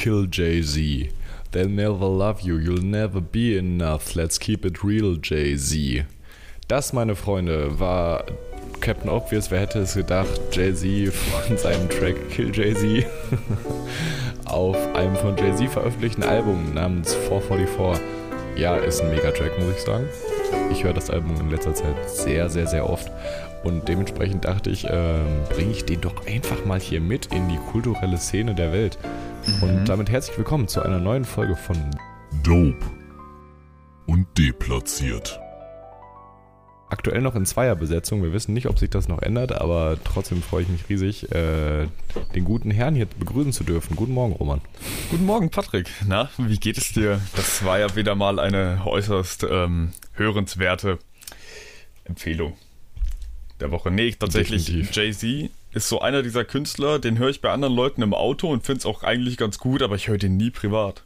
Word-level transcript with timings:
kill 0.00 0.26
Jay-Z. 0.26 1.10
They'll 1.52 1.68
never 1.68 2.06
love 2.06 2.40
you, 2.40 2.56
you'll 2.56 2.82
never 2.82 3.20
be 3.20 3.58
enough. 3.58 4.16
Let's 4.16 4.38
keep 4.38 4.64
it 4.64 4.82
real, 4.82 5.18
Jay-Z. 5.22 6.06
Das, 6.68 6.94
meine 6.94 7.14
Freunde, 7.14 7.78
war 7.78 8.24
Captain 8.80 9.10
Obvious. 9.10 9.50
Wer 9.50 9.60
hätte 9.60 9.80
es 9.80 9.94
gedacht? 9.94 10.40
Jay-Z 10.52 11.12
von 11.12 11.58
seinem 11.58 11.90
Track 11.90 12.30
Kill 12.30 12.50
Jay-Z 12.50 13.06
auf 14.46 14.76
einem 14.94 15.16
von 15.16 15.36
Jay-Z 15.36 15.68
veröffentlichten 15.68 16.22
Album 16.22 16.72
namens 16.72 17.14
444. 17.14 18.02
Ja, 18.56 18.76
ist 18.76 19.02
ein 19.02 19.10
Megatrack, 19.10 19.58
muss 19.58 19.76
ich 19.76 19.82
sagen. 19.82 20.06
Ich 20.72 20.82
höre 20.82 20.94
das 20.94 21.10
Album 21.10 21.38
in 21.40 21.50
letzter 21.50 21.74
Zeit 21.74 22.08
sehr, 22.08 22.48
sehr, 22.48 22.66
sehr 22.66 22.88
oft. 22.88 23.10
Und 23.62 23.88
dementsprechend 23.88 24.46
dachte 24.46 24.70
ich, 24.70 24.86
ähm, 24.88 25.44
bringe 25.50 25.72
ich 25.72 25.84
den 25.84 26.00
doch 26.00 26.26
einfach 26.26 26.64
mal 26.64 26.80
hier 26.80 27.00
mit 27.00 27.26
in 27.26 27.48
die 27.48 27.58
kulturelle 27.58 28.16
Szene 28.16 28.54
der 28.54 28.72
Welt. 28.72 28.98
Mhm. 29.46 29.62
Und 29.62 29.84
damit 29.88 30.08
herzlich 30.08 30.36
willkommen 30.38 30.66
zu 30.66 30.82
einer 30.82 30.98
neuen 30.98 31.26
Folge 31.26 31.56
von 31.56 31.76
Dope 32.42 32.86
und 34.06 34.26
deplatziert. 34.38 35.38
Aktuell 36.88 37.20
noch 37.20 37.36
in 37.36 37.44
Zweierbesetzung. 37.44 38.22
Wir 38.22 38.32
wissen 38.32 38.54
nicht, 38.54 38.66
ob 38.66 38.78
sich 38.78 38.90
das 38.90 39.08
noch 39.08 39.22
ändert, 39.22 39.52
aber 39.52 39.96
trotzdem 40.02 40.42
freue 40.42 40.62
ich 40.62 40.68
mich 40.68 40.88
riesig, 40.88 41.30
äh, 41.30 41.86
den 42.34 42.44
guten 42.44 42.70
Herrn 42.70 42.96
hier 42.96 43.06
begrüßen 43.06 43.52
zu 43.52 43.62
dürfen. 43.62 43.94
Guten 43.94 44.12
Morgen, 44.12 44.32
Roman. 44.32 44.60
Guten 45.10 45.26
Morgen, 45.26 45.50
Patrick. 45.50 45.88
Na, 46.08 46.30
wie 46.38 46.58
geht 46.58 46.78
es 46.78 46.92
dir? 46.92 47.20
Das 47.36 47.64
war 47.64 47.78
ja 47.78 47.94
wieder 47.94 48.14
mal 48.14 48.40
eine 48.40 48.80
äußerst 48.84 49.46
ähm, 49.48 49.92
hörenswerte 50.14 50.98
Empfehlung 52.04 52.54
der 53.60 53.70
Woche. 53.70 53.90
Nee, 53.90 54.12
tatsächlich, 54.18 54.68
Jay-Z 54.68 55.50
ist 55.72 55.88
so 55.88 56.00
einer 56.00 56.22
dieser 56.22 56.44
Künstler, 56.44 56.98
den 56.98 57.18
höre 57.18 57.30
ich 57.30 57.40
bei 57.40 57.50
anderen 57.50 57.74
Leuten 57.74 58.02
im 58.02 58.14
Auto 58.14 58.48
und 58.48 58.66
finde 58.66 58.80
es 58.80 58.86
auch 58.86 59.02
eigentlich 59.02 59.36
ganz 59.36 59.58
gut, 59.58 59.82
aber 59.82 59.94
ich 59.94 60.08
höre 60.08 60.18
den 60.18 60.36
nie 60.36 60.50
privat. 60.50 61.04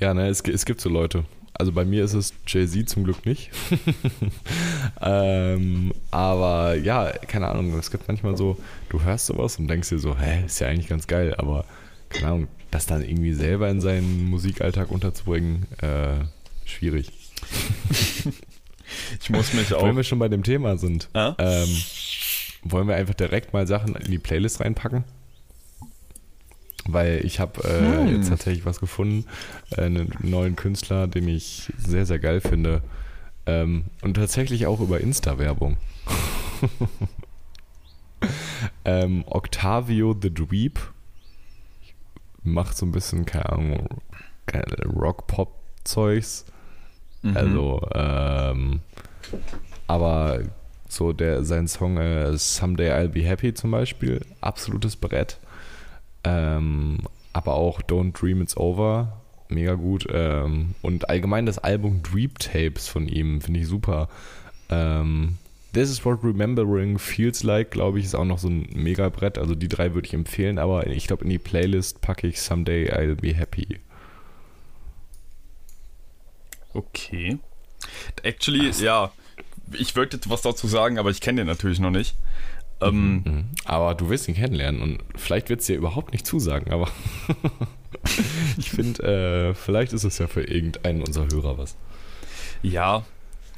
Ja, 0.00 0.14
ne, 0.14 0.28
es, 0.28 0.40
es 0.40 0.64
gibt 0.64 0.80
so 0.80 0.88
Leute. 0.88 1.24
Also 1.56 1.70
bei 1.70 1.84
mir 1.84 2.04
ist 2.04 2.14
es 2.14 2.34
Jay-Z 2.48 2.88
zum 2.88 3.04
Glück 3.04 3.26
nicht. 3.26 3.50
ähm, 5.00 5.92
aber 6.10 6.74
ja, 6.74 7.10
keine 7.28 7.48
Ahnung, 7.48 7.78
es 7.78 7.92
gibt 7.92 8.08
manchmal 8.08 8.36
so, 8.36 8.58
du 8.88 9.02
hörst 9.02 9.26
sowas 9.26 9.58
und 9.58 9.68
denkst 9.68 9.90
dir 9.90 9.98
so, 9.98 10.18
hä, 10.18 10.44
ist 10.46 10.58
ja 10.58 10.66
eigentlich 10.66 10.88
ganz 10.88 11.06
geil, 11.06 11.34
aber 11.36 11.64
keine 12.08 12.26
Ahnung, 12.26 12.48
das 12.72 12.86
dann 12.86 13.02
irgendwie 13.02 13.34
selber 13.34 13.68
in 13.68 13.80
seinen 13.80 14.28
Musikalltag 14.30 14.90
unterzubringen, 14.90 15.66
äh, 15.80 16.24
schwierig. 16.64 17.12
ich 19.20 19.30
muss 19.30 19.52
mich 19.52 19.72
auch. 19.74 19.84
Wenn 19.84 19.96
wir 19.96 20.04
schon 20.04 20.18
bei 20.18 20.28
dem 20.28 20.42
Thema 20.42 20.76
sind, 20.76 21.08
ah? 21.14 21.34
ähm, 21.38 21.68
wollen 22.62 22.88
wir 22.88 22.96
einfach 22.96 23.14
direkt 23.14 23.52
mal 23.52 23.66
Sachen 23.66 23.94
in 23.96 24.10
die 24.10 24.18
Playlist 24.18 24.60
reinpacken? 24.60 25.04
Weil 26.86 27.24
ich 27.24 27.40
habe 27.40 27.62
äh, 27.64 28.08
hm. 28.08 28.16
jetzt 28.16 28.28
tatsächlich 28.28 28.66
was 28.66 28.78
gefunden, 28.78 29.26
äh, 29.70 29.82
einen 29.82 30.12
neuen 30.20 30.54
Künstler, 30.54 31.06
den 31.06 31.28
ich 31.28 31.72
sehr, 31.78 32.04
sehr 32.04 32.18
geil 32.18 32.40
finde. 32.40 32.82
Ähm, 33.46 33.84
und 34.02 34.14
tatsächlich 34.14 34.66
auch 34.66 34.80
über 34.80 35.00
Insta-Werbung. 35.00 35.76
ähm, 38.84 39.24
Octavio 39.26 40.16
the 40.20 40.32
Dweeb 40.32 40.78
macht 42.42 42.76
so 42.76 42.86
ein 42.86 42.92
bisschen, 42.92 43.24
keine 43.24 43.50
Ahnung, 43.50 43.88
Rock-Pop-Zeugs. 44.84 46.46
Mhm. 47.24 47.36
Also, 47.36 47.88
ähm, 47.94 48.80
aber 49.86 50.40
so 50.88 51.12
der, 51.12 51.42
sein 51.44 51.66
Song 51.66 51.96
äh, 51.96 52.36
Someday 52.36 52.90
I'll 52.92 53.08
Be 53.08 53.22
Happy 53.22 53.52
zum 53.54 53.70
Beispiel, 53.70 54.20
absolutes 54.40 54.96
Brett. 54.96 55.38
Ähm, 56.22 56.98
aber 57.32 57.54
auch 57.54 57.82
Don't 57.82 58.12
Dream 58.12 58.42
It's 58.42 58.56
Over, 58.56 59.20
mega 59.48 59.74
gut. 59.74 60.06
Ähm, 60.10 60.74
und 60.82 61.08
allgemein 61.08 61.46
das 61.46 61.58
Album 61.58 62.02
Dream 62.02 62.34
Tapes 62.38 62.88
von 62.88 63.08
ihm 63.08 63.40
finde 63.40 63.60
ich 63.60 63.66
super. 63.66 64.08
Ähm, 64.68 65.38
This 65.72 65.90
is 65.90 66.04
what 66.04 66.22
remembering 66.22 66.98
feels 67.00 67.42
like, 67.42 67.72
glaube 67.72 67.98
ich, 67.98 68.04
ist 68.04 68.14
auch 68.14 68.24
noch 68.24 68.38
so 68.38 68.48
ein 68.48 68.68
mega 68.74 69.08
Brett. 69.08 69.38
Also 69.38 69.56
die 69.56 69.66
drei 69.66 69.92
würde 69.92 70.06
ich 70.06 70.14
empfehlen, 70.14 70.60
aber 70.60 70.86
ich 70.86 71.08
glaube 71.08 71.24
in 71.24 71.30
die 71.30 71.38
Playlist 71.40 72.00
packe 72.00 72.28
ich 72.28 72.40
Someday 72.40 72.92
I'll 72.92 73.16
Be 73.16 73.34
Happy. 73.34 73.80
Okay. 76.74 77.38
Actually, 78.22 78.70
Ach, 78.72 78.80
ja, 78.80 79.12
ich 79.72 79.94
wollte 79.96 80.18
was 80.26 80.42
dazu 80.42 80.66
sagen, 80.66 80.98
aber 80.98 81.10
ich 81.10 81.20
kenne 81.20 81.42
den 81.42 81.46
natürlich 81.46 81.78
noch 81.78 81.90
nicht. 81.90 82.14
Ähm, 82.80 83.22
mhm, 83.24 83.32
mhm. 83.32 83.44
aber 83.64 83.94
du 83.94 84.08
willst 84.08 84.28
ihn 84.28 84.34
kennenlernen 84.34 84.82
und 84.82 84.98
vielleicht 85.16 85.48
wird 85.48 85.60
es 85.60 85.66
dir 85.66 85.76
überhaupt 85.76 86.12
nicht 86.12 86.26
zusagen, 86.26 86.72
aber 86.72 86.88
ich 88.58 88.70
finde, 88.70 89.50
äh, 89.50 89.54
vielleicht 89.54 89.92
ist 89.92 90.04
es 90.04 90.18
ja 90.18 90.26
für 90.26 90.42
irgendeinen 90.42 91.02
unserer 91.02 91.28
Hörer 91.28 91.56
was. 91.56 91.76
Ja, 92.62 93.04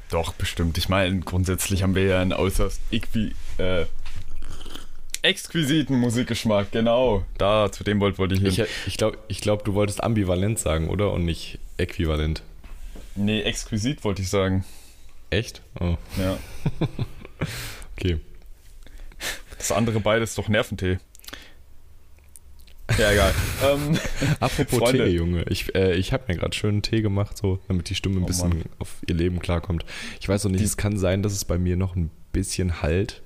doch, 0.09 0.33
bestimmt. 0.33 0.77
Ich 0.77 0.87
meine, 0.87 1.19
grundsätzlich 1.21 1.83
haben 1.83 1.95
wir 1.95 2.03
ja 2.03 2.21
einen 2.21 2.33
äußerst 2.33 2.79
equi 2.91 3.33
äh, 3.57 3.85
exquisiten 5.23 5.99
Musikgeschmack, 5.99 6.71
genau. 6.71 7.25
Da, 7.37 7.71
zu 7.71 7.83
dem 7.83 7.99
wollte 7.99 8.19
wollt 8.19 8.31
ich 8.31 8.39
hin. 8.39 8.47
Ich, 8.47 8.63
ich 8.85 8.97
glaube, 8.97 9.17
ich 9.27 9.41
glaub, 9.41 9.65
du 9.65 9.73
wolltest 9.73 10.03
ambivalent 10.03 10.59
sagen, 10.59 10.89
oder? 10.89 11.11
Und 11.11 11.25
nicht 11.25 11.59
äquivalent. 11.77 12.43
Nee, 13.17 13.41
exquisit 13.41 14.03
wollte 14.03 14.21
ich 14.21 14.29
sagen. 14.29 14.63
Echt? 15.29 15.61
Oh. 15.79 15.97
Ja. 16.17 16.37
okay. 17.97 18.19
Das 19.57 19.71
andere 19.71 19.99
beides 19.99 20.31
ist 20.31 20.37
doch 20.37 20.47
Nerventee. 20.47 20.99
Ja, 22.97 23.11
egal. 23.11 23.33
ähm, 23.63 23.99
Apropos 24.39 24.79
Freunde. 24.79 25.05
Tee, 25.05 25.15
Junge. 25.15 25.43
Ich, 25.49 25.75
äh, 25.75 25.95
ich 25.95 26.13
habe 26.13 26.25
mir 26.27 26.35
gerade 26.35 26.55
schön 26.55 26.75
einen 26.75 26.81
Tee 26.83 27.01
gemacht, 27.01 27.37
so, 27.37 27.59
damit 27.67 27.89
die 27.89 27.95
Stimme 27.95 28.17
ein 28.17 28.23
oh, 28.23 28.27
bisschen 28.27 28.49
Mann. 28.49 28.63
auf 28.79 28.95
ihr 29.07 29.15
Leben 29.15 29.39
klarkommt. 29.39 29.83
Ich 30.21 30.29
weiß 30.29 30.45
noch 30.45 30.51
nicht, 30.51 30.61
die 30.61 30.65
es 30.65 30.77
kann 30.77 30.97
sein, 30.97 31.23
dass 31.23 31.33
es 31.33 31.43
bei 31.43 31.57
mir 31.57 31.75
noch 31.75 31.95
ein 31.95 32.09
bisschen 32.31 32.81
halt, 32.81 33.23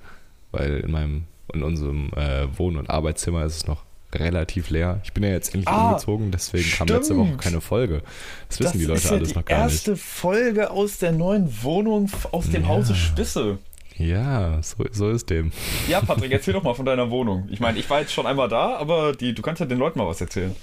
weil 0.50 0.78
in 0.80 0.90
meinem, 0.90 1.24
in 1.52 1.62
unserem 1.62 2.10
äh, 2.16 2.46
Wohn- 2.58 2.76
und 2.76 2.90
Arbeitszimmer 2.90 3.44
ist 3.44 3.56
es 3.56 3.66
noch 3.66 3.84
relativ 4.14 4.70
leer. 4.70 5.00
Ich 5.04 5.12
bin 5.12 5.24
ja 5.24 5.30
jetzt 5.30 5.54
endlich 5.54 5.68
ah, 5.68 5.88
umgezogen, 5.90 6.30
deswegen 6.30 6.64
stimmt. 6.64 6.90
kam 6.90 6.96
letzte 6.96 7.16
Woche 7.16 7.36
keine 7.36 7.60
Folge. 7.60 8.02
Das 8.48 8.60
wissen 8.60 8.72
das 8.72 8.80
die 8.80 8.84
Leute 8.84 9.08
ja 9.08 9.10
alles 9.12 9.34
noch 9.34 9.44
gar 9.44 9.64
nicht. 9.64 9.86
Die 9.86 9.90
erste 9.90 9.96
Folge 9.96 10.70
aus 10.70 10.98
der 10.98 11.12
neuen 11.12 11.62
Wohnung 11.62 12.10
aus 12.30 12.50
dem 12.50 12.62
ja. 12.62 12.68
Hause 12.68 12.94
Spisse. 12.94 13.58
Ja, 13.96 14.62
so, 14.62 14.84
so 14.90 15.10
ist 15.10 15.30
dem. 15.30 15.52
Ja, 15.88 16.00
Patrick, 16.00 16.32
erzähl 16.32 16.54
doch 16.54 16.62
mal 16.62 16.74
von 16.74 16.86
deiner 16.86 17.10
Wohnung. 17.10 17.48
Ich 17.50 17.60
meine, 17.60 17.78
ich 17.78 17.88
war 17.90 18.00
jetzt 18.00 18.12
schon 18.12 18.26
einmal 18.26 18.48
da, 18.48 18.76
aber 18.76 19.12
die, 19.12 19.34
du 19.34 19.42
kannst 19.42 19.60
ja 19.60 19.66
den 19.66 19.78
Leuten 19.78 19.98
mal 19.98 20.06
was 20.06 20.20
erzählen. 20.20 20.54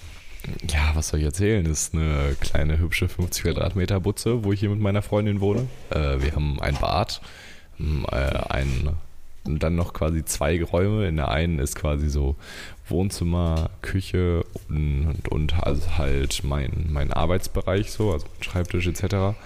Ja, 0.69 0.91
was 0.93 1.09
soll 1.09 1.19
ich 1.19 1.25
erzählen? 1.25 1.63
Das 1.65 1.83
ist 1.83 1.93
eine 1.93 2.35
kleine, 2.39 2.79
hübsche 2.79 3.07
50 3.07 3.43
Quadratmeter 3.43 3.99
Butze, 3.99 4.43
wo 4.43 4.53
ich 4.53 4.59
hier 4.61 4.69
mit 4.69 4.79
meiner 4.79 5.01
Freundin 5.01 5.41
wohne. 5.41 5.67
Äh, 5.89 6.21
wir 6.21 6.33
haben 6.33 6.59
ein 6.61 6.75
Bad, 6.75 7.21
äh, 7.79 8.15
ein, 8.15 8.89
dann 9.45 9.75
noch 9.75 9.93
quasi 9.93 10.23
zwei 10.25 10.61
Räume. 10.63 11.07
In 11.07 11.15
der 11.15 11.29
einen 11.29 11.59
ist 11.59 11.75
quasi 11.75 12.09
so 12.09 12.35
Wohnzimmer, 12.87 13.69
Küche 13.81 14.43
und, 14.67 15.27
und 15.29 15.63
also 15.63 15.97
halt 15.97 16.43
mein, 16.43 16.87
mein 16.89 17.13
Arbeitsbereich, 17.13 17.91
so, 17.91 18.11
also 18.11 18.27
Schreibtisch 18.41 18.87
etc. 18.87 19.37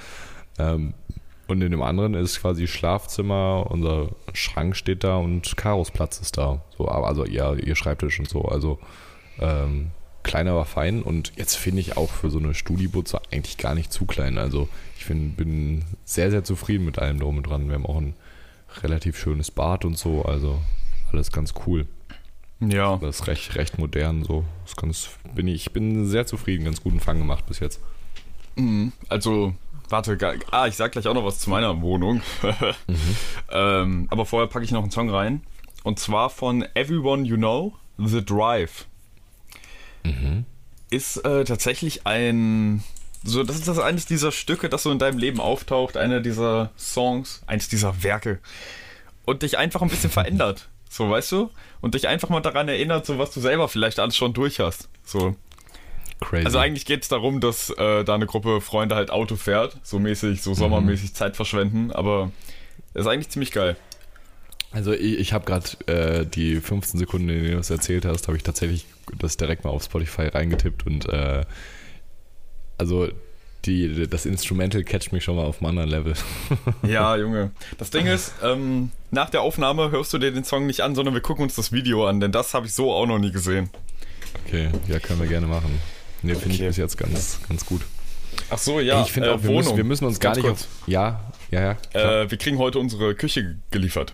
Ähm, 0.60 0.94
und 1.48 1.62
in 1.62 1.72
dem 1.72 1.82
anderen 1.82 2.14
ist 2.14 2.42
quasi 2.42 2.68
Schlafzimmer, 2.68 3.68
unser 3.70 4.10
Schrank 4.34 4.76
steht 4.76 5.04
da 5.04 5.18
und 5.18 5.58
Karos 5.58 5.92
Platz 5.92 6.20
ist 6.20 6.38
da. 6.38 6.62
So, 6.78 6.88
also 6.88 7.26
ja, 7.26 7.54
ihr 7.54 7.76
Schreibtisch 7.76 8.20
und 8.20 8.30
so. 8.30 8.44
Also 8.46 8.80
ähm, 9.40 9.92
klein, 10.24 10.48
aber 10.48 10.66
fein. 10.66 11.04
Und 11.04 11.34
jetzt 11.36 11.56
finde 11.56 11.82
ich 11.82 11.98
auch 11.98 12.10
für 12.10 12.30
so 12.30 12.40
eine 12.40 12.54
Studibutze 12.54 13.20
eigentlich 13.32 13.58
gar 13.58 13.76
nicht 13.76 13.92
zu 13.92 14.06
klein. 14.06 14.38
Also 14.38 14.70
ich 14.98 15.06
find, 15.06 15.36
bin 15.36 15.84
sehr, 16.06 16.32
sehr 16.32 16.46
zufrieden 16.46 16.86
mit 16.86 16.98
allem 16.98 17.20
drum 17.20 17.38
und 17.38 17.44
dran. 17.44 17.68
Wir 17.68 17.76
haben 17.76 17.86
auch 17.86 17.98
ein 17.98 18.16
relativ 18.82 19.18
schönes 19.18 19.52
Bad 19.52 19.86
und 19.86 19.98
so. 19.98 20.24
Also 20.24 20.62
alles 21.12 21.32
ganz 21.32 21.54
cool. 21.68 21.88
Ja. 22.60 22.98
Das 22.98 23.20
ist 23.20 23.28
recht, 23.28 23.56
recht 23.56 23.78
modern 23.78 24.24
so. 24.24 24.46
Das 24.66 24.76
ganz, 24.76 25.10
bin 25.36 25.48
ich, 25.48 25.68
ich 25.68 25.74
bin 25.74 26.08
sehr 26.08 26.26
zufrieden, 26.26 26.66
ganz 26.66 26.82
guten 26.82 27.00
Fang 27.00 27.20
gemacht 27.20 27.46
bis 27.46 27.60
jetzt. 27.60 27.82
Mhm. 28.56 28.94
Also 29.10 29.54
Warte, 29.90 30.18
ah, 30.50 30.66
ich 30.66 30.76
sag 30.76 30.94
gleich 30.94 31.08
auch 31.08 31.14
noch 31.14 31.26
was 31.26 31.40
zu 31.40 31.52
meiner 31.52 31.82
Wohnung. 31.82 32.22
mhm. 32.88 33.16
ähm, 33.52 34.08
aber 34.10 34.26
vorher 34.26 34.48
packe 34.48 34.66
ich 34.66 34.72
noch 34.72 34.82
einen 34.82 34.92
Song 34.92 35.10
rein. 35.10 35.44
Und 35.84 36.00
zwar 36.00 36.32
von 36.32 36.66
Everyone 36.74 37.28
You 37.28 37.38
Know, 37.38 37.74
The 37.98 38.26
Drive. 38.26 38.88
Mhm. 40.04 40.46
Ist 40.90 41.18
äh, 41.18 41.44
tatsächlich 41.44 42.08
ein. 42.08 42.84
So, 43.24 43.44
das 43.44 43.56
ist 43.56 43.68
das 43.68 43.80
eines 43.80 44.06
dieser 44.06 44.32
Stücke, 44.32 44.70
das 44.70 44.84
so 44.84 44.92
in 44.92 45.00
deinem 45.00 45.18
Leben 45.18 45.40
auftaucht, 45.40 45.96
einer 45.96 46.20
dieser 46.20 46.72
Songs, 46.78 47.42
eines 47.48 47.70
dieser 47.70 48.04
Werke. 48.04 48.40
Und 49.26 49.44
dich 49.44 49.58
einfach 49.58 49.82
ein 49.82 49.90
bisschen 49.90 50.10
verändert. 50.10 50.68
So, 50.90 51.10
weißt 51.10 51.32
du? 51.32 51.50
Und 51.82 51.96
dich 51.96 52.08
einfach 52.08 52.30
mal 52.30 52.42
daran 52.42 52.68
erinnert, 52.68 53.06
so 53.06 53.18
was 53.18 53.32
du 53.32 53.40
selber 53.40 53.68
vielleicht 53.70 54.00
alles 54.00 54.18
schon 54.18 54.34
durch 54.34 54.60
hast. 54.60 54.90
So. 55.04 55.36
Crazy. 56.20 56.46
Also 56.46 56.58
eigentlich 56.60 56.86
geht 56.86 57.04
es 57.04 57.10
darum, 57.10 57.40
dass 57.40 57.70
äh, 57.72 58.04
da 58.04 58.16
eine 58.16 58.26
Gruppe 58.26 58.62
Freunde 58.62 58.96
halt 58.96 59.10
Auto 59.10 59.36
fährt, 59.36 59.78
so 59.84 60.00
mäßig, 60.00 60.42
so 60.42 60.54
sommermäßig 60.54 61.12
mhm. 61.12 61.16
Zeit 61.16 61.36
verschwenden, 61.36 61.92
aber 61.92 62.32
ist 62.94 63.08
eigentlich 63.08 63.30
ziemlich 63.30 63.52
geil. 63.52 63.76
Also 64.72 64.94
ich, 64.94 65.20
ich 65.20 65.34
habe 65.34 65.46
gerade 65.46 65.68
äh, 65.88 66.26
die 66.26 66.62
15 66.62 67.00
Sekunden, 67.00 67.30
in 67.30 67.42
denen 67.42 67.54
du 67.54 67.60
es 67.60 67.70
erzählt 67.70 68.06
hast, 68.06 68.28
habe 68.28 68.38
ich 68.38 68.44
tatsächlich 68.44 68.86
das 69.18 69.38
direkt 69.38 69.64
mal 69.64 69.72
auf 69.72 69.84
Spotify 69.84 70.28
reingetippt 70.28 70.86
und 70.86 71.08
äh, 71.10 71.44
also 72.84 73.08
die, 73.64 74.08
das 74.10 74.26
Instrumental 74.26 74.84
catcht 74.84 75.14
mich 75.14 75.24
schon 75.24 75.38
mal 75.38 75.46
auf 75.46 75.62
einem 75.62 75.70
anderen 75.70 75.90
Level. 75.90 76.14
Ja, 76.84 77.16
Junge. 77.16 77.52
Das 77.78 77.92
Ding 77.92 78.06
ist, 78.08 78.34
ähm, 78.44 78.92
nach 79.10 79.30
der 79.30 79.42
Aufnahme 79.42 79.90
hörst 79.90 80.12
du 80.12 80.18
dir 80.18 80.34
den 80.34 80.44
Song 80.44 80.66
nicht 80.66 80.82
an, 80.82 80.96
sondern 80.96 81.14
wir 81.14 81.22
gucken 81.22 81.44
uns 81.44 81.56
das 81.56 81.72
Video 81.72 82.06
an, 82.06 82.20
denn 82.20 82.34
das 82.34 82.54
habe 82.54 82.66
ich 82.66 82.74
so 82.74 82.92
auch 82.92 83.06
noch 83.06 83.20
nie 83.20 83.32
gesehen. 83.32 83.70
Okay, 84.46 84.68
ja, 84.90 85.00
können 85.00 85.22
wir 85.22 85.28
gerne 85.28 85.48
machen. 85.48 85.80
Ne, 86.24 86.36
finde 86.36 86.56
Okay. 86.56 86.64
ich 86.64 86.68
bis 86.68 86.78
jetzt 86.78 86.98
ganz, 86.98 87.40
ganz 87.48 87.66
gut. 87.66 87.84
Ach 88.50 88.58
so, 88.58 88.82
ja. 88.82 89.02
ich 89.02 89.14
finde 89.14 89.30
äh, 89.30 89.32
auch, 89.32 89.44
wir 89.44 89.52
müssen, 89.52 89.78
wir 89.78 89.84
müssen 89.86 90.06
uns 90.06 90.20
gar 90.20 90.34
Ganz 90.34 90.44
nicht 90.44 90.48
kurz. 90.48 90.64
auf. 90.64 90.88
Ja, 90.88 91.22
ja, 91.52 91.78
ja. 91.94 92.22
Äh, 92.24 92.30
wir 92.32 92.38
kriegen 92.38 92.58
heute 92.58 92.80
unsere 92.80 93.16
Küche 93.16 93.56
geliefert. 93.72 94.14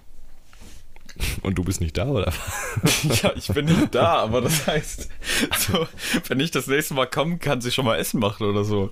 Und 1.42 1.58
du 1.58 1.64
bist 1.64 1.82
nicht 1.82 1.98
da, 1.98 2.08
oder? 2.08 2.32
ja, 3.22 3.34
ich 3.36 3.48
bin 3.48 3.66
nicht 3.66 3.94
da, 3.94 4.20
aber 4.20 4.42
das 4.42 4.68
heißt, 4.68 5.10
so, 5.58 5.88
wenn 6.28 6.40
ich 6.40 6.52
das 6.52 6.68
nächste 6.68 6.94
Mal 6.94 7.08
komme, 7.08 7.38
kann 7.38 7.62
sie 7.62 7.72
schon 7.72 7.86
mal 7.86 7.98
Essen 7.98 8.20
machen 8.20 8.48
oder 8.48 8.64
so. 8.64 8.90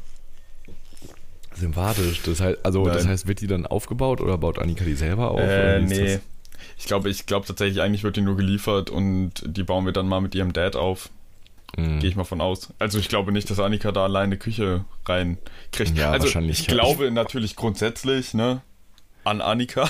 Sympathisch. 1.55 2.21
Das 2.23 2.41
heißt, 2.41 2.59
also, 2.63 2.85
das 2.85 3.07
heißt, 3.07 3.27
wird 3.27 3.41
die 3.41 3.47
dann 3.47 3.65
aufgebaut 3.65 4.21
oder 4.21 4.37
baut 4.37 4.59
Annika 4.59 4.83
die 4.83 4.95
selber 4.95 5.31
auf? 5.31 5.39
Äh, 5.39 5.81
nee. 5.81 6.13
das? 6.15 6.21
Ich 6.77 6.85
glaube, 6.85 7.09
ich 7.09 7.25
glaube 7.25 7.47
tatsächlich, 7.47 7.81
eigentlich 7.81 8.03
wird 8.03 8.17
die 8.17 8.21
nur 8.21 8.37
geliefert 8.37 8.89
und 8.89 9.31
die 9.45 9.63
bauen 9.63 9.85
wir 9.85 9.93
dann 9.93 10.07
mal 10.07 10.21
mit 10.21 10.35
ihrem 10.35 10.53
Dad 10.53 10.75
auf. 10.75 11.09
Mhm. 11.75 11.99
Gehe 11.99 12.09
ich 12.09 12.15
mal 12.15 12.23
von 12.23 12.41
aus. 12.41 12.73
Also 12.79 12.99
ich 12.99 13.09
glaube 13.09 13.31
nicht, 13.31 13.49
dass 13.49 13.59
Annika 13.59 13.91
da 13.91 14.03
alleine 14.03 14.25
eine 14.25 14.37
Küche 14.37 14.85
reinkriegt. 15.05 15.97
Ja, 15.97 16.11
also 16.11 16.25
wahrscheinlich. 16.25 16.61
ich 16.61 16.67
glaube 16.67 17.11
natürlich 17.11 17.55
grundsätzlich, 17.55 18.33
ne, 18.33 18.61
an 19.23 19.41
Annika. 19.41 19.89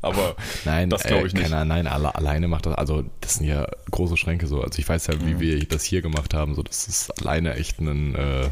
Aber 0.00 0.36
Nein, 0.64 0.90
das 0.90 1.02
glaube 1.02 1.24
äh, 1.24 1.26
ich 1.26 1.32
nicht. 1.34 1.42
Keiner, 1.42 1.64
nein, 1.64 1.86
alle, 1.88 2.14
alleine 2.14 2.46
macht 2.46 2.66
das. 2.66 2.74
Also, 2.76 3.04
das 3.20 3.34
sind 3.36 3.46
ja 3.46 3.66
große 3.90 4.16
Schränke 4.16 4.46
so. 4.46 4.62
Also, 4.62 4.78
ich 4.78 4.88
weiß 4.88 5.08
ja, 5.08 5.14
wie 5.26 5.34
Mhm. 5.34 5.40
wir 5.40 5.64
das 5.66 5.82
hier 5.84 6.02
gemacht 6.02 6.34
haben. 6.34 6.54
So, 6.54 6.62
das 6.62 6.86
ist 6.86 7.10
alleine 7.20 7.54
echt 7.54 7.80
ein, 7.80 8.14
äh, 8.14 8.48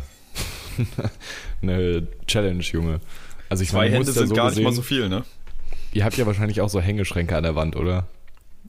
eine 1.63 2.07
Challenge, 2.27 2.61
Junge. 2.63 3.01
Also, 3.49 3.63
ich 3.63 3.71
zwei 3.71 3.79
meine, 3.85 3.97
Hände 3.97 4.13
sind 4.13 4.29
so 4.29 4.35
gar 4.35 4.47
nicht 4.51 4.57
mal 4.59 4.71
gesehen- 4.71 4.75
so 4.77 4.83
viel, 4.83 5.09
ne? 5.09 5.25
Ihr 5.93 6.05
habt 6.05 6.17
ja 6.17 6.27
wahrscheinlich 6.27 6.61
auch 6.61 6.69
so 6.69 6.81
Hängeschränke 6.81 7.37
an 7.37 7.43
der 7.45 7.55
Wand, 7.55 7.77
oder? 7.77 8.07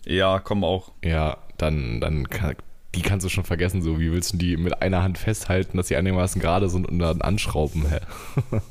Ja, 0.05 0.39
komm 0.39 0.63
auch. 0.63 0.91
Ja, 1.03 1.37
dann, 1.57 1.99
dann 1.99 2.29
kann, 2.29 2.55
die 2.95 3.01
kannst 3.01 3.25
du 3.25 3.29
schon 3.29 3.43
vergessen. 3.43 3.81
So, 3.81 3.99
wie 3.99 4.11
willst 4.11 4.33
du 4.33 4.37
die 4.37 4.55
mit 4.55 4.81
einer 4.81 5.03
Hand 5.03 5.17
festhalten, 5.17 5.75
dass 5.77 5.87
sie 5.89 5.95
einigermaßen 5.97 6.39
gerade 6.39 6.69
sind 6.69 6.87
und 6.87 6.99
dann 6.99 7.21
anschrauben? 7.21 7.87
Hä? 7.89 7.99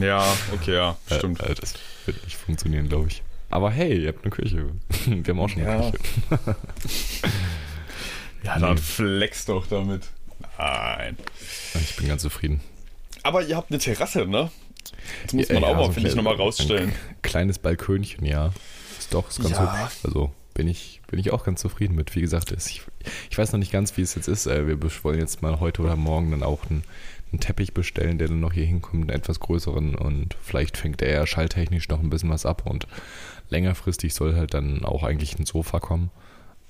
Ja, 0.00 0.24
okay, 0.54 0.74
ja, 0.74 0.96
stimmt. 1.14 1.40
Äh, 1.40 1.52
äh, 1.52 1.54
das 1.54 1.74
wird 2.06 2.24
nicht 2.24 2.36
funktionieren, 2.38 2.88
glaube 2.88 3.08
ich. 3.08 3.22
Aber 3.52 3.70
hey, 3.70 4.00
ihr 4.02 4.08
habt 4.08 4.24
eine 4.24 4.30
Küche. 4.30 4.66
Wir 5.06 5.24
haben 5.34 5.40
auch 5.40 5.48
schon 5.48 5.62
eine 5.62 5.84
Ja. 5.84 5.90
Küche. 5.90 6.56
ja, 8.44 8.58
dann 8.58 8.78
flex 8.78 9.44
doch 9.44 9.66
damit. 9.66 10.08
Nein. 10.58 11.16
Ich 11.74 11.96
bin 11.96 12.08
ganz 12.08 12.22
zufrieden. 12.22 12.60
Aber 13.22 13.42
ihr 13.42 13.56
habt 13.56 13.70
eine 13.70 13.78
Terrasse, 13.78 14.26
ne? 14.26 14.50
Das 15.24 15.32
muss 15.32 15.48
Ja, 15.48 15.54
man 15.54 15.64
auch 15.64 15.68
ja, 15.70 15.74
mal, 15.76 15.86
so 15.86 15.92
finde 15.92 16.08
ich, 16.08 16.14
nochmal 16.14 16.34
rausstellen. 16.34 16.90
Ein 16.90 17.22
kleines 17.22 17.58
Balkönchen, 17.58 18.24
ja. 18.24 18.52
Ist 18.98 19.12
doch, 19.14 19.28
ist 19.28 19.40
ganz 19.40 19.50
Ja. 19.52 19.84
hübsch. 19.84 19.96
Also 20.04 20.32
bin 20.54 20.66
ich, 20.68 21.00
bin 21.08 21.18
ich 21.20 21.32
auch 21.32 21.44
ganz 21.44 21.60
zufrieden 21.60 21.94
mit. 21.94 22.14
Wie 22.16 22.20
gesagt, 22.20 22.50
ist- 22.52 22.68
ich, 22.70 22.82
ich 23.30 23.38
weiß 23.38 23.52
noch 23.52 23.58
nicht 23.58 23.72
ganz, 23.72 23.96
wie 23.96 24.02
es 24.02 24.14
jetzt 24.14 24.28
ist. 24.28 24.46
Äh, 24.46 24.66
Wir 24.66 24.78
wollen 25.04 25.18
jetzt 25.18 25.42
mal 25.42 25.60
heute 25.60 25.82
oder 25.82 25.96
morgen 25.96 26.30
dann 26.30 26.42
auch 26.42 26.64
einen, 26.68 26.82
einen 27.32 27.40
Teppich 27.40 27.72
bestellen, 27.74 28.18
der 28.18 28.28
dann 28.28 28.40
noch 28.40 28.52
hier 28.52 28.66
hinkommt, 28.66 29.02
einen 29.10 29.10
etwas 29.18 29.40
größeren. 29.40 29.94
Und 29.94 30.36
vielleicht 30.42 30.76
fängt 30.76 31.00
er 31.02 31.12
ja 31.12 31.26
schalltechnisch 31.26 31.88
noch 31.88 32.00
ein 32.00 32.10
bisschen 32.10 32.30
was 32.30 32.44
ab. 32.46 32.62
Und 32.66 32.86
längerfristig 33.52 34.14
soll 34.14 34.34
halt 34.34 34.54
dann 34.54 34.84
auch 34.84 35.04
eigentlich 35.04 35.38
ein 35.38 35.46
Sofa 35.46 35.78
kommen. 35.78 36.10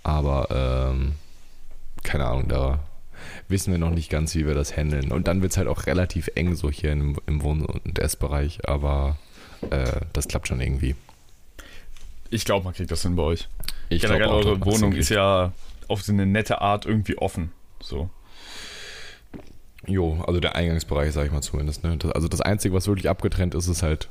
Aber 0.02 0.49
ähm, 0.93 1.12
keine 2.02 2.26
Ahnung, 2.26 2.49
da 2.49 2.81
wissen 3.49 3.73
wir 3.73 3.79
noch 3.79 3.90
nicht 3.90 4.11
ganz, 4.11 4.34
wie 4.34 4.46
wir 4.46 4.55
das 4.55 4.76
handeln. 4.76 5.12
Und 5.12 5.29
dann 5.29 5.43
wird 5.43 5.52
es 5.52 5.58
halt 5.58 5.69
auch 5.69 5.87
relativ 5.87 6.31
eng 6.34 6.55
so 6.55 6.70
hier 6.70 6.93
im, 6.93 7.17
im 7.26 7.43
Wohn- 7.43 7.64
und 7.64 7.99
Essbereich. 7.99 8.69
Aber 8.69 9.17
äh, 9.70 10.00
das 10.12 10.29
klappt 10.29 10.49
schon 10.49 10.61
irgendwie. 10.61 10.96
Ich 12.31 12.44
glaube, 12.44 12.64
man 12.64 12.75
kriegt 12.75 12.90
das 12.90 13.02
hin 13.02 13.17
bei 13.17 13.23
euch. 13.23 13.49
Ich 13.88 14.02
Generell 14.02 14.23
glaub 14.23 14.32
auch, 14.32 14.46
eure 14.46 14.64
Wohnung 14.64 14.93
ist 14.93 15.11
ja 15.11 15.52
auf 15.88 16.02
so 16.02 16.12
eine 16.12 16.26
nette 16.26 16.61
Art 16.61 16.87
irgendwie 16.87 17.19
offen. 17.19 17.52
So. 17.81 18.11
Jo, 19.87 20.23
also 20.26 20.40
der 20.40 20.56
Eingangsbereich, 20.56 21.12
sag 21.12 21.26
ich 21.26 21.32
mal 21.32 21.43
zumindest. 21.43 21.84
Ne? 21.84 21.96
Das, 21.99 22.12
also 22.12 22.29
das 22.29 22.40
Einzige, 22.40 22.75
was 22.75 22.87
wirklich 22.87 23.08
abgetrennt 23.08 23.55
ist, 23.55 23.69
ist 23.69 23.82
halt 23.82 24.08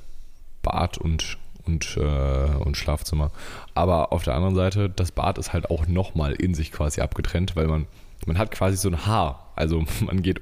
Bad 0.62 0.98
und, 0.98 1.38
und, 1.66 1.98
äh, 1.98 2.56
und 2.60 2.78
Schlafzimmer. 2.78 3.32
Aber 3.74 4.12
auf 4.12 4.24
der 4.24 4.36
anderen 4.36 4.56
Seite, 4.56 4.90
das 4.90 5.12
Bad 5.12 5.38
ist 5.38 5.54
halt 5.54 5.70
auch 5.70 5.88
nochmal 5.88 6.34
in 6.34 6.54
sich 6.54 6.72
quasi 6.72 7.02
abgetrennt, 7.02 7.56
weil 7.56 7.68
man, 7.68 7.88
man 8.26 8.38
hat 8.38 8.52
quasi 8.52 8.78
so 8.78 8.90
ein 8.90 9.06
Haar. 9.06 9.52
Also 9.56 9.84
man 10.06 10.22
geht, 10.22 10.42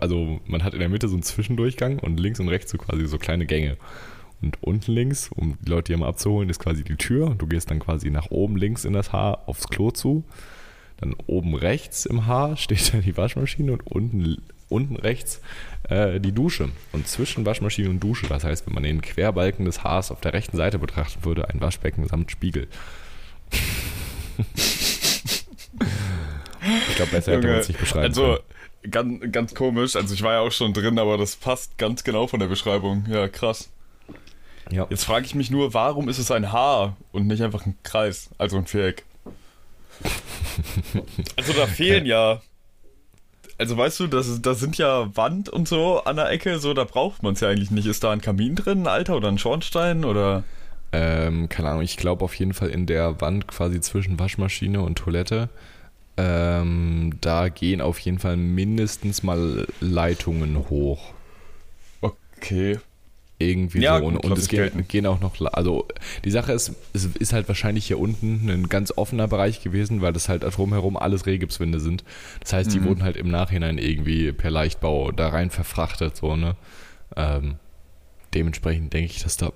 also 0.00 0.40
man 0.46 0.64
hat 0.64 0.74
in 0.74 0.80
der 0.80 0.88
Mitte 0.88 1.08
so 1.08 1.14
einen 1.14 1.22
Zwischendurchgang 1.22 1.98
und 1.98 2.18
links 2.18 2.40
und 2.40 2.48
rechts 2.48 2.70
so 2.70 2.78
quasi 2.78 3.06
so 3.06 3.18
kleine 3.18 3.46
Gänge. 3.46 3.76
Und 4.42 4.62
unten 4.62 4.92
links, 4.92 5.30
um 5.34 5.56
die 5.62 5.70
Leute 5.70 5.92
hier 5.92 5.98
mal 5.98 6.08
abzuholen, 6.08 6.50
ist 6.50 6.60
quasi 6.60 6.84
die 6.84 6.96
Tür. 6.96 7.34
Du 7.36 7.46
gehst 7.46 7.70
dann 7.70 7.78
quasi 7.78 8.10
nach 8.10 8.30
oben 8.30 8.56
links 8.56 8.84
in 8.84 8.92
das 8.92 9.12
Haar 9.12 9.48
aufs 9.48 9.68
Klo 9.68 9.90
zu. 9.90 10.24
Dann 10.98 11.14
oben 11.26 11.54
rechts 11.54 12.06
im 12.06 12.26
Haar 12.26 12.56
steht 12.56 12.92
dann 12.92 13.02
die 13.02 13.16
Waschmaschine 13.16 13.72
und 13.72 13.86
unten, 13.86 14.42
unten 14.68 14.96
rechts 14.96 15.40
äh, 15.88 16.20
die 16.20 16.32
Dusche. 16.32 16.70
Und 16.92 17.06
zwischen 17.06 17.46
Waschmaschine 17.46 17.90
und 17.90 18.00
Dusche, 18.00 18.26
das 18.26 18.44
heißt, 18.44 18.66
wenn 18.66 18.74
man 18.74 18.82
den 18.82 19.02
Querbalken 19.02 19.64
des 19.64 19.84
Haars 19.84 20.10
auf 20.10 20.20
der 20.20 20.32
rechten 20.32 20.56
Seite 20.56 20.78
betrachten 20.78 21.24
würde, 21.24 21.48
ein 21.48 21.60
Waschbecken 21.60 22.06
samt 22.06 22.30
Spiegel. 22.30 22.68
ich 26.88 26.96
glaube, 26.96 27.10
besser 27.12 27.32
hätte 27.32 27.46
man 27.46 27.56
es 27.58 27.68
nicht 27.68 27.80
beschreiben 27.80 28.06
also, 28.06 28.38
können. 28.82 28.90
ganz, 28.90 29.32
ganz 29.32 29.54
komisch. 29.54 29.96
Also, 29.96 30.14
ich 30.14 30.22
war 30.22 30.34
ja 30.34 30.40
auch 30.40 30.52
schon 30.52 30.72
drin, 30.72 30.98
aber 30.98 31.16
das 31.18 31.36
passt 31.36 31.78
ganz 31.78 32.04
genau 32.04 32.26
von 32.26 32.40
der 32.40 32.48
Beschreibung. 32.48 33.04
Ja, 33.08 33.28
krass. 33.28 33.70
Ja. 34.70 34.86
Jetzt 34.90 35.04
frage 35.04 35.26
ich 35.26 35.34
mich 35.36 35.50
nur, 35.50 35.74
warum 35.74 36.08
ist 36.08 36.18
es 36.18 36.32
ein 36.32 36.50
Haar 36.50 36.96
und 37.12 37.28
nicht 37.28 37.42
einfach 37.42 37.66
ein 37.66 37.76
Kreis, 37.84 38.30
also 38.38 38.56
ein 38.56 38.66
Viereck? 38.66 39.04
Also, 41.36 41.52
da 41.52 41.66
fehlen 41.66 42.06
ja. 42.06 42.40
Also, 43.58 43.76
weißt 43.76 44.00
du, 44.00 44.06
das, 44.06 44.42
da 44.42 44.54
sind 44.54 44.76
ja 44.76 45.16
Wand 45.16 45.48
und 45.48 45.66
so 45.66 46.00
an 46.04 46.16
der 46.16 46.30
Ecke, 46.30 46.58
so, 46.58 46.74
da 46.74 46.84
braucht 46.84 47.22
man 47.22 47.34
es 47.34 47.40
ja 47.40 47.48
eigentlich 47.48 47.70
nicht. 47.70 47.86
Ist 47.86 48.04
da 48.04 48.10
ein 48.10 48.20
Kamin 48.20 48.54
drin, 48.54 48.86
alter, 48.86 49.16
oder 49.16 49.28
ein 49.28 49.38
Schornstein, 49.38 50.04
oder? 50.04 50.44
Ähm, 50.92 51.48
keine 51.48 51.70
Ahnung, 51.70 51.82
ich 51.82 51.96
glaube 51.96 52.24
auf 52.24 52.34
jeden 52.34 52.54
Fall 52.54 52.68
in 52.68 52.86
der 52.86 53.20
Wand 53.20 53.48
quasi 53.48 53.80
zwischen 53.80 54.18
Waschmaschine 54.18 54.80
und 54.82 54.96
Toilette. 54.96 55.48
Ähm, 56.16 57.14
da 57.20 57.48
gehen 57.48 57.80
auf 57.80 57.98
jeden 57.98 58.18
Fall 58.18 58.36
mindestens 58.36 59.22
mal 59.22 59.66
Leitungen 59.80 60.68
hoch. 60.70 61.12
Okay. 62.00 62.78
Irgendwie 63.38 63.80
Ja, 63.80 63.98
so. 63.98 64.04
Und, 64.06 64.16
und 64.16 64.38
es 64.38 64.48
gehen, 64.48 64.86
gehen 64.88 65.04
auch 65.06 65.20
noch, 65.20 65.38
also 65.52 65.86
die 66.24 66.30
Sache 66.30 66.52
ist, 66.52 66.72
es 66.94 67.04
ist 67.04 67.34
halt 67.34 67.48
wahrscheinlich 67.48 67.86
hier 67.86 67.98
unten 67.98 68.48
ein 68.48 68.68
ganz 68.70 68.92
offener 68.96 69.28
Bereich 69.28 69.62
gewesen, 69.62 70.00
weil 70.00 70.14
das 70.14 70.30
halt 70.30 70.42
drumherum 70.42 70.96
alles 70.96 71.26
Rehgipswände 71.26 71.78
sind. 71.78 72.02
Das 72.40 72.54
heißt, 72.54 72.72
die 72.72 72.80
Mhm. 72.80 72.84
wurden 72.86 73.02
halt 73.02 73.16
im 73.18 73.28
Nachhinein 73.28 73.76
irgendwie 73.76 74.32
per 74.32 74.50
Leichtbau 74.50 75.12
da 75.12 75.28
rein 75.28 75.50
verfrachtet, 75.50 76.16
so, 76.16 76.34
ne? 76.34 76.56
Ähm, 77.14 77.56
dementsprechend 78.32 78.94
denke 78.94 79.12
ich, 79.12 79.22
dass 79.22 79.36
da 79.36 79.52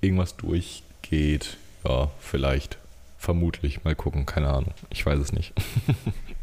irgendwas 0.00 0.36
durchgeht. 0.36 1.58
Ja, 1.86 2.10
vielleicht. 2.18 2.78
Vermutlich. 3.18 3.84
Mal 3.84 3.94
gucken, 3.94 4.26
keine 4.26 4.48
Ahnung. 4.48 4.72
Ich 4.90 5.06
weiß 5.06 5.20
es 5.20 5.32
nicht. 5.32 5.52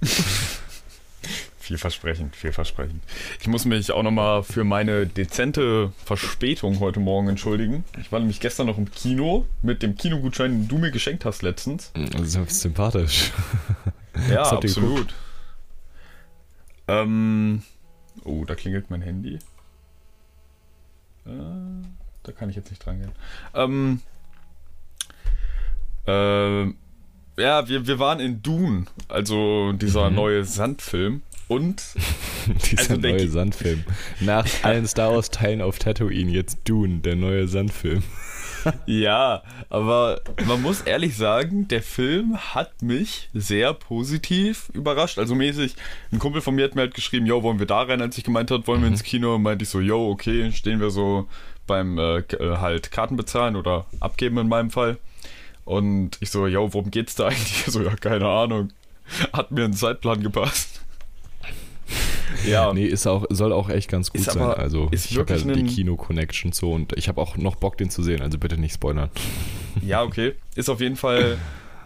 Vielversprechend, 1.70 2.36
vielversprechend. 2.36 3.04
Ich 3.40 3.48
muss 3.48 3.64
mich 3.66 3.92
auch 3.92 4.02
nochmal 4.02 4.42
für 4.42 4.64
meine 4.64 5.06
dezente 5.06 5.94
Verspätung 6.04 6.80
heute 6.80 7.00
Morgen 7.00 7.30
entschuldigen. 7.30 7.84
Ich 8.02 8.12
war 8.12 8.18
nämlich 8.18 8.40
gestern 8.40 8.66
noch 8.66 8.80
im 8.80 8.90
Kino 8.90 9.46
mit 9.62 9.84
dem 9.84 9.96
Kinogutschein, 9.96 10.50
den 10.52 10.68
du 10.68 10.80
mir 10.80 10.90
geschenkt 10.90 11.26
hast 11.26 11.44
letztens. 11.44 11.92
Das 11.94 12.22
ist 12.22 12.36
ja 12.36 12.46
sympathisch. 12.48 13.32
Ja, 14.32 14.42
absolut. 14.52 15.14
Ähm, 16.88 17.62
oh, 18.26 18.44
da 18.46 18.56
klingelt 18.56 18.90
mein 18.90 19.04
Handy. 19.04 19.36
Äh, 21.26 21.30
da 22.24 22.32
kann 22.32 22.50
ich 22.50 22.56
jetzt 22.56 22.72
nicht 22.72 22.84
dran 22.84 23.00
gehen. 23.00 23.12
Ähm, 23.54 24.02
ähm, 26.08 26.76
ja, 27.38 27.68
wir, 27.70 27.88
wir 27.88 28.00
waren 28.00 28.20
in 28.20 28.42
Dune, 28.42 28.88
also 29.08 29.72
dieser 29.74 30.10
Mhm. 30.10 30.16
neue 30.16 30.44
Sandfilm. 30.44 31.22
Und 31.50 31.84
Dieser 32.72 32.92
Also 32.92 32.98
der 32.98 33.12
neue 33.12 33.28
Sandfilm. 33.28 33.84
Nach 34.22 34.48
allen 34.64 34.88
Star 34.88 35.14
Wars 35.14 35.32
Teilen 35.32 35.62
auf 35.62 35.80
Tatooine 35.80 36.32
jetzt 36.32 36.60
Dune, 36.64 37.00
der 37.00 37.18
neue 37.18 37.48
Sandfilm. 37.48 38.04
Ja, 38.86 39.42
aber 39.70 40.20
man 40.46 40.62
muss 40.62 40.82
ehrlich 40.82 41.16
sagen, 41.16 41.70
der 41.70 41.82
Film 41.82 42.38
hat 42.38 42.82
mich 42.82 43.30
sehr 43.34 43.74
positiv 43.74 44.70
überrascht. 44.74 45.18
Also 45.18 45.34
mäßig, 45.34 45.76
ein 46.12 46.20
Kumpel 46.20 46.42
von 46.42 46.56
mir 46.56 46.66
hat 46.66 46.76
mir 46.76 46.82
halt 46.82 46.94
geschrieben, 46.94 47.26
yo, 47.26 47.42
wollen 47.42 47.60
wir 47.60 47.68
da 47.68 47.84
rein, 47.84 48.02
als 48.02 48.18
ich 48.18 48.26
gemeint 48.26 48.52
hat, 48.52 48.68
wollen 48.68 48.82
wir 48.82 48.90
ins 48.90 49.04
Kino? 49.04 49.36
Und 49.36 49.44
meinte 49.44 49.64
ich 49.64 49.70
so, 49.70 49.80
yo, 49.80 50.10
okay, 50.10 50.52
stehen 50.52 50.82
wir 50.82 50.90
so 50.90 51.30
beim 51.68 51.98
äh, 51.98 52.18
äh, 52.18 52.58
halt 52.58 52.92
Karten 52.92 53.16
bezahlen 53.16 53.56
oder 53.56 53.86
abgeben 54.02 54.38
in 54.40 54.50
meinem 54.50 54.72
Fall. 54.72 54.98
Und 55.64 56.18
ich 56.20 56.30
so, 56.30 56.46
yo, 56.46 56.74
worum 56.74 56.92
geht's 56.92 57.16
da 57.16 57.28
eigentlich? 57.28 57.64
So, 57.68 57.82
ja, 57.82 57.96
keine 57.96 58.28
Ahnung. 58.28 58.74
Hat 59.32 59.52
mir 59.52 59.64
ein 59.64 59.74
Zeitplan 59.74 60.22
gepasst. 60.22 60.79
Ja. 62.48 62.72
Nee, 62.74 62.86
ist 62.86 63.08
auch, 63.08 63.26
soll 63.30 63.52
auch 63.54 63.70
echt 63.70 63.90
ganz 63.90 64.12
gut 64.12 64.22
Ist 64.22 64.32
sein. 64.32 64.42
aber- 64.44 64.58
Also 64.60 64.88
ist 64.92 65.10
ich 65.12 65.18
habe 65.18 65.34
ja 65.36 65.54
die 65.54 65.64
Kino-Connection 65.64 66.52
so 66.52 66.72
und 66.74 66.94
ich 66.98 67.08
habe 67.08 67.20
auch 67.22 67.38
noch 67.38 67.56
Bock, 67.56 67.78
den 67.78 67.90
zu 67.90 68.04
sehen, 68.04 68.22
also 68.22 68.38
bitte 68.38 68.58
nicht 68.58 68.74
spoilern. 68.74 69.10
Ja, 69.82 70.04
okay. 70.04 70.34
Ist 70.56 70.70
auf 70.70 70.82
jeden 70.82 70.96
Fall 70.96 71.38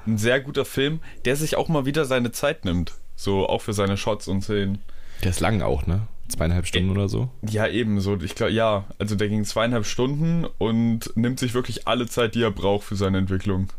ein 0.07 0.17
sehr 0.17 0.39
guter 0.41 0.65
Film, 0.65 0.99
der 1.25 1.35
sich 1.35 1.55
auch 1.55 1.67
mal 1.69 1.85
wieder 1.85 2.05
seine 2.05 2.31
Zeit 2.31 2.65
nimmt. 2.65 2.93
So, 3.15 3.47
auch 3.47 3.61
für 3.61 3.73
seine 3.73 3.95
Shots 3.97 4.27
und 4.27 4.41
Szenen. 4.41 4.79
Der 5.23 5.29
ist 5.29 5.39
lang 5.39 5.61
auch, 5.61 5.85
ne? 5.85 6.01
Zweieinhalb 6.27 6.65
Stunden 6.65 6.89
oder 6.89 7.07
so. 7.09 7.29
Ja, 7.47 7.67
ebenso. 7.67 8.17
Ich 8.21 8.33
glaube, 8.35 8.51
ja, 8.53 8.85
also 8.97 9.15
der 9.15 9.29
ging 9.29 9.43
zweieinhalb 9.45 9.85
Stunden 9.85 10.45
und 10.57 11.11
nimmt 11.15 11.37
sich 11.39 11.53
wirklich 11.53 11.87
alle 11.87 12.07
Zeit, 12.07 12.33
die 12.35 12.41
er 12.41 12.51
braucht 12.51 12.85
für 12.85 12.95
seine 12.95 13.19
Entwicklung. 13.19 13.69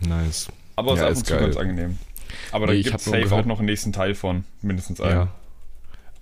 Nice. 0.00 0.48
Aber 0.76 0.92
ist 0.94 0.98
Ja, 1.00 1.06
ab 1.06 1.12
ist 1.12 1.18
und 1.18 1.26
zu 1.26 1.32
geil. 1.34 1.42
ganz 1.42 1.56
angenehm. 1.56 1.98
Aber 2.52 2.66
da 2.66 2.72
Nee, 2.72 2.80
ich 2.80 2.86
gibt 2.86 2.96
es 2.98 3.04
safe 3.04 3.20
gehört- 3.22 3.42
auch 3.42 3.46
noch 3.46 3.58
einen 3.58 3.66
nächsten 3.66 3.92
Teil 3.92 4.14
von. 4.14 4.44
Mindestens 4.62 5.00
einen. 5.00 5.12
Ja. 5.12 5.28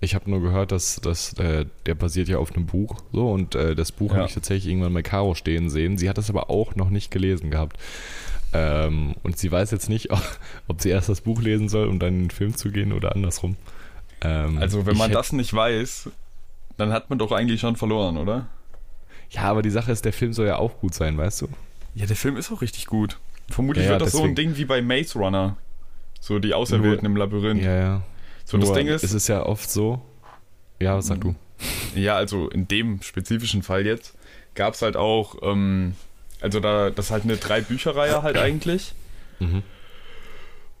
Ich 0.01 0.15
habe 0.15 0.29
nur 0.29 0.41
gehört, 0.41 0.71
dass, 0.71 0.95
dass 1.01 1.33
äh, 1.33 1.65
der 1.85 1.95
basiert 1.95 2.29
ja 2.29 2.37
auf 2.37 2.55
einem 2.55 2.65
Buch 2.65 3.01
so 3.11 3.31
und 3.31 3.55
äh, 3.55 3.75
das 3.75 3.91
Buch 3.91 4.11
Ja. 4.11 4.17
habe 4.19 4.27
ich 4.29 4.33
tatsächlich 4.33 4.71
irgendwann 4.71 4.93
bei 4.93 5.01
Caro 5.01 5.35
stehen 5.35 5.69
sehen. 5.69 5.97
Sie 5.97 6.07
hat 6.09 6.17
das 6.17 6.29
aber 6.29 6.49
auch 6.49 6.75
noch 6.75 6.89
nicht 6.89 7.11
gelesen 7.11 7.51
gehabt. 7.51 7.77
Ähm, 8.53 9.15
und 9.23 9.37
sie 9.37 9.51
weiß 9.51 9.71
jetzt 9.71 9.89
nicht, 9.89 10.09
ob, 10.67 10.81
sie 10.81 10.89
erst 10.89 11.09
das 11.09 11.21
Buch 11.21 11.41
lesen 11.41 11.67
soll, 11.69 11.87
um 11.87 11.99
dann 11.99 12.13
in 12.13 12.19
den 12.25 12.29
Film 12.31 12.55
zu 12.55 12.71
gehen 12.71 12.93
oder 12.93 13.13
andersrum. 13.15 13.57
Ähm, 14.21 14.57
Also, 14.57 14.85
wenn 14.85 14.97
man 14.97 15.11
das 15.11 15.33
nicht 15.33 15.53
weiß, 15.53 16.09
dann 16.77 16.91
hat 16.93 17.09
man 17.09 17.19
doch 17.19 17.31
eigentlich 17.31 17.59
schon 17.59 17.75
verloren, 17.75 18.17
oder? 18.17 18.47
Ja, 19.31 19.43
aber 19.43 19.61
die 19.61 19.69
Sache 19.69 19.91
ist, 19.91 20.05
der 20.05 20.13
Film 20.13 20.33
soll 20.33 20.47
ja 20.47 20.57
auch 20.57 20.79
gut 20.79 20.93
sein, 20.93 21.17
weißt 21.17 21.41
du? 21.41 21.47
Ja, 21.93 22.05
der 22.05 22.15
Film 22.15 22.37
ist 22.37 22.51
auch 22.51 22.61
richtig 22.61 22.87
gut. 22.87 23.19
Vermutlich 23.49 23.85
Ja, 23.85 23.91
wird 23.91 24.01
das 24.01 24.13
so 24.13 24.19
ein 24.23 24.33
deswegen- 24.35 24.53
Ding 24.53 24.57
wie 24.57 24.65
bei 24.65 24.81
Maze 24.81 25.19
Runner. 25.19 25.57
So 26.21 26.39
die 26.39 26.53
Auserwählten 26.53 27.05
im 27.05 27.15
Labyrinth. 27.15 27.61
Ja, 27.61 27.75
ja. 27.79 28.01
So, 28.49 28.57
das 28.57 28.69
Nur, 28.69 28.77
Ding 28.77 28.87
ist, 28.87 29.03
Es 29.03 29.13
ist 29.13 29.27
ja 29.27 29.45
oft 29.45 29.69
so. 29.69 30.01
Ja, 30.79 30.97
was 30.97 31.05
sag 31.05 31.21
du? 31.21 31.35
Ja, 31.93 32.15
also 32.15 32.49
in 32.49 32.67
dem 32.67 32.99
spezifischen 33.03 33.61
Fall 33.61 33.85
jetzt 33.85 34.15
gab 34.55 34.73
es 34.73 34.81
halt 34.81 34.97
auch, 34.97 35.35
ähm, 35.43 35.93
also 36.41 36.59
da, 36.59 36.89
das 36.89 37.05
ist 37.05 37.11
halt 37.11 37.25
eine 37.25 37.37
Drei-Bücher-Reihe 37.37 38.23
halt 38.23 38.37
eigentlich. 38.37 38.93
Mhm. 39.37 39.61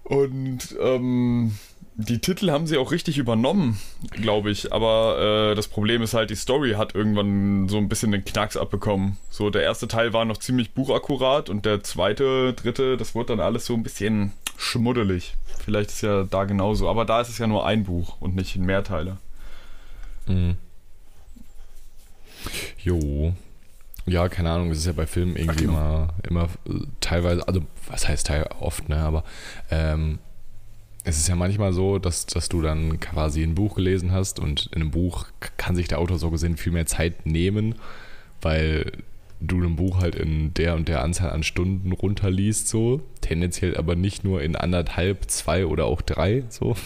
Und 0.03 0.75
ähm, 0.81 1.59
die 1.93 2.17
Titel 2.17 2.49
haben 2.49 2.65
sie 2.65 2.77
auch 2.77 2.91
richtig 2.91 3.19
übernommen, 3.19 3.79
glaube 4.13 4.49
ich. 4.49 4.73
Aber 4.73 5.51
äh, 5.51 5.55
das 5.55 5.67
Problem 5.67 6.01
ist 6.01 6.15
halt, 6.15 6.31
die 6.31 6.35
Story 6.35 6.71
hat 6.71 6.95
irgendwann 6.95 7.69
so 7.69 7.77
ein 7.77 7.87
bisschen 7.87 8.11
den 8.11 8.25
Knacks 8.25 8.57
abbekommen. 8.57 9.17
So, 9.29 9.51
der 9.51 9.61
erste 9.61 9.87
Teil 9.87 10.11
war 10.11 10.25
noch 10.25 10.37
ziemlich 10.37 10.71
buchakkurat 10.71 11.49
und 11.49 11.65
der 11.65 11.83
zweite, 11.83 12.53
dritte, 12.53 12.97
das 12.97 13.13
wurde 13.13 13.35
dann 13.35 13.41
alles 13.41 13.67
so 13.67 13.75
ein 13.75 13.83
bisschen 13.83 14.33
schmuddelig. 14.57 15.35
Vielleicht 15.69 15.91
ist 15.91 16.01
ja 16.01 16.23
da 16.23 16.45
genauso. 16.45 16.89
Aber 16.89 17.05
da 17.05 17.21
ist 17.21 17.29
es 17.29 17.37
ja 17.37 17.45
nur 17.45 17.63
ein 17.63 17.83
Buch 17.83 18.19
und 18.19 18.35
nicht 18.35 18.55
in 18.55 18.65
Mehrteile. 18.65 19.17
Mhm. 20.25 20.55
Jo. 22.79 23.33
Ja, 24.07 24.29
keine 24.29 24.49
Ahnung, 24.49 24.71
es 24.71 24.79
ist 24.79 24.87
ja 24.87 24.93
bei 24.93 25.05
Filmen 25.05 25.35
irgendwie 25.35 25.65
genau. 25.65 25.73
immer, 25.73 26.09
immer 26.27 26.43
äh, 26.67 26.87
teilweise, 27.01 27.47
also 27.47 27.61
was 27.87 28.07
heißt 28.07 28.25
teil 28.25 28.49
oft, 28.59 28.89
ne, 28.89 28.97
aber 28.97 29.23
ähm, 29.69 30.17
es 31.03 31.17
ist 31.17 31.27
ja 31.27 31.35
manchmal 31.35 31.71
so, 31.71 31.99
dass, 31.99 32.25
dass 32.25 32.49
du 32.49 32.63
dann 32.63 32.99
quasi 32.99 33.43
ein 33.43 33.53
Buch 33.53 33.75
gelesen 33.75 34.11
hast 34.11 34.39
und 34.39 34.71
in 34.73 34.81
einem 34.81 34.89
Buch 34.89 35.27
kann 35.57 35.75
sich 35.75 35.87
der 35.87 35.99
Autor 35.99 36.17
so 36.17 36.31
gesehen 36.31 36.57
viel 36.57 36.71
mehr 36.71 36.87
Zeit 36.87 37.27
nehmen, 37.27 37.75
weil 38.41 38.91
du 39.41 39.61
ein 39.61 39.75
Buch 39.75 39.99
halt 39.99 40.15
in 40.15 40.53
der 40.53 40.75
und 40.75 40.87
der 40.87 41.01
Anzahl 41.03 41.31
an 41.31 41.43
Stunden 41.43 41.91
runterliest, 41.91 42.67
so. 42.67 43.01
Tendenziell 43.21 43.77
aber 43.77 43.95
nicht 43.95 44.23
nur 44.23 44.41
in 44.41 44.55
anderthalb, 44.55 45.29
zwei 45.29 45.65
oder 45.65 45.85
auch 45.85 46.01
drei, 46.01 46.43
so. 46.49 46.75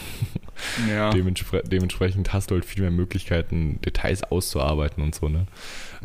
Ja. 0.88 1.10
Dementspre 1.10 1.63
dementsprechend 1.65 2.31
hast 2.31 2.51
du 2.51 2.55
halt 2.55 2.63
viel 2.63 2.83
mehr 2.83 2.91
Möglichkeiten, 2.91 3.81
Details 3.81 4.24
auszuarbeiten 4.24 5.03
und 5.03 5.15
so, 5.15 5.27
ne? 5.27 5.48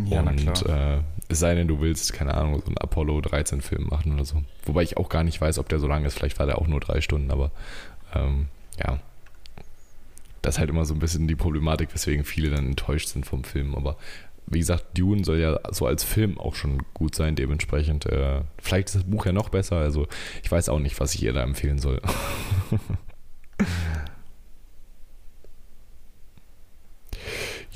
Ja, 0.07 0.23
na 0.23 0.31
und 0.31 0.55
klar. 0.55 0.97
Äh, 0.97 1.01
es 1.29 1.39
sei 1.39 1.55
denn, 1.55 1.69
du 1.69 1.81
willst, 1.81 2.15
keine 2.15 2.35
Ahnung, 2.35 2.61
so 2.61 2.67
einen 2.67 2.79
Apollo 2.79 3.19
13-Film 3.19 3.89
machen 3.89 4.15
oder 4.15 4.25
so. 4.25 4.43
Wobei 4.65 4.83
ich 4.83 4.97
auch 4.97 5.11
gar 5.11 5.23
nicht 5.23 5.39
weiß, 5.41 5.59
ob 5.59 5.69
der 5.69 5.79
so 5.79 5.87
lang 5.87 6.07
ist. 6.07 6.19
Vielleicht 6.19 6.39
war 6.39 6.47
der 6.47 6.59
auch 6.59 6.67
nur 6.67 6.81
drei 6.81 7.03
Stunden, 7.03 7.31
aber 7.31 7.51
ähm, 8.15 8.47
ja. 8.83 8.99
Das 10.41 10.55
ist 10.55 10.59
halt 10.61 10.71
immer 10.71 10.87
so 10.87 10.95
ein 10.95 11.01
bisschen 11.01 11.29
die 11.29 11.37
Problematik, 11.37 11.93
weswegen 11.93 12.25
viele 12.25 12.51
dann 12.51 12.67
enttäuscht 12.67 13.09
sind 13.09 13.27
vom 13.27 13.45
Film. 13.45 13.75
Aber 13.75 13.97
wie 14.51 14.59
gesagt, 14.61 14.99
Dune 14.99 15.25
soll 15.25 15.39
ja 15.39 15.59
so 15.71 15.87
als 15.87 16.05
Film 16.05 16.39
auch 16.39 16.55
schon 16.55 16.83
gut 16.95 17.15
sein, 17.15 17.37
dementsprechend. 17.37 18.07
Äh, 18.07 18.43
vielleicht 18.61 18.89
ist 18.89 18.97
das 18.97 19.05
Buch 19.05 19.27
ja 19.27 19.33
noch 19.33 19.49
besser. 19.51 19.77
Also 19.77 20.07
ich 20.43 20.51
weiß 20.51 20.69
auch 20.69 20.79
nicht, 20.79 20.99
was 21.01 21.15
ich 21.15 21.23
ihr 21.23 21.33
da 21.33 21.43
empfehlen 21.43 21.79
soll. 21.79 22.01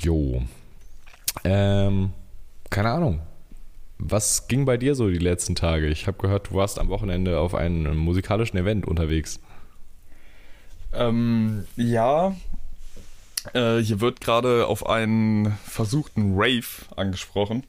Jo. 0.03 0.43
Ähm, 1.45 2.11
keine 2.69 2.89
Ahnung. 2.91 3.21
Was 3.97 4.47
ging 4.49 4.65
bei 4.65 4.75
dir 4.75 4.95
so 4.95 5.09
die 5.09 5.17
letzten 5.17 5.55
Tage? 5.55 5.87
Ich 5.87 6.07
habe 6.07 6.17
gehört, 6.17 6.49
du 6.49 6.55
warst 6.55 6.77
am 6.77 6.89
Wochenende 6.89 7.39
auf 7.39 7.55
einem 7.55 7.95
musikalischen 7.95 8.57
Event 8.57 8.85
unterwegs. 8.85 9.39
Ähm, 10.91 11.65
ja. 11.77 12.35
Äh, 13.53 13.79
hier 13.79 13.99
wird 13.99 14.21
gerade 14.21 14.67
auf 14.67 14.87
einen 14.87 15.57
versuchten 15.65 16.33
Rave 16.35 16.85
angesprochen. 16.95 17.63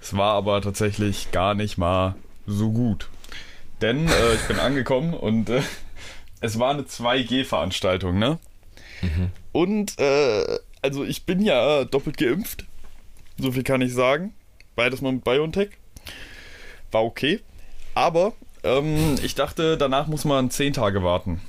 Es 0.00 0.16
war 0.16 0.34
aber 0.34 0.60
tatsächlich 0.60 1.30
gar 1.32 1.54
nicht 1.54 1.78
mal 1.78 2.14
so 2.46 2.70
gut. 2.72 3.08
Denn 3.80 4.08
äh, 4.08 4.34
ich 4.34 4.42
bin 4.48 4.58
angekommen 4.58 5.14
und 5.14 5.48
äh, 5.48 5.62
es 6.40 6.58
war 6.58 6.70
eine 6.70 6.82
2G-Veranstaltung, 6.82 8.18
ne? 8.18 8.38
Und 9.52 9.98
äh, 9.98 10.58
also 10.82 11.04
ich 11.04 11.24
bin 11.24 11.40
ja 11.42 11.84
doppelt 11.84 12.16
geimpft. 12.16 12.64
So 13.38 13.52
viel 13.52 13.62
kann 13.62 13.80
ich 13.82 13.92
sagen. 13.92 14.34
Beides 14.74 15.00
mal 15.00 15.12
mit 15.12 15.24
BioNTech. 15.24 15.70
War 16.90 17.04
okay. 17.04 17.40
Aber 17.94 18.32
ähm, 18.62 19.16
ich 19.22 19.34
dachte, 19.34 19.76
danach 19.76 20.06
muss 20.06 20.24
man 20.24 20.50
10 20.50 20.74
Tage 20.74 21.02
warten, 21.02 21.40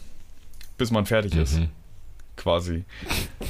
bis 0.78 0.92
man 0.92 1.06
fertig 1.06 1.36
ist 1.36 1.58
Mhm. 1.60 1.70
Quasi. 2.38 2.86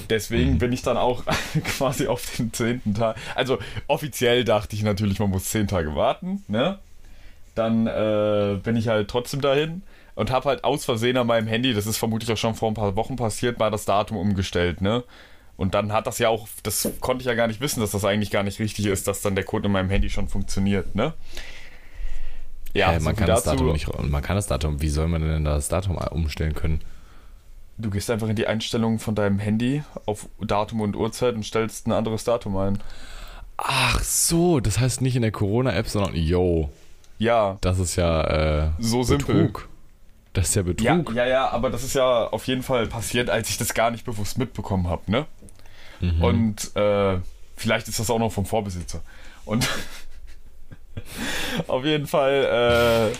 Deswegen 0.09 0.57
bin 0.57 0.73
ich 0.73 0.81
dann 0.81 0.97
auch 0.97 1.23
quasi 1.77 2.07
auf 2.07 2.35
den 2.37 2.51
zehnten 2.53 2.93
Tag. 2.93 3.17
Also 3.35 3.59
offiziell 3.87 4.43
dachte 4.43 4.75
ich 4.75 4.83
natürlich, 4.83 5.19
man 5.19 5.29
muss 5.29 5.45
zehn 5.45 5.67
Tage 5.67 5.95
warten, 5.95 6.43
ne? 6.47 6.79
Dann 7.53 7.87
äh, 7.87 8.59
bin 8.63 8.75
ich 8.75 8.87
halt 8.87 9.09
trotzdem 9.09 9.41
dahin 9.41 9.81
und 10.15 10.31
habe 10.31 10.49
halt 10.49 10.63
aus 10.63 10.85
Versehen 10.85 11.17
an 11.17 11.27
meinem 11.27 11.47
Handy, 11.47 11.73
das 11.73 11.85
ist 11.85 11.97
vermutlich 11.97 12.31
auch 12.31 12.37
schon 12.37 12.55
vor 12.55 12.69
ein 12.71 12.75
paar 12.75 12.95
Wochen 12.95 13.15
passiert, 13.15 13.59
mal 13.59 13.69
das 13.69 13.85
Datum 13.85 14.17
umgestellt, 14.17 14.81
ne? 14.81 15.03
Und 15.57 15.73
dann 15.73 15.91
hat 15.91 16.05
das 16.05 16.19
ja 16.19 16.29
auch, 16.29 16.47
das 16.61 16.87
konnte 16.99 17.23
ich 17.23 17.27
ja 17.27 17.33
gar 17.33 17.47
nicht 17.47 17.61
wissen, 17.61 17.79
dass 17.79 17.91
das 17.91 18.05
eigentlich 18.05 18.29
gar 18.29 18.43
nicht 18.43 18.59
richtig 18.59 18.85
ist, 18.85 19.07
dass 19.07 19.21
dann 19.21 19.35
der 19.35 19.43
Code 19.43 19.65
in 19.65 19.71
meinem 19.71 19.89
Handy 19.89 20.09
schon 20.09 20.27
funktioniert, 20.27 20.95
ne? 20.95 21.13
Ja, 22.73 22.93
äh, 22.93 22.99
so 22.99 23.05
man, 23.05 23.15
viel 23.15 23.25
kann 23.25 23.35
das. 23.35 23.43
Datum 23.43 23.71
nicht, 23.71 23.87
man 24.03 24.21
kann 24.21 24.35
das 24.35 24.47
Datum, 24.47 24.81
wie 24.81 24.89
soll 24.89 25.07
man 25.07 25.21
denn 25.21 25.43
das 25.43 25.67
Datum 25.67 25.97
umstellen 25.97 26.53
können? 26.53 26.81
Du 27.77 27.89
gehst 27.91 28.09
einfach 28.09 28.27
in 28.27 28.35
die 28.35 28.47
Einstellungen 28.47 28.97
von 28.99 29.13
deinem 29.15 29.37
Handy 29.39 29.83
auf 30.05 30.27
Datum 30.41 30.81
und 30.81 30.95
Uhrzeit 30.95 31.35
und 31.35 31.43
stellst 31.45 31.87
ein 31.87 31.91
anderes 31.91 32.23
Datum 32.23 32.57
ein. 32.57 32.79
Ach 33.57 34.01
so, 34.03 34.59
das 34.59 34.79
heißt 34.79 35.01
nicht 35.01 35.15
in 35.15 35.21
der 35.21 35.31
Corona-App, 35.31 35.87
sondern, 35.87 36.15
yo, 36.15 36.69
Ja, 37.19 37.57
das 37.61 37.79
ist 37.79 37.95
ja 37.95 38.65
äh, 38.65 38.69
so 38.79 39.03
simpel. 39.03 39.35
Betrug. 39.47 39.69
Das 40.33 40.49
ist 40.49 40.55
ja 40.55 40.61
Ja, 40.61 40.65
Betrug. 40.95 41.15
ja, 41.15 41.25
ja, 41.25 41.49
aber 41.49 41.69
das 41.69 41.83
ist 41.83 41.95
ja 41.95 42.27
auf 42.27 42.45
jeden 42.47 42.61
Fall 42.63 42.85
passiert, 42.87 43.29
als 43.29 43.49
ich 43.49 43.57
das 43.57 43.73
gar 43.73 43.89
nicht 43.91 44.05
bewusst 44.05 44.37
mitbekommen 44.37 44.87
habe, 44.87 45.09
ne? 45.11 45.25
Mhm. 45.99 46.23
Und 46.23 46.75
äh, 46.75 47.17
vielleicht 47.55 47.87
ist 47.87 47.99
das 47.99 48.09
auch 48.11 48.19
noch 48.19 48.31
vom 48.31 48.45
Vorbesitzer. 48.45 49.01
Und 49.45 49.67
auf 51.67 51.85
jeden 51.85 52.05
Fall 52.07 53.11
äh, 53.13 53.17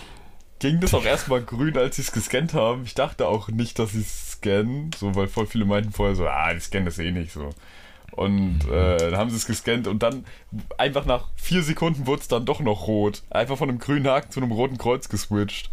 ging 0.59 0.79
das 0.79 0.93
auch 0.93 1.05
erstmal 1.05 1.41
grün, 1.41 1.77
als 1.77 1.97
sie 1.97 2.01
es 2.01 2.11
gescannt 2.11 2.53
haben. 2.53 2.83
Ich 2.83 2.95
dachte 2.95 3.27
auch 3.27 3.49
nicht, 3.49 3.79
dass 3.79 3.91
sie 3.91 4.01
es 4.01 4.31
scannen, 4.31 4.91
so, 4.97 5.15
weil 5.15 5.27
voll 5.27 5.45
viele 5.45 5.65
meinten 5.65 5.91
vorher 5.91 6.15
so, 6.15 6.27
ah, 6.27 6.53
die 6.53 6.59
scannen 6.59 6.85
das 6.85 6.99
eh 6.99 7.11
nicht 7.11 7.31
so. 7.31 7.49
Und 8.11 8.67
äh, 8.67 8.97
dann 8.97 9.17
haben 9.17 9.29
sie 9.29 9.35
es 9.35 9.45
gescannt 9.45 9.87
und 9.87 10.01
dann 10.01 10.25
einfach 10.77 11.05
nach 11.05 11.27
vier 11.35 11.61
Sekunden 11.61 12.07
wurde 12.07 12.21
es 12.21 12.27
dann 12.27 12.45
doch 12.45 12.59
noch 12.61 12.87
rot. 12.87 13.21
Einfach 13.29 13.57
von 13.57 13.69
einem 13.69 13.79
grünen 13.79 14.07
Haken 14.07 14.31
zu 14.31 14.39
einem 14.39 14.51
roten 14.51 14.77
Kreuz 14.79 15.07
geswitcht. 15.07 15.69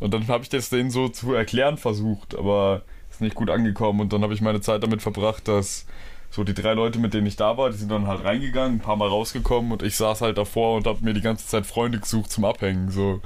Und 0.00 0.14
dann 0.14 0.28
habe 0.28 0.44
ich 0.44 0.48
das 0.48 0.68
denen 0.68 0.90
so 0.90 1.08
zu 1.08 1.34
erklären 1.34 1.78
versucht, 1.78 2.36
aber 2.36 2.82
ist 3.10 3.20
nicht 3.20 3.34
gut 3.34 3.50
angekommen. 3.50 4.00
Und 4.00 4.12
dann 4.12 4.22
habe 4.22 4.34
ich 4.34 4.40
meine 4.40 4.60
Zeit 4.60 4.82
damit 4.82 5.02
verbracht, 5.02 5.48
dass 5.48 5.86
so 6.32 6.44
die 6.44 6.54
drei 6.54 6.72
Leute, 6.72 6.98
mit 6.98 7.12
denen 7.12 7.26
ich 7.26 7.36
da 7.36 7.58
war, 7.58 7.68
die 7.68 7.76
sind 7.76 7.90
dann 7.90 8.06
halt 8.06 8.24
reingegangen, 8.24 8.78
ein 8.78 8.80
paar 8.80 8.96
Mal 8.96 9.08
rausgekommen 9.08 9.70
und 9.70 9.82
ich 9.82 9.96
saß 9.96 10.22
halt 10.22 10.38
davor 10.38 10.76
und 10.76 10.86
habe 10.86 11.04
mir 11.04 11.12
die 11.12 11.20
ganze 11.20 11.46
Zeit 11.46 11.66
Freunde 11.66 12.00
gesucht 12.00 12.30
zum 12.30 12.46
Abhängen. 12.46 12.90
So. 12.90 13.20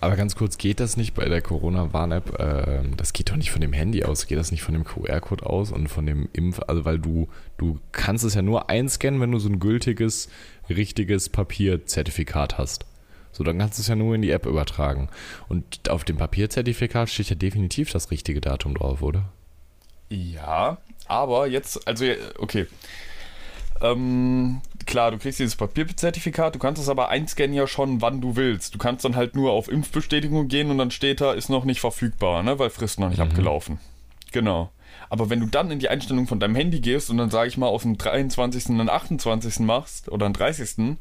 Aber 0.00 0.14
ganz 0.14 0.36
kurz, 0.36 0.56
geht 0.56 0.78
das 0.78 0.96
nicht 0.96 1.14
bei 1.14 1.28
der 1.28 1.42
Corona-Warn-App? 1.42 2.38
ähm, 2.38 2.96
das 2.96 3.12
geht 3.12 3.30
doch 3.30 3.36
nicht 3.36 3.50
von 3.50 3.60
dem 3.60 3.72
Handy 3.72 4.04
aus. 4.04 4.28
Geht 4.28 4.38
das 4.38 4.52
nicht 4.52 4.62
von 4.62 4.74
dem 4.74 4.84
QR-Code 4.84 5.46
aus 5.46 5.72
und 5.72 5.88
von 5.88 6.06
dem 6.06 6.28
Impf? 6.32 6.60
Also, 6.68 6.84
weil 6.84 7.00
du, 7.00 7.26
du 7.56 7.80
kannst 7.90 8.24
es 8.24 8.34
ja 8.34 8.42
nur 8.42 8.70
einscannen, 8.70 9.20
wenn 9.20 9.32
du 9.32 9.40
so 9.40 9.48
ein 9.48 9.58
gültiges, 9.58 10.28
richtiges 10.70 11.28
Papierzertifikat 11.30 12.56
hast. 12.56 12.86
So, 13.32 13.42
dann 13.42 13.58
kannst 13.58 13.78
du 13.78 13.82
es 13.82 13.88
ja 13.88 13.96
nur 13.96 14.14
in 14.14 14.22
die 14.22 14.30
App 14.30 14.46
übertragen. 14.46 15.08
Und 15.48 15.90
auf 15.90 16.04
dem 16.04 16.16
Papierzertifikat 16.16 17.10
steht 17.10 17.30
ja 17.30 17.36
definitiv 17.36 17.90
das 17.90 18.12
richtige 18.12 18.40
Datum 18.40 18.76
drauf, 18.76 19.02
oder? 19.02 19.32
Ja, 20.08 20.78
aber 21.08 21.46
jetzt, 21.46 21.86
also, 21.88 22.04
okay. 22.38 22.66
Ähm, 23.80 24.60
klar, 24.86 25.10
du 25.10 25.18
kriegst 25.18 25.38
dieses 25.38 25.56
Papierzertifikat, 25.56 26.54
du 26.54 26.58
kannst 26.58 26.82
es 26.82 26.88
aber 26.88 27.08
einscannen 27.08 27.54
ja 27.54 27.66
schon, 27.66 28.00
wann 28.02 28.20
du 28.20 28.36
willst. 28.36 28.74
Du 28.74 28.78
kannst 28.78 29.04
dann 29.04 29.16
halt 29.16 29.34
nur 29.34 29.52
auf 29.52 29.68
Impfbestätigung 29.68 30.48
gehen 30.48 30.70
und 30.70 30.78
dann 30.78 30.90
steht 30.90 31.20
da, 31.20 31.32
ist 31.32 31.48
noch 31.48 31.64
nicht 31.64 31.80
verfügbar, 31.80 32.42
ne, 32.42 32.58
weil 32.58 32.70
Frist 32.70 33.00
noch 33.00 33.08
nicht 33.08 33.18
mhm. 33.18 33.24
abgelaufen. 33.24 33.78
Genau. 34.32 34.70
Aber 35.10 35.30
wenn 35.30 35.40
du 35.40 35.46
dann 35.46 35.70
in 35.70 35.78
die 35.78 35.88
Einstellung 35.88 36.26
von 36.26 36.40
deinem 36.40 36.54
Handy 36.54 36.80
gehst 36.80 37.08
und 37.08 37.16
dann, 37.16 37.30
sage 37.30 37.48
ich 37.48 37.56
mal, 37.56 37.68
auf 37.68 37.82
den 37.82 37.96
23. 37.96 38.70
und 38.70 38.90
28. 38.90 39.60
machst 39.60 40.08
oder 40.10 40.28
den 40.28 40.34
30., 40.34 40.96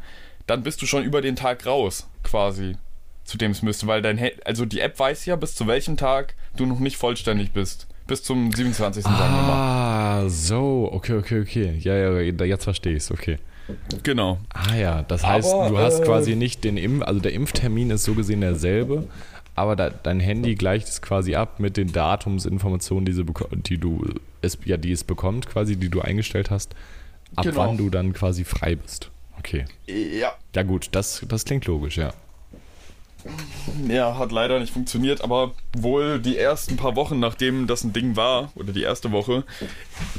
dann 0.46 0.64
bist 0.64 0.82
du 0.82 0.86
schon 0.86 1.04
über 1.04 1.22
den 1.22 1.36
Tag 1.36 1.66
raus, 1.66 2.08
quasi, 2.24 2.78
zu 3.26 3.38
dem 3.38 3.52
es 3.52 3.64
müsste, 3.64 3.88
weil 3.88 4.02
dein, 4.02 4.18
Handy, 4.18 4.40
also 4.46 4.66
die 4.66 4.80
App 4.80 4.98
weiß 4.98 5.26
ja, 5.26 5.36
bis 5.36 5.56
zu 5.56 5.68
welchem 5.68 5.98
Tag 5.98 6.36
du 6.56 6.66
noch 6.66 6.80
nicht 6.80 6.96
vollständig 6.96 7.52
bist 7.52 7.88
bis 8.08 8.24
zum 8.24 8.52
27. 8.52 9.06
Ah, 9.06 9.18
sagen 9.18 9.36
wir 9.36 9.42
mal. 9.42 9.54
Ah, 9.54 10.30
so, 10.30 10.90
okay, 10.92 11.14
okay, 11.14 11.42
okay. 11.42 11.78
Ja, 11.80 11.96
ja, 11.96 12.46
jetzt 12.46 12.64
verstehe 12.64 12.94
ich 12.94 13.04
es, 13.04 13.12
okay. 13.12 13.38
Genau. 14.04 14.40
Ah 14.50 14.76
ja, 14.76 15.04
das 15.04 15.26
heißt, 15.26 15.54
aber, 15.54 15.70
du 15.70 15.78
hast 15.78 16.00
äh, 16.00 16.04
quasi 16.04 16.36
nicht 16.36 16.64
den 16.64 16.78
Impf, 16.78 17.04
also 17.04 17.20
der 17.20 17.34
Impftermin 17.34 17.90
ist 17.92 18.06
so 18.06 18.14
gesehen 18.14 18.42
derselbe, 18.42 19.08
aber 19.56 19.76
da, 19.76 19.90
dein 19.90 20.20
Handy 20.20 20.56
gleicht 20.56 20.88
es 20.88 21.02
quasi 21.02 21.36
ab 21.36 21.60
mit 21.60 21.76
den 21.76 21.92
Datumsinformationen, 21.92 23.06
die, 23.06 23.12
sie, 23.12 23.26
die 23.52 23.78
du 23.78 24.06
es, 24.42 24.58
ja, 24.66 24.78
die 24.78 24.92
es 24.92 25.04
bekommt, 25.04 25.48
quasi, 25.48 25.76
die 25.76 25.90
du 25.90 26.00
eingestellt 26.02 26.50
hast, 26.50 26.76
ab 27.36 27.44
genau. 27.44 27.58
wann 27.58 27.78
du 27.78 27.90
dann 27.90 28.14
quasi 28.14 28.46
frei 28.46 28.76
bist. 28.76 29.10
Okay. 29.40 29.66
Ja. 29.88 30.34
Ja 30.56 30.64
gut, 30.64 30.90
das, 30.94 31.26
das 31.28 31.44
klingt 31.44 31.66
logisch, 31.66 31.98
ja. 31.98 32.14
Ja, 33.88 34.18
hat 34.18 34.32
leider 34.32 34.60
nicht 34.60 34.74
funktioniert, 34.74 35.22
aber 35.22 35.54
wohl 35.76 36.20
die 36.20 36.38
ersten 36.38 36.78
paar 36.78 36.96
Wochen, 36.96 37.20
nachdem 37.20 37.68
das 37.68 37.84
ein 37.84 37.94
Ding 37.94 38.16
war, 38.16 38.52
oder 38.56 38.72
die 38.74 38.84
erste 38.84 39.12
Woche, 39.12 39.44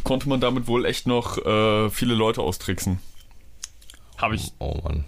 konnte 0.05 0.29
man 0.29 0.41
damit 0.41 0.67
wohl 0.67 0.85
echt 0.85 1.07
noch 1.07 1.39
äh, 1.39 1.91
viele 1.91 2.15
Leute 2.15 2.43
austricksen. 2.43 2.99
Habe 4.17 4.35
ich. 4.35 4.53
Oh 4.59 4.79
Mann. 4.83 5.05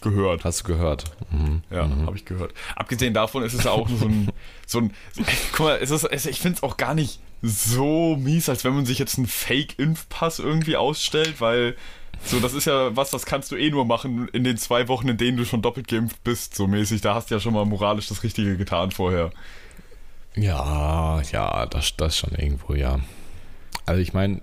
Gehört. 0.00 0.44
Hast 0.44 0.60
du 0.60 0.64
gehört? 0.64 1.04
Mhm. 1.30 1.62
Ja, 1.70 1.86
mhm. 1.86 2.06
habe 2.06 2.16
ich 2.16 2.24
gehört. 2.24 2.52
Abgesehen 2.76 3.14
davon 3.14 3.42
ist 3.42 3.54
es 3.54 3.64
ja 3.64 3.70
auch 3.70 3.88
so 3.88 4.06
ein. 4.06 4.28
so 4.66 4.78
ein 4.78 4.94
guck 5.52 5.66
mal, 5.66 5.78
es 5.80 5.90
ist, 5.90 6.04
ich 6.26 6.40
finde 6.40 6.56
es 6.56 6.62
auch 6.62 6.76
gar 6.76 6.94
nicht 6.94 7.20
so 7.40 8.16
mies, 8.16 8.48
als 8.48 8.64
wenn 8.64 8.74
man 8.74 8.86
sich 8.86 8.98
jetzt 8.98 9.18
einen 9.18 9.26
Fake-Impfpass 9.26 10.38
irgendwie 10.38 10.76
ausstellt, 10.76 11.40
weil 11.40 11.76
so, 12.24 12.40
das 12.40 12.54
ist 12.54 12.66
ja 12.66 12.94
was, 12.96 13.10
das 13.10 13.26
kannst 13.26 13.50
du 13.52 13.56
eh 13.56 13.70
nur 13.70 13.84
machen 13.84 14.28
in 14.28 14.44
den 14.44 14.56
zwei 14.56 14.88
Wochen, 14.88 15.08
in 15.08 15.16
denen 15.16 15.36
du 15.36 15.44
schon 15.44 15.62
doppelt 15.62 15.88
geimpft 15.88 16.22
bist, 16.24 16.54
so 16.54 16.66
mäßig. 16.66 17.00
Da 17.00 17.14
hast 17.14 17.30
du 17.30 17.34
ja 17.34 17.40
schon 17.40 17.54
mal 17.54 17.64
moralisch 17.64 18.08
das 18.08 18.22
Richtige 18.22 18.56
getan 18.56 18.90
vorher. 18.90 19.30
Ja, 20.36 21.22
ja, 21.32 21.66
das, 21.66 21.96
das 21.96 22.16
schon 22.16 22.32
irgendwo, 22.32 22.74
ja. 22.74 23.00
Also 23.86 24.00
ich 24.00 24.12
meine, 24.12 24.40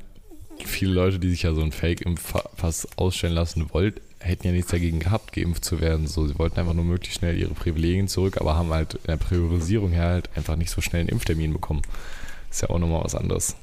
viele 0.66 0.94
Leute, 0.94 1.20
die 1.20 1.30
sich 1.30 1.44
ja 1.44 1.54
so 1.54 1.62
ein 1.62 1.72
Fake-Impfpass 1.72 2.88
ausstellen 2.98 3.34
lassen 3.34 3.74
wollten, 3.74 4.02
hätten 4.20 4.48
ja 4.48 4.54
nichts 4.54 4.72
dagegen 4.72 5.00
gehabt, 5.00 5.34
geimpft 5.34 5.66
zu 5.66 5.82
werden. 5.82 6.08
So, 6.08 6.28
sie 6.28 6.38
wollten 6.38 6.60
einfach 6.60 6.74
nur 6.74 6.86
möglichst 6.86 7.20
schnell 7.20 7.38
ihre 7.38 7.54
Privilegien 7.54 8.08
zurück, 8.08 8.40
aber 8.40 8.56
haben 8.56 8.72
halt 8.72 8.96
in 8.96 9.08
der 9.08 9.18
Priorisierung 9.18 9.92
her 9.92 10.08
halt 10.08 10.30
einfach 10.36 10.56
nicht 10.56 10.70
so 10.70 10.82
schnell 10.82 11.02
einen 11.02 11.10
Impftermin 11.10 11.54
bekommen. 11.54 11.82
Ist 12.50 12.62
ja 12.62 12.70
auch 12.70 12.80
nochmal 12.80 13.04
was 13.04 13.16
anderes. 13.16 13.56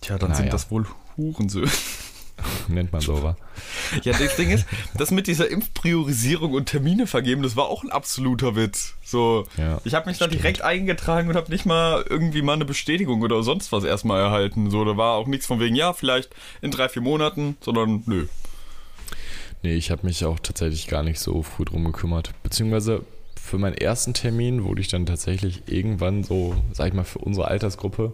Tja, 0.00 0.18
dann 0.18 0.30
naja. 0.30 0.42
sind 0.42 0.52
das 0.52 0.70
wohl 0.70 0.86
Hurensöhne. 1.16 1.70
Nennt 2.68 2.92
man 2.92 3.00
so, 3.00 3.22
wa? 3.22 3.36
Ja, 4.02 4.12
das 4.16 4.36
Ding 4.36 4.50
ist, 4.50 4.66
das 4.96 5.10
mit 5.10 5.26
dieser 5.26 5.50
Impfpriorisierung 5.50 6.52
und 6.52 6.66
Termine 6.66 7.06
vergeben, 7.06 7.42
das 7.42 7.56
war 7.56 7.66
auch 7.66 7.82
ein 7.82 7.90
absoluter 7.90 8.56
Witz. 8.56 8.94
So, 9.02 9.46
ja, 9.56 9.80
ich 9.84 9.94
habe 9.94 10.08
mich 10.08 10.18
da 10.18 10.26
direkt 10.26 10.62
eingetragen 10.62 11.28
und 11.28 11.36
habe 11.36 11.50
nicht 11.50 11.66
mal 11.66 12.04
irgendwie 12.08 12.42
mal 12.42 12.54
eine 12.54 12.64
Bestätigung 12.64 13.22
oder 13.22 13.42
sonst 13.42 13.72
was 13.72 13.84
erstmal 13.84 14.20
erhalten. 14.20 14.70
So, 14.70 14.84
da 14.84 14.96
war 14.96 15.14
auch 15.14 15.26
nichts 15.26 15.46
von 15.46 15.60
wegen, 15.60 15.74
ja, 15.74 15.92
vielleicht 15.92 16.30
in 16.62 16.70
drei, 16.70 16.88
vier 16.88 17.02
Monaten, 17.02 17.56
sondern 17.60 18.02
nö. 18.06 18.26
Nee, 19.62 19.74
ich 19.74 19.90
habe 19.90 20.06
mich 20.06 20.24
auch 20.24 20.38
tatsächlich 20.38 20.86
gar 20.86 21.02
nicht 21.02 21.18
so 21.18 21.42
früh 21.42 21.64
drum 21.64 21.84
gekümmert. 21.84 22.30
Beziehungsweise 22.42 23.02
für 23.34 23.58
meinen 23.58 23.74
ersten 23.74 24.14
Termin 24.14 24.64
wurde 24.64 24.80
ich 24.80 24.88
dann 24.88 25.06
tatsächlich 25.06 25.62
irgendwann 25.66 26.22
so, 26.22 26.54
sag 26.72 26.88
ich 26.88 26.94
mal, 26.94 27.04
für 27.04 27.18
unsere 27.18 27.48
Altersgruppe 27.48 28.12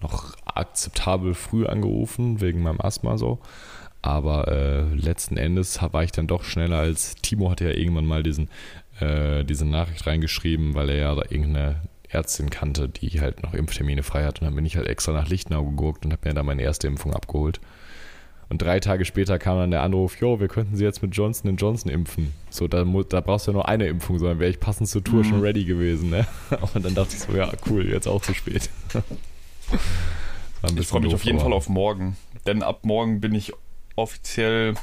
noch 0.00 0.36
akzeptabel 0.44 1.34
früh 1.34 1.66
angerufen, 1.66 2.40
wegen 2.40 2.62
meinem 2.62 2.80
Asthma 2.80 3.18
so. 3.18 3.38
Aber 4.00 4.48
äh, 4.48 4.94
letzten 4.94 5.36
Endes 5.36 5.80
war 5.82 6.04
ich 6.04 6.12
dann 6.12 6.26
doch 6.26 6.44
schneller 6.44 6.78
als 6.78 7.16
Timo 7.16 7.50
hatte 7.50 7.64
ja 7.64 7.76
irgendwann 7.76 8.06
mal 8.06 8.22
diesen, 8.22 8.48
äh, 9.00 9.44
diese 9.44 9.66
Nachricht 9.66 10.06
reingeschrieben, 10.06 10.74
weil 10.74 10.90
er 10.90 10.96
ja 10.96 11.14
da 11.14 11.22
irgendeine 11.22 11.82
Ärztin 12.08 12.48
kannte, 12.48 12.88
die 12.88 13.20
halt 13.20 13.42
noch 13.42 13.54
Impftermine 13.54 14.02
frei 14.02 14.24
hat. 14.24 14.40
Und 14.40 14.46
dann 14.46 14.54
bin 14.54 14.64
ich 14.64 14.76
halt 14.76 14.86
extra 14.86 15.12
nach 15.12 15.28
Lichtenau 15.28 15.64
geguckt 15.64 16.04
und 16.04 16.12
habe 16.12 16.28
mir 16.28 16.34
da 16.34 16.42
meine 16.42 16.62
erste 16.62 16.86
Impfung 16.86 17.12
abgeholt. 17.12 17.60
Und 18.50 18.62
drei 18.62 18.80
Tage 18.80 19.04
später 19.04 19.38
kam 19.38 19.58
dann 19.58 19.70
der 19.70 19.82
Anruf, 19.82 20.18
jo, 20.20 20.40
wir 20.40 20.48
könnten 20.48 20.74
sie 20.74 20.84
jetzt 20.84 21.02
mit 21.02 21.14
Johnson 21.14 21.54
Johnson 21.56 21.90
impfen. 21.90 22.32
So, 22.48 22.66
da, 22.66 22.82
da 22.82 23.20
brauchst 23.20 23.46
du 23.46 23.50
ja 23.50 23.54
nur 23.54 23.68
eine 23.68 23.86
Impfung, 23.88 24.18
sondern 24.18 24.38
wäre 24.38 24.50
ich 24.50 24.58
passend 24.58 24.88
zur 24.88 25.04
Tour 25.04 25.18
mhm. 25.18 25.24
schon 25.24 25.40
ready 25.40 25.64
gewesen. 25.64 26.08
Ne? 26.08 26.26
Und 26.74 26.84
dann 26.84 26.94
dachte 26.94 27.14
ich 27.14 27.20
so, 27.20 27.32
ja, 27.32 27.52
cool, 27.68 27.86
jetzt 27.86 28.08
auch 28.08 28.22
zu 28.22 28.32
spät. 28.32 28.70
ich 30.76 30.86
freue 30.86 31.02
mich 31.02 31.14
auf 31.14 31.24
jeden 31.24 31.40
Fall 31.40 31.52
auf 31.52 31.68
morgen. 31.68 32.16
Denn 32.46 32.62
ab 32.62 32.84
morgen 32.84 33.20
bin 33.20 33.34
ich 33.34 33.52
offiziell 33.96 34.74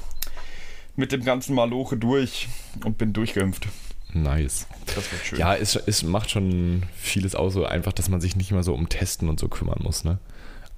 mit 0.96 1.12
dem 1.12 1.24
ganzen 1.24 1.56
Maloche 1.56 1.98
durch 1.98 2.48
und 2.84 2.98
bin 2.98 3.14
durchgeimpft. 3.14 3.68
Nice. 4.14 4.68
Das 4.86 5.12
wird 5.12 5.26
schön. 5.26 5.40
Ja, 5.40 5.56
es, 5.56 5.76
es 5.76 6.04
macht 6.04 6.32
schon 6.32 6.84
vieles 6.96 7.36
aus, 7.36 7.54
so 7.54 7.66
einfach, 7.66 7.92
dass 7.92 8.08
man 8.08 8.22
sich 8.22 8.36
nicht 8.36 8.52
mehr 8.52 8.64
so 8.64 8.74
um 8.74 8.88
Testen 8.88 9.28
und 9.28 9.40
so 9.40 9.50
kümmern 9.50 9.80
muss, 9.84 10.04
ne? 10.04 10.20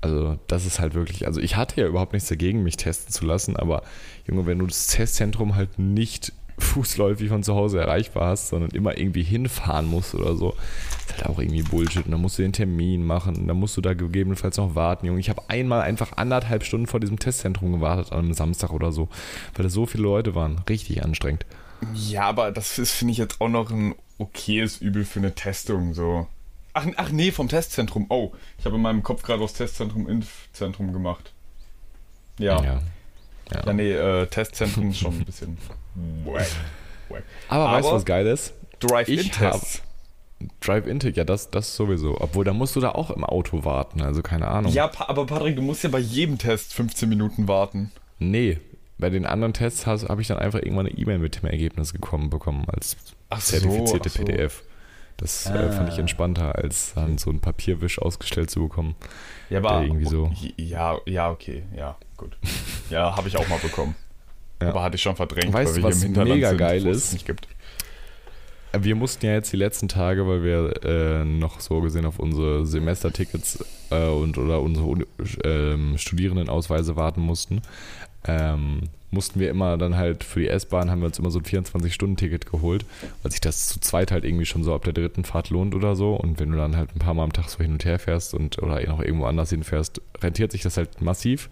Also, 0.01 0.37
das 0.47 0.65
ist 0.65 0.79
halt 0.79 0.93
wirklich, 0.93 1.25
also 1.25 1.39
ich 1.41 1.55
hatte 1.55 1.81
ja 1.81 1.87
überhaupt 1.87 2.13
nichts 2.13 2.29
dagegen, 2.29 2.63
mich 2.63 2.77
testen 2.77 3.11
zu 3.11 3.25
lassen, 3.25 3.55
aber 3.55 3.83
Junge, 4.27 4.45
wenn 4.45 4.59
du 4.59 4.67
das 4.67 4.87
Testzentrum 4.87 5.55
halt 5.55 5.79
nicht 5.79 6.33
fußläufig 6.59 7.29
von 7.29 7.43
zu 7.43 7.55
Hause 7.55 7.79
erreichbar 7.79 8.29
hast, 8.29 8.49
sondern 8.49 8.71
immer 8.71 8.97
irgendwie 8.97 9.23
hinfahren 9.23 9.85
musst 9.85 10.15
oder 10.15 10.35
so. 10.35 10.55
ist 11.05 11.13
halt 11.13 11.27
auch 11.27 11.39
irgendwie 11.39 11.61
Bullshit. 11.61 12.05
Und 12.05 12.11
dann 12.11 12.21
musst 12.21 12.37
du 12.37 12.41
den 12.41 12.53
Termin 12.53 13.05
machen, 13.05 13.35
und 13.35 13.47
dann 13.47 13.57
musst 13.57 13.77
du 13.77 13.81
da 13.81 13.93
gegebenenfalls 13.93 14.57
noch 14.57 14.75
warten, 14.75 15.05
Junge. 15.05 15.19
Ich 15.19 15.29
habe 15.29 15.43
einmal 15.49 15.81
einfach 15.81 16.13
anderthalb 16.17 16.63
Stunden 16.63 16.87
vor 16.87 16.99
diesem 16.99 17.19
Testzentrum 17.19 17.73
gewartet 17.73 18.11
an 18.11 18.19
einem 18.19 18.33
Samstag 18.33 18.71
oder 18.71 18.91
so, 18.91 19.09
weil 19.55 19.63
da 19.63 19.69
so 19.69 19.85
viele 19.85 20.03
Leute 20.03 20.35
waren. 20.35 20.61
Richtig 20.67 21.03
anstrengend. 21.03 21.45
Ja, 21.93 22.23
aber 22.23 22.51
das 22.51 22.79
ist, 22.79 22.93
finde 22.93 23.11
ich, 23.11 23.17
jetzt 23.19 23.39
auch 23.39 23.49
noch 23.49 23.69
ein 23.69 23.93
okayes 24.17 24.77
Übel 24.77 25.05
für 25.05 25.19
eine 25.19 25.35
Testung, 25.35 25.93
so. 25.93 26.27
Ach, 26.73 26.87
ach 26.95 27.11
nee, 27.11 27.31
vom 27.31 27.49
Testzentrum. 27.49 28.07
Oh, 28.09 28.33
ich 28.57 28.65
habe 28.65 28.75
in 28.75 28.81
meinem 28.81 29.03
Kopf 29.03 29.21
gerade 29.21 29.41
das 29.41 29.53
Testzentrum 29.53 30.07
Impfzentrum 30.07 30.91
gemacht. 30.91 31.33
Ja. 32.39 32.63
Ja, 32.63 32.81
ja. 33.51 33.65
ja 33.65 33.73
nee, 33.73 33.91
äh, 33.91 34.27
Testzentrum 34.27 34.89
ist 34.89 34.99
schon 34.99 35.13
ein 35.13 35.25
bisschen 35.25 35.57
wack, 36.25 36.47
wack. 37.09 37.23
Aber, 37.49 37.65
Aber 37.65 37.77
weißt 37.77 37.89
du, 37.89 37.93
was 37.93 38.05
geil 38.05 38.27
ist? 38.27 38.53
Drive-In-Tests. 38.79 39.81
Drive-In, 40.61 40.99
ja, 41.15 41.23
das, 41.23 41.49
das 41.49 41.75
sowieso. 41.75 42.19
Obwohl, 42.19 42.45
da 42.45 42.53
musst 42.53 42.75
du 42.75 42.79
da 42.79 42.91
auch 42.91 43.09
im 43.09 43.23
Auto 43.23 43.65
warten, 43.65 44.01
also 44.01 44.21
keine 44.21 44.47
Ahnung. 44.47 44.71
Ja, 44.71 44.91
aber 44.99 45.25
Patrick, 45.25 45.55
du 45.55 45.61
musst 45.61 45.83
ja 45.83 45.89
bei 45.89 45.99
jedem 45.99 46.37
Test 46.37 46.73
15 46.73 47.09
Minuten 47.09 47.47
warten. 47.47 47.91
Nee, 48.19 48.59
bei 48.99 49.09
den 49.09 49.25
anderen 49.25 49.53
Tests 49.53 49.85
habe 49.85 50.21
ich 50.21 50.27
dann 50.27 50.39
einfach 50.39 50.59
irgendwann 50.59 50.87
eine 50.87 50.97
E-Mail 50.97 51.19
mit 51.19 51.41
dem 51.41 51.49
Ergebnis 51.49 51.93
gekommen 51.93 52.29
bekommen 52.29 52.65
als 52.67 52.97
ach 53.29 53.39
zertifizierte 53.39 54.09
so, 54.09 54.19
so. 54.19 54.25
PDF. 54.25 54.63
Das 55.17 55.47
ah. 55.47 55.55
äh, 55.55 55.71
fand 55.71 55.89
ich 55.89 55.97
entspannter, 55.97 56.55
als 56.55 56.93
dann 56.93 57.17
so 57.17 57.31
ein 57.31 57.39
Papierwisch 57.39 57.99
ausgestellt 57.99 58.51
zu 58.51 58.61
bekommen. 58.61 58.95
Ja, 59.49 59.59
aber 59.59 59.81
irgendwie 59.81 60.05
so. 60.05 60.31
Ja, 60.57 60.97
ja, 61.05 61.31
okay, 61.31 61.63
ja, 61.75 61.97
gut. 62.17 62.37
Ja, 62.89 63.15
habe 63.15 63.27
ich 63.27 63.37
auch 63.37 63.47
mal 63.49 63.59
bekommen. 63.59 63.95
Ja. 64.61 64.69
Aber 64.69 64.83
hatte 64.83 64.95
ich 64.95 65.01
schon 65.01 65.15
verdrängt, 65.15 65.53
weißt, 65.53 65.75
weil 65.75 65.83
wir 65.83 65.83
was 65.83 65.97
hier 65.97 66.07
im 66.07 66.13
Hinterland 66.13 66.35
mega 66.35 66.49
sind, 66.49 66.57
geil 66.57 66.85
ist? 66.87 67.13
nicht 67.13 67.25
gibt. 67.25 67.47
Wir 68.77 68.95
mussten 68.95 69.25
ja 69.25 69.33
jetzt 69.33 69.51
die 69.53 69.57
letzten 69.57 69.87
Tage, 69.87 70.27
weil 70.27 70.43
wir 70.43 70.83
äh, 70.83 71.25
noch 71.25 71.59
so 71.59 71.81
gesehen 71.81 72.05
auf 72.05 72.19
unsere 72.19 72.65
Semestertickets 72.65 73.63
äh, 73.91 74.07
und 74.07 74.37
oder 74.37 74.61
unsere 74.61 75.05
äh, 75.43 75.97
Studierendenausweise 75.97 76.95
warten 76.95 77.21
mussten, 77.21 77.61
ähm, 78.25 78.89
mussten 79.09 79.39
wir 79.39 79.49
immer 79.49 79.77
dann 79.77 79.95
halt 79.95 80.23
für 80.23 80.41
die 80.41 80.49
S-Bahn 80.49 80.91
haben 80.91 80.99
wir 80.99 81.05
uns 81.07 81.17
immer 81.17 81.31
so 81.31 81.39
ein 81.39 81.45
24-Stunden-Ticket 81.45 82.45
geholt, 82.45 82.85
weil 83.23 83.31
sich 83.31 83.39
das 83.39 83.67
zu 83.67 83.79
zweit 83.79 84.11
halt 84.11 84.25
irgendwie 84.25 84.45
schon 84.45 84.63
so 84.63 84.75
ab 84.75 84.83
der 84.83 84.93
dritten 84.93 85.23
Fahrt 85.23 85.49
lohnt 85.49 85.73
oder 85.73 85.95
so. 85.95 86.13
Und 86.13 86.39
wenn 86.39 86.51
du 86.51 86.57
dann 86.57 86.75
halt 86.75 86.93
ein 86.95 86.99
paar 86.99 87.13
Mal 87.13 87.23
am 87.23 87.33
Tag 87.33 87.49
so 87.49 87.59
hin 87.59 87.71
und 87.71 87.85
her 87.85 87.99
fährst 87.99 88.33
und 88.33 88.61
oder 88.61 88.85
noch 88.87 89.01
irgendwo 89.01 89.25
anders 89.25 89.49
hinfährst, 89.49 90.01
rentiert 90.21 90.51
sich 90.51 90.61
das 90.61 90.75
halt 90.75 91.01
massiv. 91.01 91.49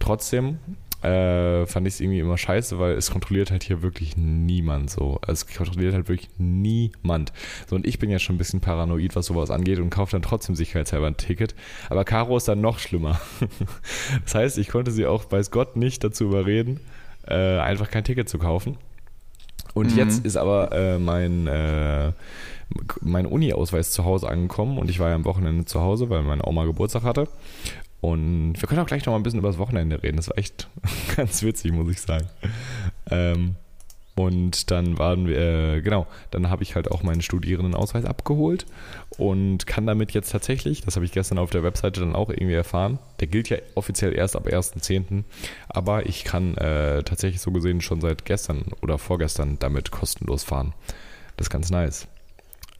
Trotzdem 0.00 0.58
äh, 1.02 1.66
fand 1.66 1.86
ich 1.86 1.94
es 1.94 2.00
irgendwie 2.00 2.20
immer 2.20 2.38
scheiße, 2.38 2.78
weil 2.78 2.92
es 2.92 3.10
kontrolliert 3.10 3.50
halt 3.50 3.64
hier 3.64 3.82
wirklich 3.82 4.16
niemand 4.16 4.90
so. 4.90 5.18
Also 5.26 5.44
es 5.48 5.56
kontrolliert 5.56 5.94
halt 5.94 6.08
wirklich 6.08 6.30
niemand. 6.38 7.32
So, 7.68 7.76
und 7.76 7.86
ich 7.86 7.98
bin 7.98 8.08
ja 8.10 8.18
schon 8.18 8.36
ein 8.36 8.38
bisschen 8.38 8.60
paranoid, 8.60 9.16
was 9.16 9.26
sowas 9.26 9.50
angeht 9.50 9.78
und 9.78 9.90
kaufe 9.90 10.12
dann 10.12 10.22
trotzdem 10.22 10.54
sicherheitshalber 10.54 11.06
ein 11.08 11.16
Ticket. 11.16 11.54
Aber 11.90 12.04
Caro 12.04 12.36
ist 12.36 12.48
dann 12.48 12.60
noch 12.60 12.78
schlimmer. 12.78 13.20
das 14.24 14.34
heißt, 14.34 14.58
ich 14.58 14.68
konnte 14.68 14.90
sie 14.90 15.06
auch, 15.06 15.30
weiß 15.30 15.50
Gott, 15.50 15.76
nicht 15.76 16.04
dazu 16.04 16.24
überreden, 16.24 16.80
äh, 17.26 17.58
einfach 17.58 17.90
kein 17.90 18.04
Ticket 18.04 18.28
zu 18.28 18.38
kaufen. 18.38 18.76
Und 19.74 19.92
Mhm. 19.92 19.98
jetzt 19.98 20.24
ist 20.24 20.36
aber 20.36 20.70
äh, 20.72 20.98
mein, 20.98 21.46
äh, 21.46 22.12
mein 23.00 23.26
Uni-Ausweis 23.26 23.90
zu 23.92 24.04
Hause 24.04 24.28
angekommen 24.28 24.78
und 24.78 24.88
ich 24.90 24.98
war 24.98 25.08
ja 25.08 25.14
am 25.14 25.24
Wochenende 25.24 25.64
zu 25.64 25.80
Hause, 25.80 26.10
weil 26.10 26.22
meine 26.22 26.46
Oma 26.46 26.64
Geburtstag 26.64 27.02
hatte. 27.04 27.28
Und 28.02 28.54
wir 28.60 28.68
können 28.68 28.80
auch 28.80 28.86
gleich 28.86 29.06
noch 29.06 29.12
mal 29.12 29.18
ein 29.18 29.22
bisschen 29.22 29.38
über 29.38 29.48
das 29.48 29.58
Wochenende 29.58 30.02
reden. 30.02 30.16
Das 30.16 30.28
war 30.28 30.36
echt 30.36 30.68
ganz 31.16 31.42
witzig, 31.42 31.72
muss 31.72 31.88
ich 31.88 32.00
sagen. 32.00 32.26
Ähm, 33.08 33.54
und 34.16 34.72
dann 34.72 34.98
waren 34.98 35.26
wir, 35.26 35.38
äh, 35.38 35.80
genau, 35.82 36.08
dann 36.32 36.50
habe 36.50 36.64
ich 36.64 36.74
halt 36.74 36.90
auch 36.90 37.04
meinen 37.04 37.22
Studierendenausweis 37.22 38.04
abgeholt 38.04 38.66
und 39.16 39.66
kann 39.68 39.86
damit 39.86 40.12
jetzt 40.12 40.32
tatsächlich, 40.32 40.82
das 40.82 40.96
habe 40.96 41.06
ich 41.06 41.12
gestern 41.12 41.38
auf 41.38 41.50
der 41.50 41.62
Webseite 41.62 42.00
dann 42.00 42.16
auch 42.16 42.28
irgendwie 42.28 42.54
erfahren, 42.54 42.98
der 43.20 43.28
gilt 43.28 43.48
ja 43.48 43.56
offiziell 43.76 44.12
erst 44.14 44.34
ab 44.36 44.48
1.10., 44.48 45.22
aber 45.68 46.04
ich 46.06 46.24
kann 46.24 46.56
äh, 46.56 47.04
tatsächlich 47.04 47.40
so 47.40 47.52
gesehen 47.52 47.80
schon 47.80 48.00
seit 48.00 48.24
gestern 48.24 48.64
oder 48.82 48.98
vorgestern 48.98 49.58
damit 49.60 49.92
kostenlos 49.92 50.42
fahren. 50.42 50.74
Das 51.36 51.46
ist 51.46 51.50
ganz 51.50 51.70
nice. 51.70 52.08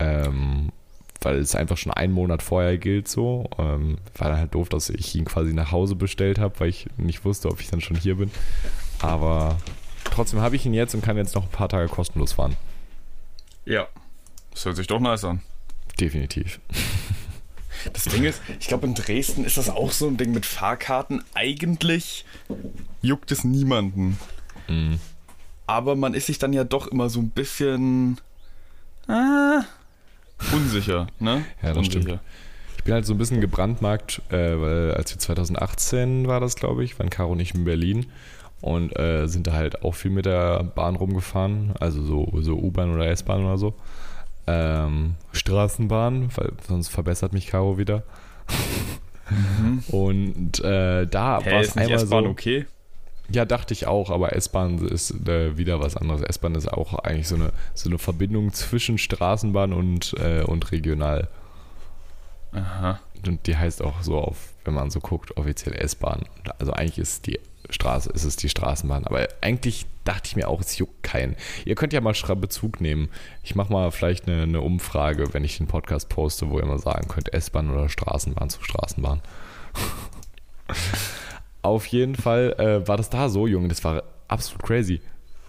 Ähm, 0.00 0.72
weil 1.24 1.36
es 1.38 1.54
einfach 1.54 1.76
schon 1.76 1.92
einen 1.92 2.12
Monat 2.12 2.42
vorher 2.42 2.78
gilt 2.78 3.08
so. 3.08 3.48
Ähm, 3.58 3.98
war 4.16 4.30
dann 4.30 4.38
halt 4.38 4.54
doof, 4.54 4.68
dass 4.68 4.90
ich 4.90 5.14
ihn 5.14 5.24
quasi 5.24 5.52
nach 5.52 5.72
Hause 5.72 5.94
bestellt 5.94 6.38
habe, 6.38 6.58
weil 6.60 6.68
ich 6.68 6.86
nicht 6.96 7.24
wusste, 7.24 7.48
ob 7.48 7.60
ich 7.60 7.68
dann 7.68 7.80
schon 7.80 7.96
hier 7.96 8.16
bin. 8.16 8.30
Aber 9.00 9.58
trotzdem 10.04 10.40
habe 10.40 10.56
ich 10.56 10.66
ihn 10.66 10.74
jetzt 10.74 10.94
und 10.94 11.02
kann 11.02 11.16
jetzt 11.16 11.34
noch 11.34 11.44
ein 11.44 11.50
paar 11.50 11.68
Tage 11.68 11.88
kostenlos 11.88 12.32
fahren. 12.32 12.56
Ja. 13.64 13.88
Das 14.52 14.64
hört 14.64 14.76
sich 14.76 14.86
doch 14.86 15.00
nice 15.00 15.24
an. 15.24 15.40
Definitiv. 15.98 16.60
Das 17.92 18.04
Ding 18.04 18.24
ist, 18.24 18.40
ich 18.60 18.68
glaube, 18.68 18.86
in 18.86 18.94
Dresden 18.94 19.44
ist 19.44 19.56
das 19.56 19.68
auch 19.68 19.90
so 19.90 20.06
ein 20.06 20.16
Ding 20.16 20.32
mit 20.32 20.46
Fahrkarten. 20.46 21.24
Eigentlich 21.34 22.24
juckt 23.00 23.32
es 23.32 23.44
niemanden. 23.44 24.18
Mhm. 24.68 25.00
Aber 25.66 25.96
man 25.96 26.14
ist 26.14 26.26
sich 26.26 26.38
dann 26.38 26.52
ja 26.52 26.64
doch 26.64 26.86
immer 26.86 27.08
so 27.08 27.20
ein 27.20 27.30
bisschen 27.30 28.20
ah, 29.08 29.64
unsicher, 30.52 31.06
ne? 31.18 31.44
Ja, 31.62 31.68
das 31.68 31.78
unsicher. 31.78 32.02
stimmt. 32.02 32.20
Ich 32.78 32.84
bin 32.84 32.94
halt 32.94 33.06
so 33.06 33.14
ein 33.14 33.18
bisschen 33.18 33.40
gebrandmarkt, 33.40 34.22
äh, 34.30 34.60
weil 34.60 34.94
als 34.94 35.12
wir 35.12 35.18
2018 35.18 36.26
war 36.26 36.40
das, 36.40 36.56
glaube 36.56 36.82
ich, 36.82 36.98
waren 36.98 37.10
Caro 37.10 37.34
nicht 37.36 37.54
in 37.54 37.64
Berlin 37.64 38.06
und 38.60 38.98
äh, 38.98 39.26
sind 39.28 39.46
da 39.46 39.52
halt 39.52 39.82
auch 39.82 39.94
viel 39.94 40.10
mit 40.10 40.26
der 40.26 40.64
Bahn 40.64 40.96
rumgefahren, 40.96 41.74
also 41.78 42.02
so, 42.02 42.32
so 42.40 42.56
U-Bahn 42.56 42.92
oder 42.92 43.06
S-Bahn 43.06 43.44
oder 43.44 43.58
so. 43.58 43.74
Ähm, 44.46 45.14
Straßenbahn, 45.32 46.30
weil 46.34 46.52
sonst 46.66 46.88
verbessert 46.88 47.32
mich 47.32 47.46
Caro 47.46 47.78
wieder. 47.78 48.02
Und 49.88 50.62
äh, 50.64 51.06
da 51.06 51.40
Hä, 51.40 51.52
war 51.52 51.60
es 51.60 51.76
einmal 51.76 51.98
so. 51.98 52.16
Okay? 52.16 52.66
Ja, 53.30 53.44
dachte 53.44 53.72
ich 53.72 53.86
auch, 53.86 54.10
aber 54.10 54.34
S-Bahn 54.34 54.78
ist 54.86 55.26
äh, 55.28 55.56
wieder 55.56 55.80
was 55.80 55.96
anderes. 55.96 56.22
S-Bahn 56.22 56.54
ist 56.54 56.70
auch 56.70 56.98
eigentlich 56.98 57.28
so 57.28 57.36
eine, 57.36 57.52
so 57.74 57.88
eine 57.88 57.98
Verbindung 57.98 58.52
zwischen 58.52 58.98
Straßenbahn 58.98 59.72
und, 59.72 60.14
äh, 60.18 60.42
und 60.42 60.72
regional. 60.72 61.28
Aha. 62.52 63.00
Und 63.26 63.46
die 63.46 63.56
heißt 63.56 63.82
auch 63.82 64.02
so 64.02 64.18
auf, 64.18 64.52
wenn 64.64 64.74
man 64.74 64.90
so 64.90 65.00
guckt, 65.00 65.36
offiziell 65.36 65.74
S-Bahn. 65.74 66.24
Also 66.58 66.72
eigentlich 66.72 66.98
ist 66.98 67.26
die 67.26 67.38
Straße, 67.70 68.10
ist 68.10 68.24
es 68.24 68.36
die 68.36 68.48
Straßenbahn. 68.48 69.06
Aber 69.06 69.26
eigentlich 69.40 69.86
dachte 70.04 70.26
ich 70.26 70.36
mir 70.36 70.48
auch, 70.48 70.60
es 70.60 70.76
juckt 70.78 71.02
keinen. 71.02 71.36
Ihr 71.64 71.74
könnt 71.74 71.92
ja 71.92 72.00
mal 72.00 72.14
Bezug 72.36 72.80
nehmen. 72.80 73.08
Ich 73.42 73.54
mache 73.54 73.72
mal 73.72 73.90
vielleicht 73.92 74.28
eine, 74.28 74.42
eine 74.42 74.60
Umfrage, 74.60 75.32
wenn 75.32 75.44
ich 75.44 75.58
den 75.58 75.68
Podcast 75.68 76.08
poste, 76.08 76.50
wo 76.50 76.58
ihr 76.58 76.66
mal 76.66 76.78
sagen 76.78 77.08
könnt, 77.08 77.32
S-Bahn 77.32 77.70
oder 77.70 77.88
Straßenbahn 77.88 78.50
zu 78.50 78.62
Straßenbahn. 78.62 79.22
Auf 81.62 81.86
jeden 81.86 82.16
Fall 82.16 82.54
äh, 82.58 82.86
war 82.86 82.96
das 82.96 83.08
da 83.08 83.28
so, 83.28 83.46
Junge, 83.46 83.68
das 83.68 83.84
war 83.84 84.02
absolut 84.28 84.62
crazy. 84.62 85.00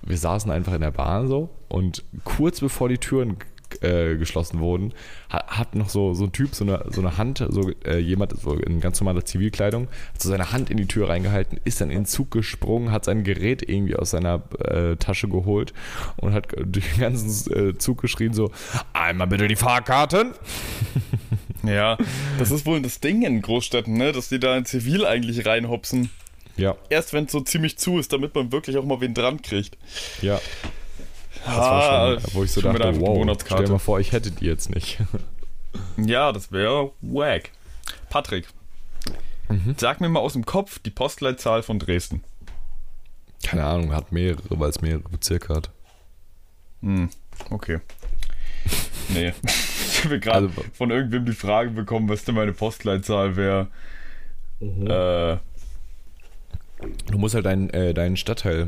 Wir 0.03 0.17
saßen 0.17 0.51
einfach 0.51 0.73
in 0.73 0.81
der 0.81 0.91
Bahn 0.91 1.27
so 1.27 1.49
und 1.69 2.03
kurz 2.23 2.59
bevor 2.59 2.89
die 2.89 2.97
Türen 2.97 3.37
äh, 3.81 4.15
geschlossen 4.17 4.59
wurden, 4.59 4.93
hat, 5.29 5.47
hat 5.47 5.75
noch 5.75 5.89
so, 5.89 6.13
so 6.13 6.25
ein 6.25 6.31
Typ 6.31 6.53
so 6.53 6.63
eine, 6.63 6.85
so 6.89 7.01
eine 7.01 7.17
Hand, 7.17 7.43
so 7.49 7.71
äh, 7.85 7.97
jemand 7.97 8.39
so 8.39 8.53
in 8.53 8.79
ganz 8.79 8.99
normaler 8.99 9.25
Zivilkleidung, 9.25 9.87
hat 10.13 10.21
so 10.21 10.29
seine 10.29 10.51
Hand 10.51 10.69
in 10.69 10.77
die 10.77 10.85
Tür 10.85 11.09
reingehalten, 11.09 11.59
ist 11.63 11.81
dann 11.81 11.89
in 11.89 11.99
den 12.01 12.05
Zug 12.05 12.31
gesprungen, 12.31 12.91
hat 12.91 13.05
sein 13.05 13.23
Gerät 13.23 13.67
irgendwie 13.67 13.95
aus 13.95 14.11
seiner 14.11 14.43
äh, 14.59 14.95
Tasche 14.97 15.27
geholt 15.27 15.73
und 16.17 16.33
hat 16.33 16.47
durch 16.63 16.91
den 16.93 17.01
ganzen 17.01 17.53
äh, 17.53 17.77
Zug 17.77 18.01
geschrien 18.01 18.33
so, 18.33 18.51
einmal 18.93 19.27
bitte 19.27 19.47
die 19.47 19.55
Fahrkarten. 19.55 20.33
Ja, 21.63 21.97
das 22.39 22.51
ist 22.51 22.65
wohl 22.65 22.81
das 22.81 22.99
Ding 22.99 23.21
in 23.21 23.41
Großstädten, 23.41 23.93
ne? 23.95 24.11
Dass 24.11 24.29
die 24.29 24.39
da 24.39 24.55
in 24.57 24.65
Zivil 24.65 25.05
eigentlich 25.05 25.45
reinhopsen. 25.45 26.09
Ja, 26.57 26.75
Erst 26.89 27.13
wenn 27.13 27.25
es 27.25 27.31
so 27.31 27.39
ziemlich 27.41 27.77
zu 27.79 27.97
ist, 27.97 28.13
damit 28.13 28.35
man 28.35 28.51
wirklich 28.51 28.77
auch 28.77 28.85
mal 28.85 29.01
wen 29.01 29.13
dran 29.13 29.41
kriegt. 29.41 29.77
ja. 30.21 30.39
Das 31.45 31.57
war 31.57 32.19
schon, 32.21 32.33
wo 32.35 32.43
ich 32.45 32.51
so 32.51 32.61
schon 32.61 32.73
dachte, 32.75 33.01
wow, 33.01 33.37
stell 33.45 33.67
mal 33.67 33.77
vor, 33.79 33.99
ich 33.99 34.11
hätte 34.13 34.31
die 34.31 34.45
jetzt 34.45 34.69
nicht. 34.73 34.99
Ja, 35.97 36.31
das 36.31 36.51
wäre 36.53 36.91
wack. 37.01 37.49
Patrick, 38.09 38.47
Mhm. 39.49 39.75
sag 39.77 39.99
mir 39.99 40.07
mal 40.09 40.19
aus 40.21 40.33
dem 40.33 40.45
Kopf 40.45 40.79
die 40.79 40.89
Postleitzahl 40.91 41.61
von 41.63 41.79
Dresden. 41.79 42.23
Keine 43.43 43.65
Ahnung, 43.65 43.93
hat 43.93 44.11
mehrere, 44.13 44.41
weil 44.51 44.69
es 44.69 44.81
mehrere 44.81 45.09
Bezirke 45.09 45.53
hat. 45.53 45.69
Hm, 46.81 47.09
okay. 47.49 47.79
Nee. 49.09 49.33
Ich 50.03 50.09
habe 50.09 50.19
gerade 50.19 50.47
Also- 50.47 50.63
von 50.73 50.91
irgendwem 50.91 51.25
die 51.25 51.31
Frage 51.33 51.69
bekommen, 51.69 52.09
was 52.09 52.25
denn 52.25 52.35
meine 52.35 52.51
Postleitzahl 52.53 53.35
wäre. 53.37 53.67
Mhm. 54.59 54.87
Äh, 54.87 55.37
Du 57.11 57.17
musst 57.17 57.33
halt 57.33 57.45
deinen, 57.45 57.69
äh, 57.69 57.93
deinen 57.93 58.17
Stadtteil 58.17 58.67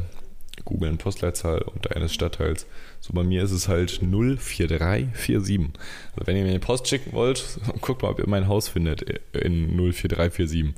googeln, 0.64 0.98
Postleitzahl 0.98 1.60
und 1.64 1.94
deines 1.94 2.14
Stadtteils. 2.14 2.66
So 3.02 3.12
bei 3.12 3.24
mir 3.24 3.44
ist 3.44 3.52
es 3.52 3.68
halt 3.68 3.92
04347. 3.92 5.74
Also 6.16 6.26
wenn 6.28 6.38
ihr 6.38 6.44
mir 6.44 6.52
eine 6.52 6.60
Post 6.60 6.88
schicken 6.88 7.12
wollt, 7.12 7.44
guckt 7.82 8.04
mal, 8.04 8.12
ob 8.12 8.20
ihr 8.20 8.30
mein 8.30 8.48
Haus 8.48 8.70
findet 8.70 9.02
in 9.34 9.68
04347. 9.92 10.74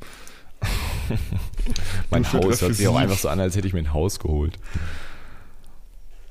mein 2.10 2.26
Haus 2.34 2.62
hört 2.62 2.74
sich 2.74 2.88
auch 2.88 2.96
04347. 2.96 2.98
einfach 2.98 3.18
so 3.20 3.30
an, 3.30 3.40
als 3.40 3.56
hätte 3.56 3.68
ich 3.68 3.74
mir 3.74 3.80
ein 3.82 3.94
Haus 3.94 4.20
geholt. 4.20 4.58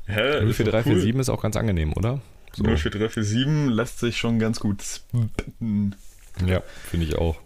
hä? 0.06 0.40
ist 0.48 0.58
doch 0.58 0.64
04347 0.64 1.14
ist 1.20 1.28
auch 1.28 1.40
ganz 1.42 1.54
angenehm, 1.56 1.92
oder? 1.92 2.20
So. 2.56 2.64
04347 2.64 3.74
lässt 3.74 3.98
sich 3.98 4.16
schon 4.16 4.38
ganz 4.38 4.60
gut 4.60 4.82
spitten. 4.82 5.94
Ja, 6.46 6.62
finde 6.88 7.04
ich 7.06 7.16
auch. 7.16 7.36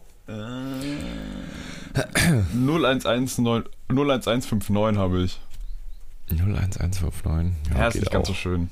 0119 2.54 3.44
01159 3.88 4.98
habe 4.98 5.22
ich. 5.22 5.40
01159. 6.30 7.52
Ja, 7.74 7.88
ist 7.88 7.94
geht 7.94 8.02
nicht 8.02 8.12
ganz 8.12 8.26
auch. 8.26 8.28
so 8.28 8.34
schön. 8.34 8.70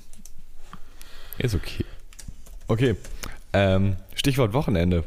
Ist 1.39 1.57
okay. 1.57 1.85
Okay. 2.69 2.95
Ähm, 3.53 3.97
Stichwort 4.15 4.53
Wochenende. 4.53 5.03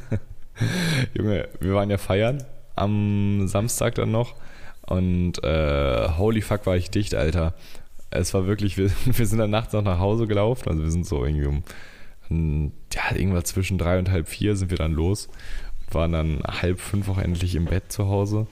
Junge, 1.14 1.48
wir 1.60 1.74
waren 1.74 1.88
ja 1.88 1.96
feiern 1.96 2.44
am 2.74 3.48
Samstag 3.48 3.94
dann 3.94 4.10
noch. 4.10 4.34
Und 4.82 5.42
äh, 5.44 6.10
holy 6.18 6.42
fuck 6.42 6.66
war 6.66 6.76
ich 6.76 6.90
dicht, 6.90 7.14
Alter. 7.14 7.54
Es 8.12 8.32
war 8.34 8.46
wirklich, 8.46 8.76
wir, 8.76 8.90
wir 9.04 9.26
sind 9.26 9.38
dann 9.38 9.50
nachts 9.50 9.72
noch 9.72 9.82
nach 9.82 9.98
Hause 9.98 10.26
gelaufen. 10.26 10.68
Also 10.68 10.82
wir 10.82 10.90
sind 10.90 11.06
so 11.06 11.24
irgendwie 11.24 11.46
um, 11.46 12.72
ja, 12.92 13.14
irgendwas 13.16 13.44
zwischen 13.44 13.78
drei 13.78 13.98
und 13.98 14.10
halb 14.10 14.28
vier 14.28 14.56
sind 14.56 14.70
wir 14.70 14.78
dann 14.78 14.92
los. 14.92 15.28
Waren 15.90 16.12
dann 16.12 16.42
halb 16.46 16.80
fünf 16.80 17.08
auch 17.08 17.18
endlich 17.18 17.54
im 17.54 17.66
Bett 17.66 17.92
zu 17.92 18.06
Hause. 18.06 18.46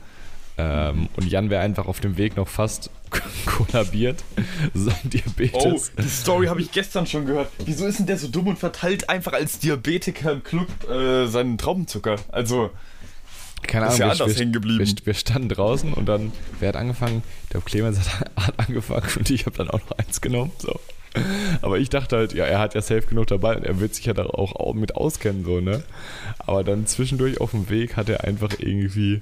Ähm, 0.58 1.08
und 1.16 1.26
Jan 1.30 1.48
wäre 1.48 1.62
einfach 1.62 1.86
auf 1.86 2.00
dem 2.00 2.18
Weg 2.18 2.36
noch 2.36 2.48
fast 2.48 2.90
kollabiert. 3.46 4.22
Sein 4.74 4.94
Oh, 5.04 5.08
Diabetes. 5.08 5.92
die 5.96 6.08
Story 6.08 6.46
habe 6.48 6.60
ich 6.60 6.70
gestern 6.70 7.06
schon 7.06 7.24
gehört. 7.24 7.50
Wieso 7.64 7.86
ist 7.86 7.98
denn 7.98 8.06
der 8.06 8.18
so 8.18 8.28
dumm 8.28 8.48
und 8.48 8.58
verteilt 8.58 9.08
einfach 9.08 9.32
als 9.32 9.58
Diabetiker 9.58 10.32
im 10.32 10.42
Club 10.44 10.68
äh, 10.90 11.26
seinen 11.26 11.56
Traubenzucker? 11.56 12.16
Also, 12.30 12.70
Keine 13.62 13.86
ist 13.86 13.94
Ahnung, 13.94 14.00
ja 14.00 14.06
wir, 14.06 14.24
anders 14.24 14.38
hängen 14.38 14.52
geblieben. 14.52 14.84
Wir, 14.84 15.06
wir 15.06 15.14
standen 15.14 15.48
draußen 15.48 15.92
und 15.92 16.06
dann, 16.06 16.32
wer 16.58 16.70
hat 16.70 16.76
angefangen? 16.76 17.22
Der 17.52 17.60
Clemens 17.60 17.98
hat, 17.98 18.30
hat 18.46 18.68
angefangen 18.68 19.08
und 19.16 19.30
ich 19.30 19.46
habe 19.46 19.56
dann 19.56 19.70
auch 19.70 19.80
noch 19.80 19.98
eins 19.98 20.20
genommen. 20.20 20.52
So. 20.58 20.78
Aber 21.62 21.78
ich 21.78 21.88
dachte 21.90 22.16
halt, 22.16 22.32
ja, 22.34 22.44
er 22.44 22.60
hat 22.60 22.74
ja 22.74 22.82
safe 22.82 23.02
genug 23.02 23.26
dabei 23.26 23.56
und 23.56 23.64
er 23.64 23.80
wird 23.80 23.94
sich 23.94 24.06
ja 24.06 24.12
da 24.12 24.26
auch, 24.26 24.74
mit 24.74 24.94
auskennen, 24.94 25.44
so, 25.44 25.60
ne? 25.60 25.82
Aber 26.38 26.62
dann 26.62 26.86
zwischendurch 26.86 27.40
auf 27.40 27.50
dem 27.50 27.68
Weg 27.68 27.96
hat 27.96 28.08
er 28.08 28.24
einfach 28.24 28.50
irgendwie 28.58 29.20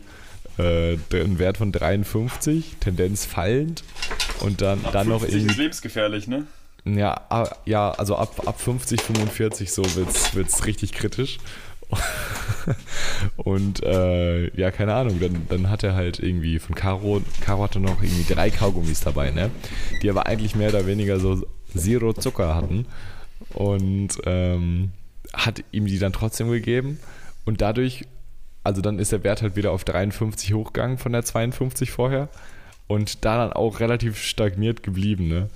äh, 0.59 0.98
einen 1.12 1.38
Wert 1.38 1.57
von 1.57 1.72
53, 1.72 2.77
Tendenz 2.81 3.24
fallend 3.24 3.85
und 4.40 4.61
dann, 4.61 4.81
dann 4.92 5.09
noch 5.09 5.20
50 5.20 5.37
irgendwie 5.37 5.53
ist 5.53 5.59
lebensgefährlich, 5.59 6.29
ne? 6.29 6.46
ja, 6.85 7.20
ja, 7.64 7.90
also 7.92 8.16
ab, 8.16 8.46
ab 8.46 8.61
50, 8.61 9.01
45 9.01 9.72
so 9.72 9.85
wird's, 9.96 10.35
wird's 10.35 10.66
richtig 10.66 10.92
kritisch. 10.92 11.38
Und 13.37 13.83
äh, 13.83 14.55
ja, 14.57 14.70
keine 14.70 14.94
Ahnung, 14.94 15.20
dann, 15.20 15.46
dann 15.48 15.70
hat 15.70 15.83
er 15.83 15.94
halt 15.94 16.18
irgendwie 16.18 16.59
von 16.59 16.74
Caro, 16.74 17.22
Caro 17.40 17.62
hatte 17.62 17.81
noch 17.81 18.03
irgendwie 18.03 18.33
drei 18.33 18.51
Kaugummis 18.51 19.01
dabei, 19.01 19.31
ne? 19.31 19.51
Die 20.03 20.11
aber 20.11 20.27
eigentlich 20.27 20.55
mehr 20.55 20.68
oder 20.68 20.87
weniger 20.87 21.18
so 21.18 21.46
Zero 21.74 22.12
Zucker 22.12 22.55
hatten. 22.55 22.87
Und 23.55 24.18
ähm, 24.27 24.92
hat 25.33 25.62
ihm 25.72 25.87
die 25.87 25.98
dann 25.98 26.12
trotzdem 26.12 26.51
gegeben. 26.51 26.98
Und 27.44 27.61
dadurch, 27.61 28.05
also 28.64 28.83
dann 28.83 28.98
ist 28.98 29.12
der 29.12 29.24
Wert 29.24 29.42
halt 29.42 29.57
wieder 29.57 29.72
auf 29.72 29.85
53 29.85 30.53
hochgegangen 30.55 30.98
von 30.98 31.12
der 31.12 31.24
52 31.24 31.90
vorher. 31.90 32.29
Und 32.87 33.24
da 33.24 33.38
dann 33.38 33.53
auch 33.53 33.81
relativ 33.81 34.18
stagniert 34.18 34.83
geblieben, 34.83 35.29
ne? 35.29 35.48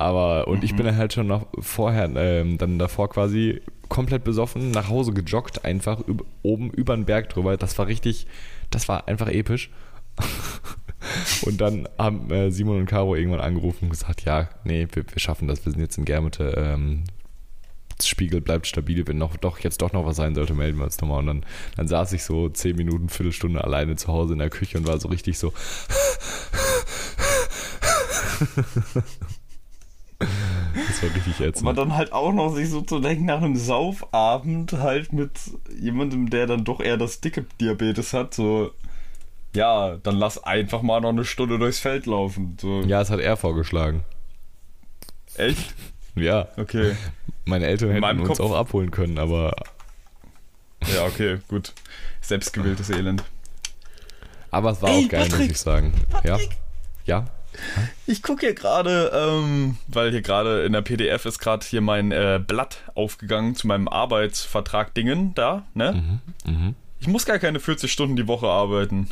Aber, 0.00 0.48
und 0.48 0.60
Mhm. 0.60 0.64
ich 0.64 0.74
bin 0.74 0.86
dann 0.86 0.96
halt 0.96 1.12
schon 1.12 1.26
noch 1.26 1.46
vorher, 1.58 2.10
ähm, 2.16 2.56
dann 2.56 2.78
davor 2.78 3.10
quasi 3.10 3.60
komplett 3.90 4.24
besoffen, 4.24 4.70
nach 4.70 4.88
Hause 4.88 5.12
gejoggt, 5.12 5.64
einfach 5.66 6.00
üb 6.08 6.24
oben 6.42 6.70
über 6.70 6.96
den 6.96 7.04
Berg 7.04 7.28
drüber. 7.28 7.58
Das 7.58 7.76
war 7.78 7.86
richtig, 7.86 8.26
das 8.70 8.88
war 8.88 9.08
einfach 9.08 9.28
episch. 9.28 9.70
und 11.42 11.60
dann 11.60 11.86
haben 11.98 12.30
äh, 12.30 12.50
Simon 12.50 12.78
und 12.78 12.86
Caro 12.86 13.14
irgendwann 13.14 13.40
angerufen 13.40 13.84
und 13.84 13.90
gesagt, 13.90 14.24
ja, 14.24 14.48
nee, 14.64 14.88
wir, 14.90 15.04
wir 15.06 15.18
schaffen 15.20 15.48
das, 15.48 15.66
wir 15.66 15.72
sind 15.72 15.82
jetzt 15.82 15.98
in 15.98 16.06
Germete, 16.06 16.54
ähm, 16.56 17.04
Spiegel 18.02 18.40
bleibt 18.40 18.66
stabil, 18.66 19.06
wenn 19.06 19.18
noch 19.18 19.36
doch 19.36 19.58
jetzt 19.58 19.82
doch 19.82 19.92
noch 19.92 20.06
was 20.06 20.16
sein 20.16 20.34
sollte, 20.34 20.54
melden 20.54 20.78
wir 20.78 20.84
uns 20.84 20.98
nochmal. 21.02 21.18
Und 21.18 21.26
dann, 21.26 21.44
dann 21.76 21.88
saß 21.88 22.14
ich 22.14 22.22
so 22.22 22.48
zehn 22.48 22.74
Minuten, 22.76 23.10
Viertelstunde 23.10 23.62
alleine 23.62 23.96
zu 23.96 24.08
Hause 24.08 24.32
in 24.32 24.38
der 24.38 24.48
Küche 24.48 24.78
und 24.78 24.86
war 24.86 24.98
so 24.98 25.08
richtig 25.08 25.38
so. 25.38 25.52
das 30.20 31.02
war 31.02 31.14
richtig 31.14 31.36
Aber 31.38 31.46
ätzend. 31.48 31.78
dann 31.78 31.96
halt 31.96 32.12
auch 32.12 32.32
noch 32.32 32.54
sich 32.54 32.68
so 32.70 32.80
zu 32.82 33.00
denken, 33.00 33.24
nach 33.24 33.38
einem 33.38 33.56
Saufabend 33.56 34.72
halt 34.74 35.12
mit 35.12 35.32
jemandem, 35.80 36.30
der 36.30 36.46
dann 36.46 36.64
doch 36.64 36.80
eher 36.80 36.96
das 36.96 37.20
dicke 37.20 37.44
Diabetes 37.60 38.12
hat, 38.12 38.34
so, 38.34 38.70
ja, 39.54 39.96
dann 39.96 40.16
lass 40.16 40.42
einfach 40.44 40.82
mal 40.82 41.00
noch 41.00 41.08
eine 41.08 41.24
Stunde 41.24 41.58
durchs 41.58 41.80
Feld 41.80 42.06
laufen. 42.06 42.56
So, 42.60 42.82
Ja, 42.82 43.00
es 43.00 43.10
hat 43.10 43.20
er 43.20 43.36
vorgeschlagen. 43.36 44.04
echt? 45.36 45.74
Ja, 46.16 46.48
Okay. 46.56 46.96
meine 47.46 47.66
Eltern 47.66 47.90
hätten 47.90 48.20
uns 48.20 48.28
Kopf- 48.28 48.40
auch 48.40 48.54
abholen 48.54 48.90
können, 48.90 49.18
aber, 49.18 49.54
Ja, 50.94 51.04
okay, 51.06 51.38
gut. 51.48 51.72
Selbstgewähltes 52.20 52.90
Elend. 52.90 53.24
aber 54.50 54.70
es 54.72 54.82
war 54.82 54.90
Ey, 54.90 55.04
auch 55.04 55.08
geil, 55.08 55.20
muss 55.24 55.30
Patrick! 55.30 55.50
ich 55.52 55.58
sagen. 55.58 55.92
Ja? 56.24 56.38
Ja? 57.06 57.24
Ich 58.06 58.22
gucke 58.22 58.46
hier 58.46 58.54
gerade, 58.54 59.10
ähm, 59.14 59.76
weil 59.88 60.10
hier 60.10 60.22
gerade 60.22 60.62
in 60.64 60.72
der 60.72 60.82
PDF 60.82 61.26
ist 61.26 61.38
gerade 61.38 61.64
hier 61.66 61.80
mein 61.80 62.12
äh, 62.12 62.40
Blatt 62.44 62.78
aufgegangen 62.94 63.54
zu 63.54 63.66
meinem 63.66 63.88
Arbeitsvertrag 63.88 64.94
Dingen 64.94 65.34
da, 65.34 65.64
ne? 65.74 66.20
Mhm. 66.44 66.74
Ich 67.00 67.06
muss 67.08 67.24
gar 67.26 67.38
keine 67.38 67.60
40 67.60 67.90
Stunden 67.90 68.16
die 68.16 68.26
Woche 68.28 68.46
arbeiten, 68.46 69.08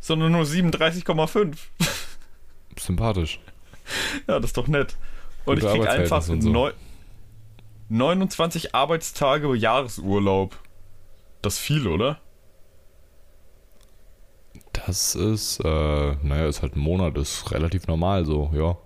sondern 0.00 0.32
nur 0.32 0.42
37,5. 0.44 1.56
Sympathisch. 2.78 3.38
Ja, 4.26 4.40
das 4.40 4.50
ist 4.50 4.56
doch 4.56 4.66
nett. 4.66 4.96
Und 5.44 5.60
Gute 5.60 5.66
ich 5.66 5.72
krieg 5.80 5.88
einfach 5.88 6.22
so. 6.22 6.34
neu- 6.34 6.72
29 7.88 8.74
Arbeitstage 8.74 9.54
Jahresurlaub. 9.54 10.58
Das 11.42 11.54
ist 11.54 11.60
viel, 11.60 11.86
oder? 11.86 12.18
Das 14.86 15.14
ist, 15.14 15.60
äh, 15.60 16.16
naja, 16.22 16.46
ist 16.46 16.62
halt 16.62 16.76
ein 16.76 16.80
Monat, 16.80 17.16
ist 17.16 17.50
relativ 17.52 17.86
normal 17.86 18.24
so, 18.24 18.50
ja. 18.54 18.76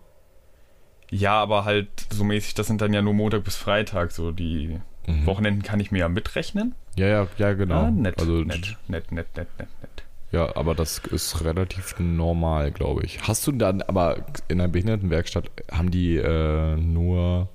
Ja, 1.11 1.41
aber 1.41 1.65
halt 1.65 1.89
so 2.11 2.23
mäßig, 2.25 2.55
das 2.55 2.67
sind 2.67 2.81
dann 2.81 2.93
ja 2.93 3.03
nur 3.03 3.15
Montag 3.15 3.45
bis 3.45 3.57
Freitag, 3.57 4.13
so 4.13 4.31
die 4.31 4.81
Mhm. 5.09 5.27
Wochenenden 5.27 5.63
kann 5.63 5.81
ich 5.81 5.91
mir 5.91 6.01
ja 6.01 6.09
mitrechnen. 6.09 6.75
Ja, 6.97 7.07
ja, 7.07 7.27
ja, 7.39 7.55
genau. 7.55 7.85
Ah, 7.87 7.91
nett, 7.91 8.21
also, 8.21 8.33
nett, 8.43 8.77
nett, 8.89 9.11
nett, 9.11 9.37
nett, 9.37 9.49
nett, 9.59 9.69
nett. 9.81 10.05
Ja, 10.31 10.55
aber 10.55 10.75
das 10.75 10.99
ist 10.99 11.43
relativ 11.43 11.99
normal, 11.99 12.71
glaube 12.71 13.03
ich. 13.05 13.27
Hast 13.27 13.47
du 13.47 13.53
dann, 13.53 13.81
aber 13.81 14.27
in 14.49 14.61
einer 14.61 14.69
Behindertenwerkstatt 14.69 15.51
haben 15.73 15.91
die 15.91 16.17
äh, 16.17 16.77
nur, 16.77 17.49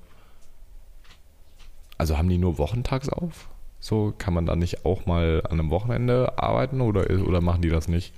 also 2.00 2.18
haben 2.18 2.30
die 2.30 2.40
nur 2.40 2.58
wochentags 2.58 3.10
auf? 3.10 3.50
So, 3.80 4.14
kann 4.18 4.34
man 4.34 4.48
da 4.48 4.56
nicht 4.56 4.86
auch 4.86 5.06
mal 5.06 5.42
an 5.46 5.60
einem 5.60 5.70
Wochenende 5.70 6.40
arbeiten 6.40 6.82
oder, 6.82 7.08
oder 7.28 7.42
machen 7.42 7.62
die 7.62 7.70
das 7.70 7.88
nicht? 7.88 8.14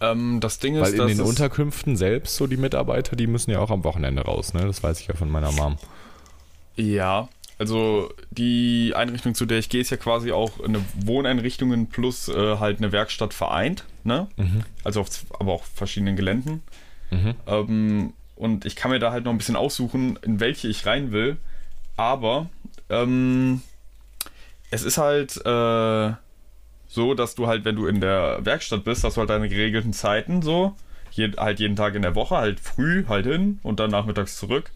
Ähm, 0.00 0.40
das 0.40 0.58
Ding 0.58 0.76
ist, 0.76 0.82
Weil 0.82 1.10
in 1.10 1.18
den 1.18 1.20
Unterkünften 1.20 1.96
selbst, 1.96 2.36
so 2.36 2.46
die 2.46 2.56
Mitarbeiter, 2.56 3.16
die 3.16 3.26
müssen 3.26 3.50
ja 3.50 3.58
auch 3.60 3.70
am 3.70 3.84
Wochenende 3.84 4.22
raus, 4.22 4.54
ne? 4.54 4.64
Das 4.64 4.82
weiß 4.82 5.00
ich 5.00 5.08
ja 5.08 5.14
von 5.14 5.28
meiner 5.30 5.52
Mom. 5.52 5.76
Ja, 6.76 7.28
also 7.58 8.12
die 8.30 8.92
Einrichtung, 8.94 9.34
zu 9.34 9.44
der 9.44 9.58
ich 9.58 9.68
gehe, 9.68 9.80
ist 9.80 9.90
ja 9.90 9.96
quasi 9.96 10.30
auch 10.30 10.60
eine 10.60 10.80
Wohneinrichtungen 10.94 11.88
plus 11.88 12.28
äh, 12.28 12.58
halt 12.58 12.78
eine 12.78 12.92
Werkstatt 12.92 13.34
vereint, 13.34 13.84
ne? 14.04 14.28
Also 14.84 15.00
auf, 15.00 15.08
aber 15.38 15.52
auch 15.52 15.64
verschiedenen 15.64 16.14
Geländen. 16.14 16.62
Mhm. 17.10 17.34
Ähm, 17.46 18.12
und 18.36 18.64
ich 18.64 18.76
kann 18.76 18.92
mir 18.92 19.00
da 19.00 19.10
halt 19.10 19.24
noch 19.24 19.32
ein 19.32 19.38
bisschen 19.38 19.56
aussuchen, 19.56 20.16
in 20.22 20.38
welche 20.38 20.68
ich 20.68 20.86
rein 20.86 21.10
will. 21.10 21.36
Aber 21.96 22.48
ähm, 22.88 23.62
es 24.70 24.84
ist 24.84 24.98
halt 24.98 25.36
äh, 25.44 26.12
so, 26.88 27.14
dass 27.14 27.34
du 27.34 27.46
halt, 27.46 27.64
wenn 27.64 27.76
du 27.76 27.86
in 27.86 28.00
der 28.00 28.44
Werkstatt 28.44 28.82
bist, 28.84 29.04
hast 29.04 29.16
du 29.16 29.20
halt 29.20 29.30
deine 29.30 29.48
geregelten 29.48 29.92
Zeiten 29.92 30.42
so. 30.42 30.74
Je, 31.10 31.30
halt 31.36 31.60
jeden 31.60 31.76
Tag 31.76 31.94
in 31.94 32.02
der 32.02 32.14
Woche, 32.14 32.36
halt 32.36 32.60
früh 32.60 33.04
halt 33.08 33.26
hin 33.26 33.60
und 33.62 33.78
dann 33.78 33.90
nachmittags 33.90 34.36
zurück. 34.36 34.72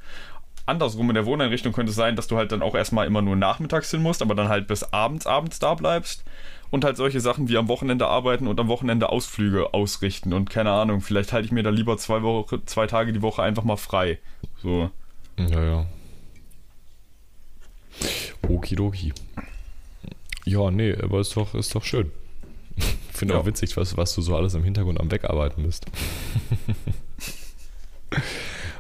Andersrum 0.67 1.09
in 1.11 1.15
der 1.15 1.27
Wohneinrichtung 1.27 1.73
könnte 1.73 1.91
es 1.91 1.97
sein, 1.97 2.15
dass 2.15 2.29
du 2.29 2.37
halt 2.37 2.53
dann 2.53 2.63
auch 2.63 2.75
erstmal 2.75 3.07
immer 3.07 3.23
nur 3.23 3.37
nachmittags 3.37 3.91
hin 3.91 4.03
musst, 4.03 4.23
aber 4.23 4.35
dann 4.35 4.49
halt 4.49 4.69
bis 4.69 4.85
abends, 4.93 5.27
abends 5.27 5.59
da 5.59 5.75
bleibst. 5.75 6.25
Und 6.71 6.85
halt 6.85 6.97
solche 6.97 7.21
Sachen 7.21 7.49
wie 7.49 7.59
am 7.59 7.69
Wochenende 7.69 8.07
arbeiten 8.07 8.47
und 8.47 8.59
am 8.59 8.69
Wochenende 8.69 9.11
Ausflüge 9.11 9.75
ausrichten. 9.75 10.33
Und 10.33 10.49
keine 10.49 10.71
Ahnung, 10.71 11.03
vielleicht 11.03 11.33
halte 11.33 11.45
ich 11.45 11.53
mir 11.53 11.63
da 11.63 11.69
lieber 11.69 11.99
zwei, 11.99 12.23
Woche, 12.23 12.65
zwei 12.65 12.87
Tage 12.87 13.13
die 13.13 13.21
Woche 13.21 13.43
einfach 13.43 13.65
mal 13.65 13.77
frei. 13.77 14.19
So. 14.63 14.91
Ja. 15.37 15.85
Okidoki. 18.49 19.13
Ja, 20.45 20.71
nee, 20.71 20.95
aber 20.95 21.21
ist 21.21 21.37
doch, 21.37 21.55
ist 21.55 21.75
doch 21.75 21.85
schön. 21.85 22.11
Ich 22.77 22.85
finde 23.19 23.35
Ja. 23.35 23.41
auch 23.41 23.47
witzig, 23.47 23.77
was, 23.77 23.97
was 23.97 24.15
du 24.15 24.23
so 24.23 24.35
alles 24.37 24.55
im 24.55 24.65
Hintergrund 24.65 24.99
am 25.01 25.11
Wegarbeiten 25.11 25.63
bist. 25.63 25.87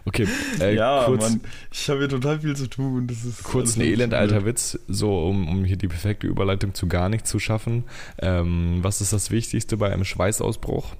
okay, 0.04 0.26
äh, 0.60 0.74
ja, 0.74 1.04
kurz, 1.06 1.22
Mann, 1.22 1.40
ich 1.70 1.88
habe 1.88 2.00
hier 2.00 2.08
total 2.08 2.40
viel 2.40 2.56
zu 2.56 2.68
tun. 2.68 3.06
Das 3.06 3.24
ist 3.24 3.44
kurz 3.44 3.76
ein 3.76 3.82
elend 3.82 4.14
alter. 4.14 4.44
Witz, 4.44 4.78
so 4.88 5.26
um, 5.26 5.48
um 5.48 5.64
hier 5.64 5.76
die 5.76 5.88
perfekte 5.88 6.26
Überleitung 6.26 6.74
zu 6.74 6.88
gar 6.88 7.08
nichts 7.08 7.30
zu 7.30 7.38
schaffen. 7.38 7.84
Ähm, 8.18 8.78
was 8.82 9.00
ist 9.00 9.12
das 9.12 9.30
Wichtigste 9.30 9.76
bei 9.76 9.92
einem 9.92 10.04
Schweißausbruch? 10.04 10.94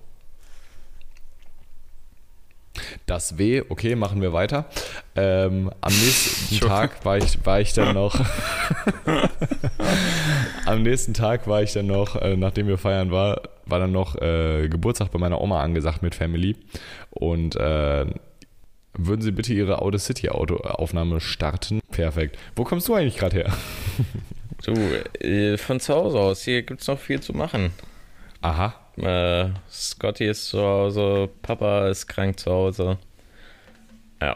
Das 3.12 3.37
Weh, 3.37 3.62
okay, 3.68 3.94
machen 3.94 4.22
wir 4.22 4.33
weiter. 4.33 4.64
Ähm, 5.16 5.70
am 5.83 5.92
nächsten. 5.92 6.61
Tag 6.61 7.05
war 7.05 7.18
ich, 7.18 7.44
war 7.44 7.61
ich 7.61 7.75
dann 7.75 7.92
noch. 7.92 8.14
am 10.64 10.83
nächsten 10.83 11.12
Tag 11.12 11.46
war 11.46 11.62
ich 11.62 11.75
dann 11.75 11.88
noch, 11.88 12.16
äh, 12.16 12.38
nachdem 12.38 12.68
wir 12.68 12.79
feiern 12.79 13.11
war, 13.11 13.42
war 13.66 13.81
dann 13.81 13.92
noch 13.92 14.16
äh, 14.16 14.66
Geburtstag 14.66 15.11
bei 15.11 15.18
meiner 15.18 15.42
Oma 15.42 15.62
angesagt 15.62 16.03
mit 16.03 16.14
Family. 16.14 16.57
Und 17.11 17.55
äh, 17.57 18.07
würden 18.94 19.20
Sie 19.20 19.33
bitte 19.33 19.53
Ihre 19.53 19.83
Auto 19.83 19.98
City 19.98 20.31
Auto 20.31 20.57
Aufnahme 20.57 21.20
starten? 21.20 21.81
Perfekt. 21.90 22.38
Wo 22.57 22.64
kommst 22.64 22.88
du 22.88 22.94
eigentlich 22.94 23.18
gerade 23.18 23.37
her? 23.37 23.53
Du, 24.64 24.72
äh, 25.20 25.59
von 25.59 25.81
zu 25.81 25.92
Hause 25.92 26.18
aus, 26.18 26.44
hier 26.44 26.62
gibt's 26.62 26.87
noch 26.87 26.98
viel 26.98 27.20
zu 27.20 27.35
machen. 27.35 27.75
Aha. 28.40 28.82
Äh, 28.97 29.51
Scotty 29.71 30.27
ist 30.27 30.47
zu 30.49 30.61
Hause, 30.61 31.29
Papa 31.43 31.89
ist 31.89 32.07
krank 32.07 32.39
zu 32.39 32.51
Hause. 32.51 32.99
Ja, 34.21 34.35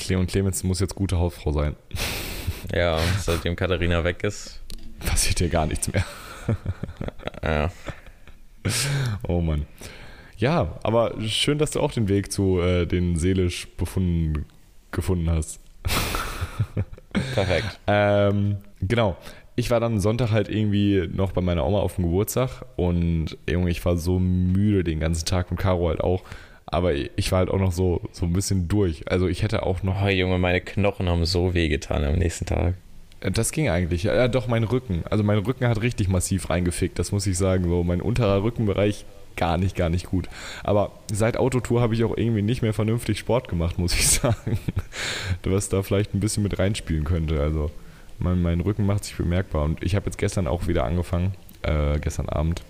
Cleo 0.00 0.18
und 0.18 0.30
Clemens 0.30 0.64
muss 0.64 0.80
jetzt 0.80 0.94
gute 0.94 1.18
Hausfrau 1.18 1.52
sein. 1.52 1.76
ja, 2.74 2.98
seitdem 3.18 3.54
Katharina 3.54 4.02
weg 4.02 4.24
ist. 4.24 4.60
Passiert 5.00 5.38
hier 5.38 5.48
gar 5.48 5.66
nichts 5.66 5.92
mehr. 5.92 6.04
Ja, 7.42 7.70
Oh 9.28 9.40
Mann. 9.40 9.66
Ja, 10.36 10.78
aber 10.82 11.20
schön, 11.22 11.58
dass 11.58 11.70
du 11.70 11.80
auch 11.80 11.92
den 11.92 12.08
Weg 12.08 12.32
zu 12.32 12.60
äh, 12.60 12.86
den 12.86 13.16
seelisch 13.16 13.68
befunden 13.76 14.46
gefunden 14.90 15.30
hast. 15.30 15.60
perfekt. 17.34 17.78
Ähm, 17.86 18.56
genau. 18.80 19.16
Ich 19.60 19.70
war 19.70 19.78
dann 19.78 20.00
Sonntag 20.00 20.30
halt 20.30 20.48
irgendwie 20.48 21.06
noch 21.12 21.32
bei 21.32 21.42
meiner 21.42 21.66
Oma 21.66 21.80
auf 21.80 21.96
dem 21.96 22.04
Geburtstag 22.04 22.64
und 22.76 23.36
irgendwie, 23.44 23.70
ich 23.70 23.84
war 23.84 23.96
so 23.98 24.18
müde 24.18 24.84
den 24.84 25.00
ganzen 25.00 25.26
Tag 25.26 25.50
und 25.50 25.58
Caro 25.58 25.88
halt 25.88 26.00
auch. 26.00 26.22
Aber 26.64 26.94
ich 26.94 27.30
war 27.30 27.40
halt 27.40 27.50
auch 27.50 27.58
noch 27.58 27.72
so, 27.72 28.00
so 28.12 28.24
ein 28.24 28.32
bisschen 28.32 28.68
durch. 28.68 29.10
Also 29.10 29.28
ich 29.28 29.42
hätte 29.42 29.64
auch 29.64 29.82
noch 29.82 30.02
Oh 30.02 30.08
Junge, 30.08 30.38
meine 30.38 30.60
Knochen 30.60 31.08
haben 31.08 31.24
so 31.26 31.52
weh 31.52 31.68
getan 31.68 32.04
am 32.04 32.14
nächsten 32.16 32.46
Tag. 32.46 32.74
Äh, 33.20 33.30
Das 33.32 33.52
ging 33.52 33.68
eigentlich. 33.68 34.04
Ja, 34.04 34.28
doch, 34.28 34.46
mein 34.48 34.64
Rücken. 34.64 35.02
Also 35.10 35.22
mein 35.24 35.38
Rücken 35.38 35.66
hat 35.68 35.82
richtig 35.82 36.08
massiv 36.08 36.48
reingefickt, 36.48 36.98
das 36.98 37.12
muss 37.12 37.26
ich 37.26 37.36
sagen. 37.36 37.64
So, 37.68 37.84
mein 37.84 38.00
unterer 38.00 38.42
Rückenbereich 38.42 39.04
gar 39.36 39.58
nicht, 39.58 39.76
gar 39.76 39.88
nicht 39.90 40.06
gut. 40.06 40.28
Aber 40.64 40.92
seit 41.12 41.36
Autotour 41.36 41.80
habe 41.82 41.94
ich 41.94 42.04
auch 42.04 42.16
irgendwie 42.16 42.42
nicht 42.42 42.62
mehr 42.62 42.72
vernünftig 42.72 43.18
Sport 43.18 43.48
gemacht, 43.48 43.78
muss 43.78 43.94
ich 43.94 44.08
sagen. 44.20 44.58
Was 45.42 45.68
da 45.68 45.82
vielleicht 45.82 46.14
ein 46.14 46.20
bisschen 46.20 46.42
mit 46.42 46.58
reinspielen 46.58 47.04
könnte. 47.04 47.40
Also 47.40 47.70
mein, 48.20 48.40
mein 48.42 48.60
Rücken 48.60 48.86
macht 48.86 49.04
sich 49.04 49.16
bemerkbar. 49.16 49.64
Und 49.64 49.82
ich 49.82 49.94
habe 49.96 50.06
jetzt 50.06 50.18
gestern 50.18 50.46
auch 50.46 50.66
wieder 50.68 50.84
angefangen, 50.84 51.34
äh, 51.62 51.98
gestern 51.98 52.28
Abend. 52.28 52.62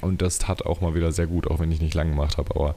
Und 0.00 0.22
das 0.22 0.38
tat 0.38 0.64
auch 0.64 0.80
mal 0.80 0.94
wieder 0.94 1.10
sehr 1.12 1.26
gut, 1.26 1.48
auch 1.48 1.58
wenn 1.58 1.72
ich 1.72 1.80
nicht 1.80 1.94
lang 1.94 2.10
gemacht 2.10 2.38
habe. 2.38 2.54
Aber 2.54 2.74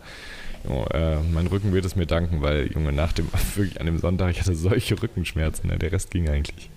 jo, 0.67 0.85
äh, 0.93 1.17
mein 1.31 1.47
Rücken 1.47 1.71
wird 1.73 1.85
es 1.85 1.95
mir 1.95 2.05
danken, 2.07 2.41
weil, 2.41 2.71
Junge, 2.71 2.91
nach 2.91 3.13
dem, 3.13 3.27
wirklich 3.55 3.79
an 3.79 3.85
dem 3.85 3.99
Sonntag, 3.99 4.31
ich 4.31 4.39
hatte 4.41 4.55
solche 4.55 5.01
Rückenschmerzen. 5.01 5.69
Ne? 5.69 5.77
Der 5.77 5.91
Rest 5.91 6.11
ging 6.11 6.27
eigentlich. 6.29 6.69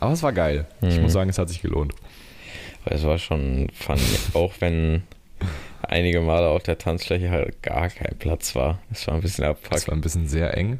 Aber 0.00 0.12
es 0.12 0.22
war 0.22 0.32
geil. 0.32 0.66
Ich 0.80 0.96
Mhm. 0.96 1.02
muss 1.02 1.12
sagen, 1.12 1.30
es 1.30 1.38
hat 1.38 1.48
sich 1.48 1.62
gelohnt. 1.62 1.94
Es 2.84 3.04
war 3.04 3.18
schon 3.18 3.68
funny, 3.74 4.00
auch 4.34 4.52
wenn 4.60 5.02
einige 5.82 6.20
Male 6.20 6.48
auf 6.48 6.62
der 6.62 6.78
Tanzfläche 6.78 7.30
halt 7.30 7.62
gar 7.62 7.88
kein 7.90 8.16
Platz 8.18 8.54
war. 8.54 8.78
Das 8.90 9.06
war 9.08 9.14
ein 9.14 9.20
bisschen 9.20 9.42
Das 9.44 9.50
abfuck. 9.56 9.88
war 9.88 9.94
ein 9.94 10.00
bisschen 10.00 10.28
sehr 10.28 10.56
eng. 10.56 10.78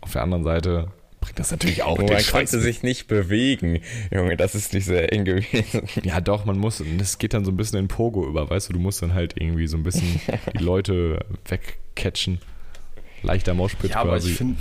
Auf 0.00 0.12
der 0.12 0.22
anderen 0.22 0.44
Seite 0.44 0.88
bringt 1.20 1.38
das 1.38 1.50
natürlich 1.50 1.82
auch 1.82 1.98
man 1.98 2.08
Scheiß 2.08 2.30
konnte 2.30 2.60
sich 2.60 2.82
nicht 2.82 3.06
bewegen. 3.06 3.80
Junge, 4.10 4.36
das 4.36 4.54
ist 4.54 4.72
nicht 4.72 4.86
sehr 4.86 5.12
eng 5.12 5.24
gewesen. 5.24 5.82
Ja, 6.02 6.20
doch, 6.20 6.44
man 6.44 6.58
muss, 6.58 6.82
das 6.98 7.18
geht 7.18 7.34
dann 7.34 7.44
so 7.44 7.50
ein 7.50 7.56
bisschen 7.56 7.78
in 7.78 7.88
Pogo 7.88 8.26
über, 8.26 8.48
weißt 8.48 8.68
du, 8.68 8.72
du 8.72 8.78
musst 8.78 9.02
dann 9.02 9.14
halt 9.14 9.34
irgendwie 9.36 9.66
so 9.66 9.76
ein 9.76 9.82
bisschen 9.82 10.20
die 10.58 10.62
Leute 10.62 11.24
wegcatchen. 11.46 12.40
Leichter 13.22 13.54
Moshpit 13.54 13.90
Ja, 13.90 13.96
aber 13.98 14.12
quasi. 14.12 14.30
ich 14.30 14.36
finde. 14.36 14.56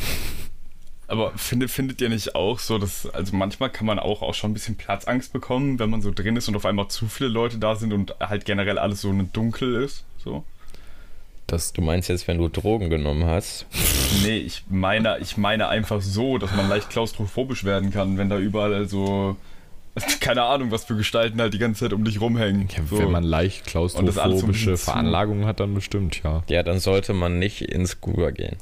Aber 1.08 1.32
findet, 1.38 1.72
findet 1.72 2.02
ihr 2.02 2.10
nicht 2.10 2.36
auch 2.36 2.60
so, 2.60 2.78
dass, 2.78 3.08
also 3.08 3.36
manchmal 3.36 3.72
kann 3.72 3.88
man 3.88 3.98
auch, 3.98 4.22
auch 4.22 4.36
schon 4.36 4.52
ein 4.52 4.54
bisschen 4.54 4.76
Platzangst 4.76 5.34
bekommen, 5.34 5.80
wenn 5.80 5.90
man 5.90 6.04
so 6.04 6.12
drin 6.12 6.36
ist 6.36 6.48
und 6.50 6.56
auf 6.56 6.66
einmal 6.66 6.88
zu 6.90 7.08
viele 7.08 7.30
Leute 7.30 7.58
da 7.58 7.76
sind 7.76 7.94
und 7.94 8.16
halt 8.20 8.46
generell 8.46 8.78
alles 8.78 9.02
so 9.02 9.12
dunkel 9.12 9.82
ist? 9.82 10.06
So? 10.18 10.44
Das, 11.52 11.74
Du 11.74 11.82
meinst 11.82 12.10
jetzt, 12.10 12.28
wenn 12.28 12.38
du 12.38 12.48
Drogen 12.48 12.90
genommen 12.90 13.26
hast? 13.26 13.66
Nee, 14.24 14.38
ich 14.38 14.64
meine, 14.70 15.18
ich 15.20 15.38
meine 15.38 15.68
einfach 15.68 16.02
so, 16.02 16.38
dass 16.38 16.54
man 16.56 16.70
leicht 16.70 16.90
klaustrophobisch 16.90 17.64
werden 17.64 17.92
kann, 17.92 18.18
wenn 18.18 18.30
da 18.30 18.38
überall 18.38 18.88
so, 18.88 19.38
keine 20.20 20.44
Ahnung, 20.44 20.72
was 20.72 20.86
für 20.86 20.96
Gestalten 20.96 21.40
halt 21.42 21.54
die 21.54 21.60
ganze 21.60 21.86
Zeit 21.86 21.94
um 21.94 22.04
dich 22.04 22.22
rumhängen. 22.22 22.68
ja, 22.76 22.84
so. 22.90 23.00
wenn 23.00 23.12
man 23.12 23.24
leicht 23.24 23.76
Und 23.76 23.84
das 23.84 23.96
alles 23.96 24.02
so 24.02 24.08
ein 24.08 24.14
klaustrophobische 24.16 24.78
Veranlagungen 24.78 25.46
hat, 25.46 25.60
dann 25.60 25.74
bestimmt, 25.74 26.22
ja. 26.24 26.44
Ja, 26.48 26.64
dann 26.64 26.80
sollte 26.80 27.14
man 27.14 27.40
nicht 27.40 27.62
ins 27.62 27.92
Scuba 27.92 28.32
gehen. 28.32 28.58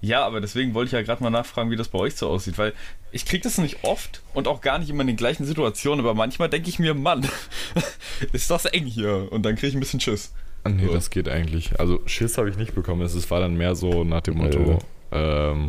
Ja, 0.00 0.26
aber 0.26 0.40
deswegen 0.40 0.74
wollte 0.74 0.88
ich 0.88 0.92
ja 0.92 1.02
gerade 1.02 1.22
mal 1.22 1.30
nachfragen, 1.30 1.70
wie 1.70 1.76
das 1.76 1.88
bei 1.88 1.98
euch 2.00 2.16
so 2.16 2.28
aussieht, 2.28 2.58
weil 2.58 2.72
ich 3.12 3.24
kriege 3.24 3.44
das 3.44 3.58
nicht 3.58 3.84
oft 3.84 4.20
und 4.34 4.48
auch 4.48 4.60
gar 4.60 4.80
nicht 4.80 4.90
immer 4.90 5.02
in 5.02 5.06
den 5.06 5.16
gleichen 5.16 5.44
Situationen, 5.44 6.04
aber 6.04 6.14
manchmal 6.14 6.48
denke 6.48 6.68
ich 6.68 6.80
mir, 6.80 6.94
Mann, 6.94 7.28
ist 8.32 8.50
das 8.50 8.64
eng 8.64 8.86
hier 8.86 9.28
und 9.30 9.44
dann 9.44 9.54
kriege 9.54 9.68
ich 9.68 9.74
ein 9.74 9.80
bisschen 9.80 10.00
Schiss. 10.00 10.32
Nee, 10.68 10.86
So. 10.86 10.92
das 10.92 11.10
geht 11.10 11.28
eigentlich. 11.28 11.78
Also 11.80 12.00
Schiss 12.06 12.38
habe 12.38 12.48
ich 12.48 12.56
nicht 12.56 12.74
bekommen. 12.74 13.02
Es 13.02 13.30
war 13.30 13.40
dann 13.40 13.56
mehr 13.56 13.74
so 13.74 14.04
nach 14.04 14.20
dem 14.20 14.38
Motto, 14.38 14.78
ähm, 15.10 15.66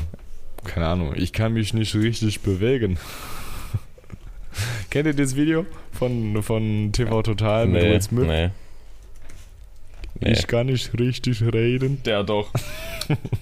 keine 0.63 0.88
Ahnung, 0.88 1.13
ich 1.15 1.34
kann 1.34 1.53
mich 1.53 1.73
nicht 1.73 1.95
richtig 1.95 2.41
bewegen. 2.41 2.97
Kennt 4.91 5.08
ihr 5.08 5.13
das 5.15 5.36
Video 5.36 5.65
von, 5.91 6.43
von 6.43 6.91
TV 6.93 7.23
Total 7.23 7.67
mit 7.67 7.82
Will 7.84 8.01
Smith? 8.01 8.27
nee. 8.27 8.49
Nee. 10.24 10.32
Ich 10.34 10.48
kann 10.48 10.68
nicht 10.68 10.98
richtig 11.00 11.42
reden. 11.42 12.02
Der 12.04 12.24
doch. 12.24 12.50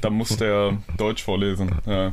da 0.02 0.10
muss 0.10 0.38
der 0.38 0.78
Deutsch 0.98 1.24
vorlesen. 1.24 1.76
Ja. 1.86 2.12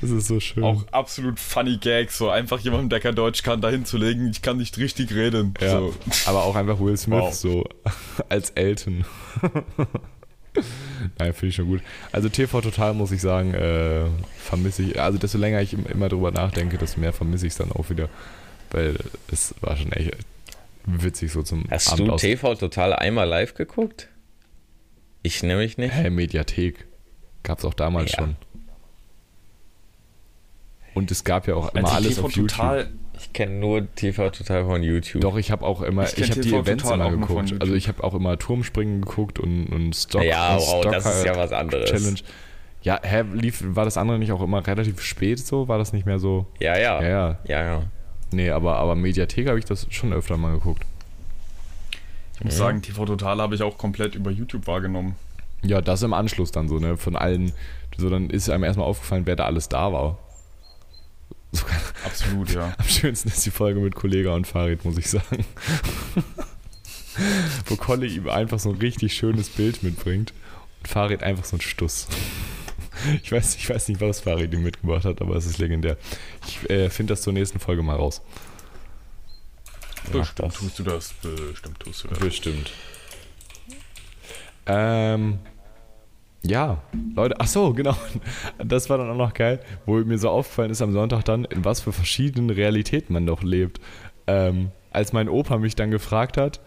Das 0.00 0.10
ist 0.10 0.26
so 0.28 0.40
schön. 0.40 0.62
Auch 0.64 0.84
absolut 0.92 1.40
funny 1.40 1.78
Gags, 1.78 2.18
so 2.18 2.28
einfach 2.30 2.60
jemandem, 2.60 2.88
der 2.90 3.00
kein 3.00 3.14
Deutsch 3.14 3.42
kann, 3.42 3.60
dahin 3.60 3.84
zu 3.84 3.96
legen, 3.98 4.28
ich 4.30 4.42
kann 4.42 4.56
nicht 4.58 4.76
richtig 4.78 5.14
reden. 5.14 5.54
ja, 5.60 5.70
So. 5.70 5.94
aber 6.26 6.44
auch 6.44 6.54
einfach 6.56 6.78
Will 6.80 6.96
Smith 6.96 7.20
Wow. 7.20 7.34
so 7.34 7.64
als 8.28 8.50
Elton. 8.50 9.04
Nein, 11.18 11.32
finde 11.32 11.46
ich 11.48 11.54
schon 11.54 11.66
gut. 11.66 11.80
Also 12.12 12.28
TV 12.28 12.60
Total 12.60 12.92
muss 12.94 13.10
ich 13.10 13.20
sagen, 13.22 13.54
äh, 13.54 14.04
vermisse 14.36 14.82
ich. 14.82 15.00
Also 15.00 15.18
desto 15.18 15.38
länger 15.38 15.62
ich 15.62 15.72
im- 15.72 15.86
immer 15.86 16.08
drüber 16.10 16.30
nachdenke, 16.30 16.76
desto 16.76 17.00
mehr 17.00 17.12
vermisse 17.12 17.46
ich 17.46 17.52
es 17.52 17.58
dann 17.58 17.72
auch 17.72 17.88
wieder. 17.88 18.08
Weil 18.70 18.96
es 19.30 19.54
war 19.62 19.76
schon 19.76 19.92
echt 19.92 20.12
witzig 20.86 21.32
so 21.32 21.42
zum 21.42 21.64
Hast 21.70 21.92
Abend 21.92 22.08
du 22.08 22.12
aus. 22.12 22.20
TV 22.20 22.54
total 22.54 22.92
einmal 22.92 23.28
live 23.28 23.54
geguckt? 23.54 24.08
Ich 25.22 25.42
nämlich 25.42 25.78
nicht. 25.78 25.94
Hä, 25.94 26.10
Mediathek. 26.10 26.86
Gab 27.42 27.58
es 27.58 27.64
auch 27.64 27.74
damals 27.74 28.12
Ja. 28.12 28.18
schon. 28.18 28.36
Und 30.94 31.10
es 31.10 31.24
gab 31.24 31.46
ja 31.48 31.54
auch 31.54 31.74
immer 31.74 31.84
Also 31.84 31.96
alles 31.96 32.14
TV 32.16 32.26
auf 32.26 32.32
YouTube. 32.32 32.48
total, 32.58 32.90
Ich 33.18 33.32
kenne 33.32 33.52
nur 33.54 33.94
TV 33.94 34.30
total 34.30 34.64
von 34.64 34.82
YouTube. 34.82 35.22
Doch, 35.22 35.36
ich 35.36 35.50
habe 35.50 35.64
auch 35.64 35.80
immer, 35.82 36.04
Ich 36.04 36.18
ich, 36.18 36.30
habe 36.30 36.40
die 36.40 36.52
Events 36.54 36.82
Total 36.82 36.98
immer 36.98 37.10
geguckt. 37.10 37.50
YouTube. 37.50 37.62
Also 37.62 37.74
ich 37.74 37.88
habe 37.88 38.02
auch 38.04 38.14
immer 38.14 38.38
Turmspringen 38.38 39.00
geguckt 39.02 39.38
und, 39.38 39.66
und 39.68 39.94
Stock. 39.94 40.22
ja, 40.24 40.56
wow, 40.56 40.80
Stock 40.80 40.92
das 40.92 41.06
ist 41.06 41.24
ja 41.24 41.36
was 41.36 41.52
anderes. 41.52 41.88
Challenge. 41.90 42.18
Ja, 42.82 42.98
hä, 43.02 43.22
lief, 43.32 43.62
war 43.64 43.84
das 43.84 43.96
andere 43.96 44.18
nicht 44.18 44.32
auch 44.32 44.42
immer 44.42 44.66
relativ 44.66 45.00
spät 45.02 45.38
so? 45.38 45.68
War 45.68 45.78
das 45.78 45.92
nicht 45.92 46.04
mehr 46.04 46.18
so? 46.18 46.46
Ja, 46.58 46.76
ja. 46.76 47.00
Ja, 47.00 47.08
ja. 47.08 47.38
Ja, 47.46 47.64
ja. 47.64 47.82
Nee, 48.32 48.50
aber, 48.50 48.76
aber 48.76 48.94
Mediathek 48.94 49.48
habe 49.48 49.58
ich 49.58 49.64
das 49.64 49.86
schon 49.90 50.12
öfter 50.12 50.36
mal 50.36 50.52
geguckt. 50.52 50.84
ich 52.38 52.44
muss 52.44 52.56
sagen, 52.56 52.82
TV 52.82 53.04
Total 53.04 53.40
habe 53.40 53.54
ich 53.54 53.62
auch 53.62 53.78
komplett 53.78 54.14
über 54.14 54.30
YouTube 54.30 54.66
wahrgenommen. 54.66 55.16
Ja, 55.62 55.80
das 55.80 56.02
im 56.02 56.12
Anschluss 56.12 56.50
dann 56.50 56.68
so, 56.68 56.78
ne? 56.78 56.96
Von 56.96 57.16
allen. 57.16 57.52
So, 57.96 58.10
dann 58.10 58.30
ist 58.30 58.50
einem 58.50 58.64
erstmal 58.64 58.86
aufgefallen, 58.86 59.26
wer 59.26 59.36
da 59.36 59.44
alles 59.44 59.68
da 59.68 59.92
war. 59.92 60.18
So, 61.52 61.64
Absolut, 62.04 62.52
ja. 62.52 62.74
am 62.78 62.88
schönsten 62.88 63.28
ist 63.28 63.44
die 63.46 63.50
Folge 63.50 63.80
mit 63.80 63.94
Kollega 63.94 64.34
und 64.34 64.46
Farid, 64.46 64.84
muss 64.84 64.98
ich 64.98 65.08
sagen. 65.08 65.44
Wo 67.66 67.76
Kolle 67.76 68.06
ihm 68.06 68.28
einfach 68.28 68.58
so 68.58 68.70
ein 68.70 68.76
richtig 68.76 69.12
schönes 69.12 69.50
Bild 69.50 69.82
mitbringt 69.82 70.32
und 70.80 70.88
Farid 70.88 71.22
einfach 71.22 71.44
so 71.44 71.56
ein 71.56 71.60
Stuss. 71.60 72.08
Ich 73.22 73.32
weiß, 73.32 73.56
ich 73.56 73.68
weiß 73.68 73.88
nicht, 73.88 74.00
was 74.00 74.20
Farid 74.20 74.52
ihm 74.52 74.62
mitgebracht 74.62 75.04
hat, 75.04 75.20
aber 75.20 75.36
es 75.36 75.46
ist 75.46 75.58
legendär. 75.58 75.96
Ich 76.46 76.68
äh, 76.70 76.90
finde 76.90 77.14
das 77.14 77.22
zur 77.22 77.32
nächsten 77.32 77.58
Folge 77.58 77.82
mal 77.82 77.96
raus. 77.96 78.22
Bestimmt 80.12 80.48
das. 80.50 80.54
tust 80.54 80.78
du 80.78 80.82
das. 80.82 81.14
Bestimmt 81.14 81.80
tust 81.80 82.04
du 82.04 82.08
das. 82.08 82.18
Bestimmt. 82.18 82.72
Ähm, 84.66 85.38
ja, 86.42 86.82
Leute, 87.14 87.36
ach 87.38 87.46
so, 87.46 87.72
genau. 87.72 87.96
Das 88.58 88.90
war 88.90 88.98
dann 88.98 89.10
auch 89.10 89.16
noch 89.16 89.34
geil, 89.34 89.60
wo 89.86 89.96
mir 89.98 90.18
so 90.18 90.28
aufgefallen 90.28 90.70
ist 90.70 90.82
am 90.82 90.92
Sonntag 90.92 91.24
dann, 91.24 91.44
in 91.44 91.64
was 91.64 91.80
für 91.80 91.92
verschiedenen 91.92 92.50
Realitäten 92.50 93.12
man 93.12 93.26
doch 93.26 93.42
lebt. 93.42 93.80
Ähm, 94.26 94.70
als 94.90 95.12
mein 95.12 95.28
Opa 95.28 95.58
mich 95.58 95.76
dann 95.76 95.90
gefragt 95.90 96.36
hat, 96.36 96.60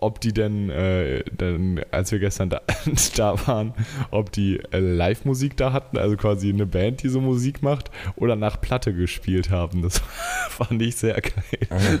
ob 0.00 0.20
die 0.20 0.32
denn, 0.32 0.70
äh, 0.70 1.22
dann, 1.36 1.80
als 1.90 2.10
wir 2.10 2.18
gestern 2.18 2.48
da, 2.50 2.62
da 3.16 3.46
waren, 3.46 3.74
ob 4.10 4.32
die 4.32 4.58
äh, 4.72 4.78
Live-Musik 4.78 5.56
da 5.56 5.72
hatten, 5.72 5.98
also 5.98 6.16
quasi 6.16 6.48
eine 6.48 6.66
Band, 6.66 7.02
die 7.02 7.08
so 7.08 7.20
Musik 7.20 7.62
macht, 7.62 7.90
oder 8.16 8.34
nach 8.34 8.60
Platte 8.60 8.94
gespielt 8.94 9.50
haben. 9.50 9.82
Das 9.82 9.98
fand 10.48 10.80
ich 10.82 10.96
sehr 10.96 11.20
geil. 11.20 12.00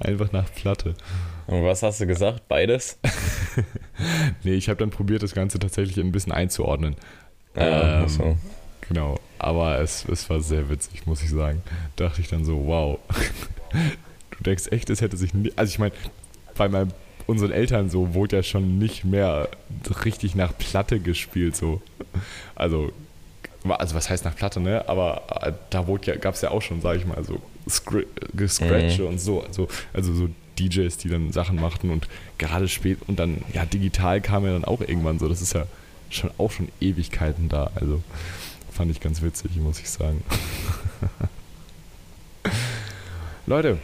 Einfach 0.00 0.32
nach 0.32 0.52
Platte. 0.54 0.94
Und 1.46 1.64
was 1.64 1.82
hast 1.82 2.00
du 2.00 2.06
gesagt? 2.06 2.48
Beides? 2.48 2.98
Nee, 4.42 4.54
ich 4.54 4.68
habe 4.68 4.78
dann 4.78 4.90
probiert, 4.90 5.22
das 5.22 5.34
Ganze 5.34 5.58
tatsächlich 5.58 5.98
ein 5.98 6.10
bisschen 6.10 6.32
einzuordnen. 6.32 6.96
Ja, 7.54 8.02
Ähm, 8.02 8.08
so. 8.08 8.36
Genau, 8.88 9.18
aber 9.38 9.78
es, 9.80 10.04
es 10.08 10.28
war 10.28 10.40
sehr 10.40 10.68
witzig, 10.68 11.06
muss 11.06 11.22
ich 11.22 11.30
sagen. 11.30 11.62
Dachte 11.96 12.20
ich 12.20 12.28
dann 12.28 12.44
so, 12.44 12.66
wow. 12.66 12.98
Du 14.30 14.42
denkst 14.42 14.68
echt, 14.70 14.90
es 14.90 15.00
hätte 15.00 15.16
sich 15.16 15.32
nie, 15.34 15.52
also 15.56 15.70
ich 15.70 15.78
meine, 15.78 15.92
bei 16.56 16.68
meinen, 16.68 16.92
unseren 17.26 17.52
Eltern 17.52 17.90
so 17.90 18.14
wurde 18.14 18.36
ja 18.36 18.42
schon 18.42 18.78
nicht 18.78 19.04
mehr 19.04 19.48
richtig 20.04 20.34
nach 20.34 20.56
Platte 20.56 21.00
gespielt 21.00 21.56
so. 21.56 21.80
Also, 22.54 22.92
also 23.64 23.94
was 23.94 24.10
heißt 24.10 24.24
nach 24.24 24.36
Platte, 24.36 24.60
ne? 24.60 24.88
Aber 24.88 25.22
äh, 25.42 25.52
da 25.70 25.86
wurde 25.86 26.12
ja, 26.12 26.16
gab 26.16 26.34
es 26.34 26.42
ja 26.42 26.50
auch 26.50 26.62
schon, 26.62 26.80
sage 26.80 26.98
ich 26.98 27.06
mal, 27.06 27.22
so 27.24 27.40
Scr 27.68 28.02
Gescratche 28.34 29.06
und 29.06 29.18
so, 29.18 29.42
also, 29.42 29.68
also 29.92 30.12
so 30.12 30.28
DJs, 30.58 30.96
die 30.98 31.08
dann 31.08 31.32
Sachen 31.32 31.56
machten 31.56 31.90
und 31.90 32.08
gerade 32.38 32.68
spät 32.68 32.98
und 33.06 33.18
dann, 33.18 33.42
ja, 33.52 33.64
digital 33.64 34.20
kam 34.20 34.44
ja 34.44 34.52
dann 34.52 34.64
auch 34.64 34.80
irgendwann 34.80 35.18
so, 35.18 35.28
das 35.28 35.40
ist 35.40 35.54
ja 35.54 35.66
schon 36.10 36.30
auch 36.38 36.50
schon 36.50 36.68
Ewigkeiten 36.80 37.48
da, 37.48 37.70
also 37.74 38.02
fand 38.70 38.90
ich 38.90 39.00
ganz 39.00 39.22
witzig, 39.22 39.56
muss 39.56 39.80
ich 39.80 39.88
sagen. 39.88 40.22
Leute, 43.46 43.78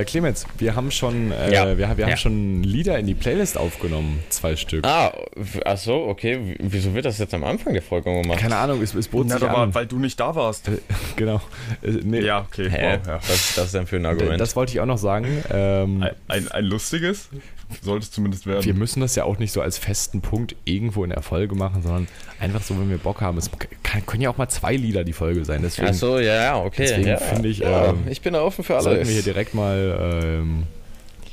äh, 0.00 0.04
Clemens, 0.04 0.46
wir 0.58 0.74
haben 0.74 0.90
schon, 0.90 1.32
äh, 1.32 1.52
Ja. 1.52 1.66
wir, 1.66 1.78
wir 1.78 1.88
haben 1.88 1.98
Ja. 1.98 2.16
schon 2.16 2.62
Lieder 2.62 2.98
in 2.98 3.06
die 3.06 3.14
Playlist 3.14 3.56
aufgenommen, 3.58 4.22
zwei 4.28 4.56
Stück. 4.56 4.86
Ah, 4.86 5.12
ach 5.64 5.76
so, 5.78 5.94
okay. 6.06 6.56
Wieso 6.60 6.94
wird 6.94 7.04
das 7.04 7.18
jetzt 7.18 7.34
am 7.34 7.44
Anfang 7.44 7.72
der 7.72 7.82
Folge 7.82 8.12
gemacht? 8.22 8.38
Keine 8.38 8.56
Ahnung, 8.56 8.82
es, 8.82 8.94
es 8.94 9.08
bot 9.08 9.26
Na, 9.28 9.38
sich 9.38 9.48
an. 9.48 9.74
weil 9.74 9.86
du 9.86 9.98
nicht 9.98 10.18
da 10.20 10.34
warst. 10.34 10.68
Äh, 10.68 10.78
genau. 11.16 11.40
Äh, 11.82 11.90
nee, 12.04 12.20
Ja, 12.20 12.46
okay. 12.48 12.68
Hä? 12.70 12.98
Wow, 13.00 13.06
ja. 13.06 13.14
Was 13.16 13.30
ist 13.30 13.58
das 13.58 13.72
denn 13.72 13.86
für 13.86 13.96
ein 13.96 14.06
Argument? 14.06 14.40
Das 14.40 14.54
wollte 14.56 14.72
ich 14.72 14.80
auch 14.80 14.86
noch 14.86 14.98
sagen. 14.98 15.26
Ähm, 15.50 16.02
Ein, 16.02 16.10
ein, 16.28 16.48
ein 16.52 16.64
lustiges 16.64 17.28
sollte 17.80 18.04
es 18.04 18.10
zumindest 18.10 18.46
werden. 18.46 18.64
wir 18.64 18.74
müssen 18.74 19.00
das 19.00 19.14
ja 19.16 19.24
auch 19.24 19.38
nicht 19.38 19.50
so 19.52 19.62
als 19.62 19.78
festen 19.78 20.20
Punkt 20.20 20.54
irgendwo 20.64 21.04
in 21.04 21.10
der 21.10 21.22
Folge 21.22 21.54
machen, 21.54 21.82
sondern 21.82 22.06
einfach 22.42 22.62
so, 22.62 22.78
wenn 22.78 22.90
wir 22.90 22.98
Bock 22.98 23.20
haben. 23.20 23.38
Es 23.38 23.50
kann, 23.82 24.04
können 24.04 24.22
ja 24.22 24.30
auch 24.30 24.36
mal 24.36 24.48
zwei 24.48 24.74
Lieder 24.74 25.04
die 25.04 25.12
Folge 25.12 25.44
sein. 25.44 25.62
Deswegen 25.62 25.88
ach 25.88 25.94
so, 25.94 26.18
ja, 26.18 26.34
ja, 26.34 26.58
okay. 26.58 26.84
deswegen 26.86 27.08
ja. 27.08 27.16
finde 27.16 27.48
ich, 27.48 27.58
ja, 27.58 27.90
ähm, 27.90 28.04
ich 28.10 28.20
bin 28.20 28.34
da 28.34 28.42
offen 28.42 28.64
für 28.64 28.74
alles. 28.74 28.84
sollten 28.84 29.06
wir 29.06 29.12
hier 29.14 29.22
direkt 29.22 29.54
mal, 29.54 29.98
ähm, 30.00 30.64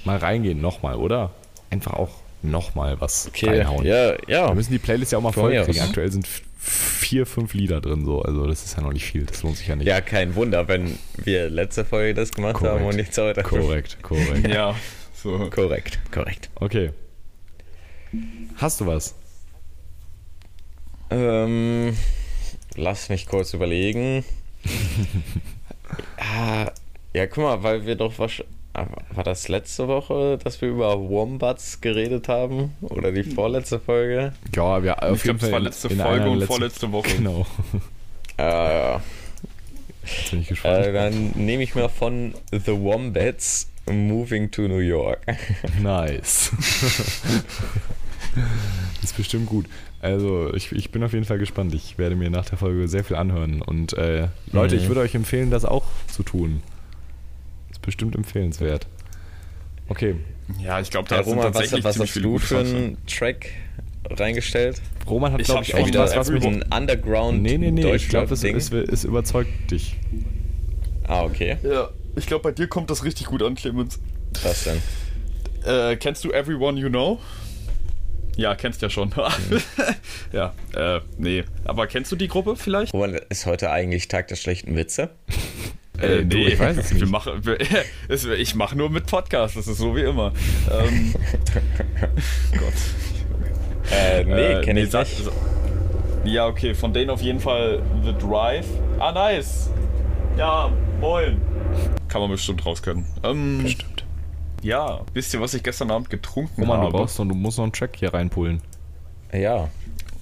mal 0.05 0.17
reingehen. 0.17 0.61
Nochmal, 0.61 0.95
oder? 0.95 1.31
Einfach 1.71 1.93
auch 1.93 2.11
nochmal 2.41 3.01
was 3.01 3.27
okay, 3.27 3.49
reinhauen. 3.49 3.85
ja, 3.85 4.15
Wir 4.25 4.37
ja. 4.37 4.53
müssen 4.53 4.71
die 4.71 4.79
Playlist 4.79 5.11
ja 5.11 5.17
auch 5.17 5.23
mal 5.23 5.33
voll 5.33 5.51
kriegen. 5.63 5.81
Aktuell 5.81 6.11
sind 6.11 6.27
vier, 6.57 7.25
fünf 7.25 7.53
Lieder 7.53 7.81
drin, 7.81 8.05
so. 8.05 8.21
Also, 8.21 8.45
das 8.45 8.63
ist 8.63 8.77
ja 8.77 8.83
noch 8.83 8.93
nicht 8.93 9.05
viel. 9.05 9.25
Das 9.25 9.43
lohnt 9.43 9.57
sich 9.57 9.67
ja 9.67 9.75
nicht. 9.75 9.87
Ja, 9.87 10.01
kein 10.01 10.35
Wunder, 10.35 10.67
wenn 10.67 10.97
wir 11.17 11.49
letzte 11.49 11.85
Folge 11.85 12.13
das 12.13 12.31
gemacht 12.31 12.55
Korrekt. 12.55 12.79
haben 12.79 12.85
und 12.85 12.95
nichts 12.95 13.17
heute. 13.17 13.43
Korrekt, 13.43 13.97
korrekt. 14.03 14.47
ja, 14.47 14.75
so. 15.13 15.49
Korrekt, 15.49 15.99
korrekt. 16.11 16.49
Okay. 16.55 16.91
Hast 18.57 18.81
du 18.81 18.87
was? 18.87 19.15
Ähm, 21.09 21.97
lass 22.75 23.09
mich 23.09 23.25
kurz 23.25 23.53
überlegen. 23.53 24.23
ah, 26.17 26.71
ja, 27.13 27.27
guck 27.27 27.43
mal, 27.43 27.63
weil 27.63 27.85
wir 27.85 27.95
doch 27.95 28.17
wahrscheinlich. 28.19 28.53
war 29.11 29.23
das 29.23 29.47
letzte 29.47 29.87
Woche, 29.87 30.37
dass 30.43 30.61
wir 30.61 30.69
über 30.69 30.99
Wombats 30.99 31.81
geredet 31.81 32.27
haben? 32.27 32.75
Oder 32.81 33.11
die 33.11 33.23
vorletzte 33.23 33.79
Folge? 33.79 34.33
Ja, 34.55 34.83
wir 34.83 35.01
auf 35.03 35.25
ich 35.25 35.31
es 35.31 35.51
war 35.51 35.59
letzte 35.59 35.89
Folge 35.89 36.29
und 36.29 36.43
vorletzte 36.43 36.91
Woche. 36.91 37.09
Genau. 37.15 37.45
Äh, 38.37 38.43
ja. 38.43 39.01
Jetzt 40.03 40.31
bin 40.31 40.41
ich 40.41 40.47
gespannt. 40.47 40.85
Äh, 40.85 40.93
dann 40.93 41.31
nehme 41.35 41.63
ich 41.63 41.75
mal 41.75 41.89
von 41.89 42.33
The 42.51 42.71
Wombats 42.71 43.69
Moving 43.89 44.51
to 44.51 44.67
New 44.67 44.79
York. 44.79 45.19
Nice. 45.81 46.51
ist 49.03 49.15
bestimmt 49.17 49.45
gut. 49.47 49.65
Also, 50.01 50.53
ich, 50.53 50.71
ich 50.71 50.91
bin 50.91 51.03
auf 51.03 51.13
jeden 51.13 51.25
Fall 51.25 51.37
gespannt. 51.39 51.73
Ich 51.73 51.97
werde 51.97 52.15
mir 52.15 52.29
nach 52.29 52.45
der 52.45 52.57
Folge 52.57 52.87
sehr 52.87 53.03
viel 53.03 53.15
anhören. 53.17 53.61
Und 53.61 53.93
äh, 53.93 54.27
Leute, 54.51 54.75
Mhm. 54.75 54.81
ich 54.81 54.87
würde 54.87 55.01
euch 55.01 55.15
empfehlen, 55.15 55.51
das 55.51 55.65
auch 55.65 55.85
zu 56.07 56.23
tun. 56.23 56.61
Ist 57.71 57.81
bestimmt 57.81 58.15
empfehlenswert. 58.15 58.87
Okay, 59.87 60.15
Ja, 60.63 60.79
ich 60.79 60.89
glaube, 60.91 61.09
da 61.09 61.15
Ja, 61.17 61.21
Roman, 61.21 61.45
was, 61.45 61.53
tatsächlich 61.53 61.83
was 61.83 61.93
ziemlich 61.95 62.11
hast 62.11 62.23
du 62.23 62.37
für 62.39 62.59
einen 62.59 62.97
Track 63.07 63.49
reingestellt? 64.09 64.81
Roman 65.07 65.33
hat, 65.33 65.41
Ich 65.41 65.45
glaube 65.47 65.59
hab 65.59 65.63
ich, 65.67 65.71
schon 65.71 65.79
echt 65.79 65.97
was, 65.97 66.29
mit. 66.29 66.43
Everyone- 66.43 66.63
ein 66.71 66.81
Underground 66.81 67.41
Nee, 67.41 67.57
nee, 67.57 67.71
nee, 67.71 67.93
ich 67.95 68.07
glaube, 68.09 68.33
es, 68.33 68.43
es, 68.43 68.71
es 68.71 69.03
überzeugt 69.03 69.71
dich. 69.71 69.95
Ah, 71.07 71.23
okay. 71.23 71.57
Ja, 71.63 71.89
ich 72.15 72.25
glaube, 72.27 72.43
bei 72.43 72.51
dir 72.51 72.67
kommt 72.67 72.89
das 72.91 73.03
richtig 73.03 73.27
gut 73.27 73.41
an, 73.43 73.55
Clemens. 73.55 73.99
Was 74.43 74.63
denn? 74.65 74.77
Äh, 75.65 75.95
kennst 75.97 76.23
du 76.23 76.31
Everyone 76.31 76.79
You 76.79 76.89
Know? 76.89 77.19
Ja, 78.39 78.55
kennst 78.55 78.81
ja 78.81 78.89
schon. 78.89 79.11
ja, 80.31 80.53
äh, 80.73 81.01
nee. 81.17 81.43
Aber 81.65 81.87
kennst 81.87 82.09
du 82.09 82.15
die 82.15 82.29
Gruppe 82.29 82.55
vielleicht? 82.55 82.93
Roman, 82.93 83.19
ist 83.27 83.45
heute 83.45 83.69
eigentlich 83.69 84.07
Tag 84.07 84.29
der 84.29 84.37
schlechten 84.37 84.77
Witze? 84.77 85.09
Äh, 86.01 86.23
du, 86.23 86.37
ich 86.37 86.57
weiß 86.57 86.77
es 86.77 86.91
Wir 86.93 87.01
nicht. 87.01 87.11
machen, 87.11 87.45
wir, 87.45 87.57
es- 88.07 88.23
ich 88.23 88.55
mache 88.55 88.77
nur 88.77 88.89
mit 88.89 89.07
Podcast, 89.07 89.57
das 89.57 89.67
ist 89.67 89.79
so 89.79 89.93
wie 89.93 90.03
immer. 90.03 90.31
Ähm, 90.71 91.13
Gott. 92.53 93.91
Äh, 93.91 94.23
nee, 94.23 94.31
Äh, 94.53 94.61
kenn 94.63 94.77
ich 94.77 94.89
sag- 94.89 95.05
nicht. 95.07 95.29
Ja, 96.23 96.47
okay, 96.47 96.73
von 96.73 96.93
denen 96.93 97.09
auf 97.09 97.21
jeden 97.21 97.41
Fall 97.41 97.81
The 98.05 98.13
Drive. 98.13 98.67
Ah, 98.99 99.11
nice. 99.11 99.69
Ja, 100.37 100.71
moin. 101.01 101.41
Kann 102.07 102.21
man 102.21 102.31
bestimmt 102.31 102.65
rauskennen. 102.65 103.05
Ähm, 103.23 103.59
Bestimmt. 103.63 103.88
Ja, 104.61 105.01
wisst 105.13 105.33
ihr, 105.33 105.41
was 105.41 105.53
ich 105.53 105.63
gestern 105.63 105.91
Abend 105.91 106.09
getrunken 106.09 106.61
Roman, 106.61 106.79
habe? 106.81 106.91
du 106.91 106.97
brauchst 106.97 107.17
noch, 107.19 107.27
du 107.27 107.35
musst 107.35 107.57
noch 107.57 107.63
einen 107.65 107.73
Track 107.73 107.95
hier 107.97 108.13
reinpullen. 108.13 108.61
Ja. 109.31 109.69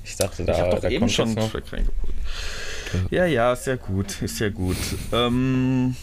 Ich 0.03 0.15
dachte, 0.15 0.45
da, 0.45 0.53
ich 0.53 0.59
habe 0.59 0.69
doch 0.71 0.79
da 0.81 0.89
eben 0.89 0.99
kommt 1.01 1.11
schon 1.11 1.37
einen. 1.37 1.49
Track 1.51 1.73
reingeholt. 1.73 2.13
Ja, 3.11 3.25
ja, 3.25 3.51
ist 3.53 3.67
ja 3.67 3.75
gut, 3.75 4.21
ist 4.21 4.39
ja 4.39 4.49
gut. 4.49 4.77
Ähm, 5.11 5.95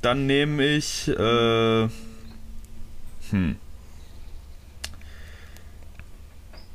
dann 0.00 0.26
nehme 0.26 0.64
ich, 0.64 1.08
äh, 1.08 1.88
hm. 3.30 3.56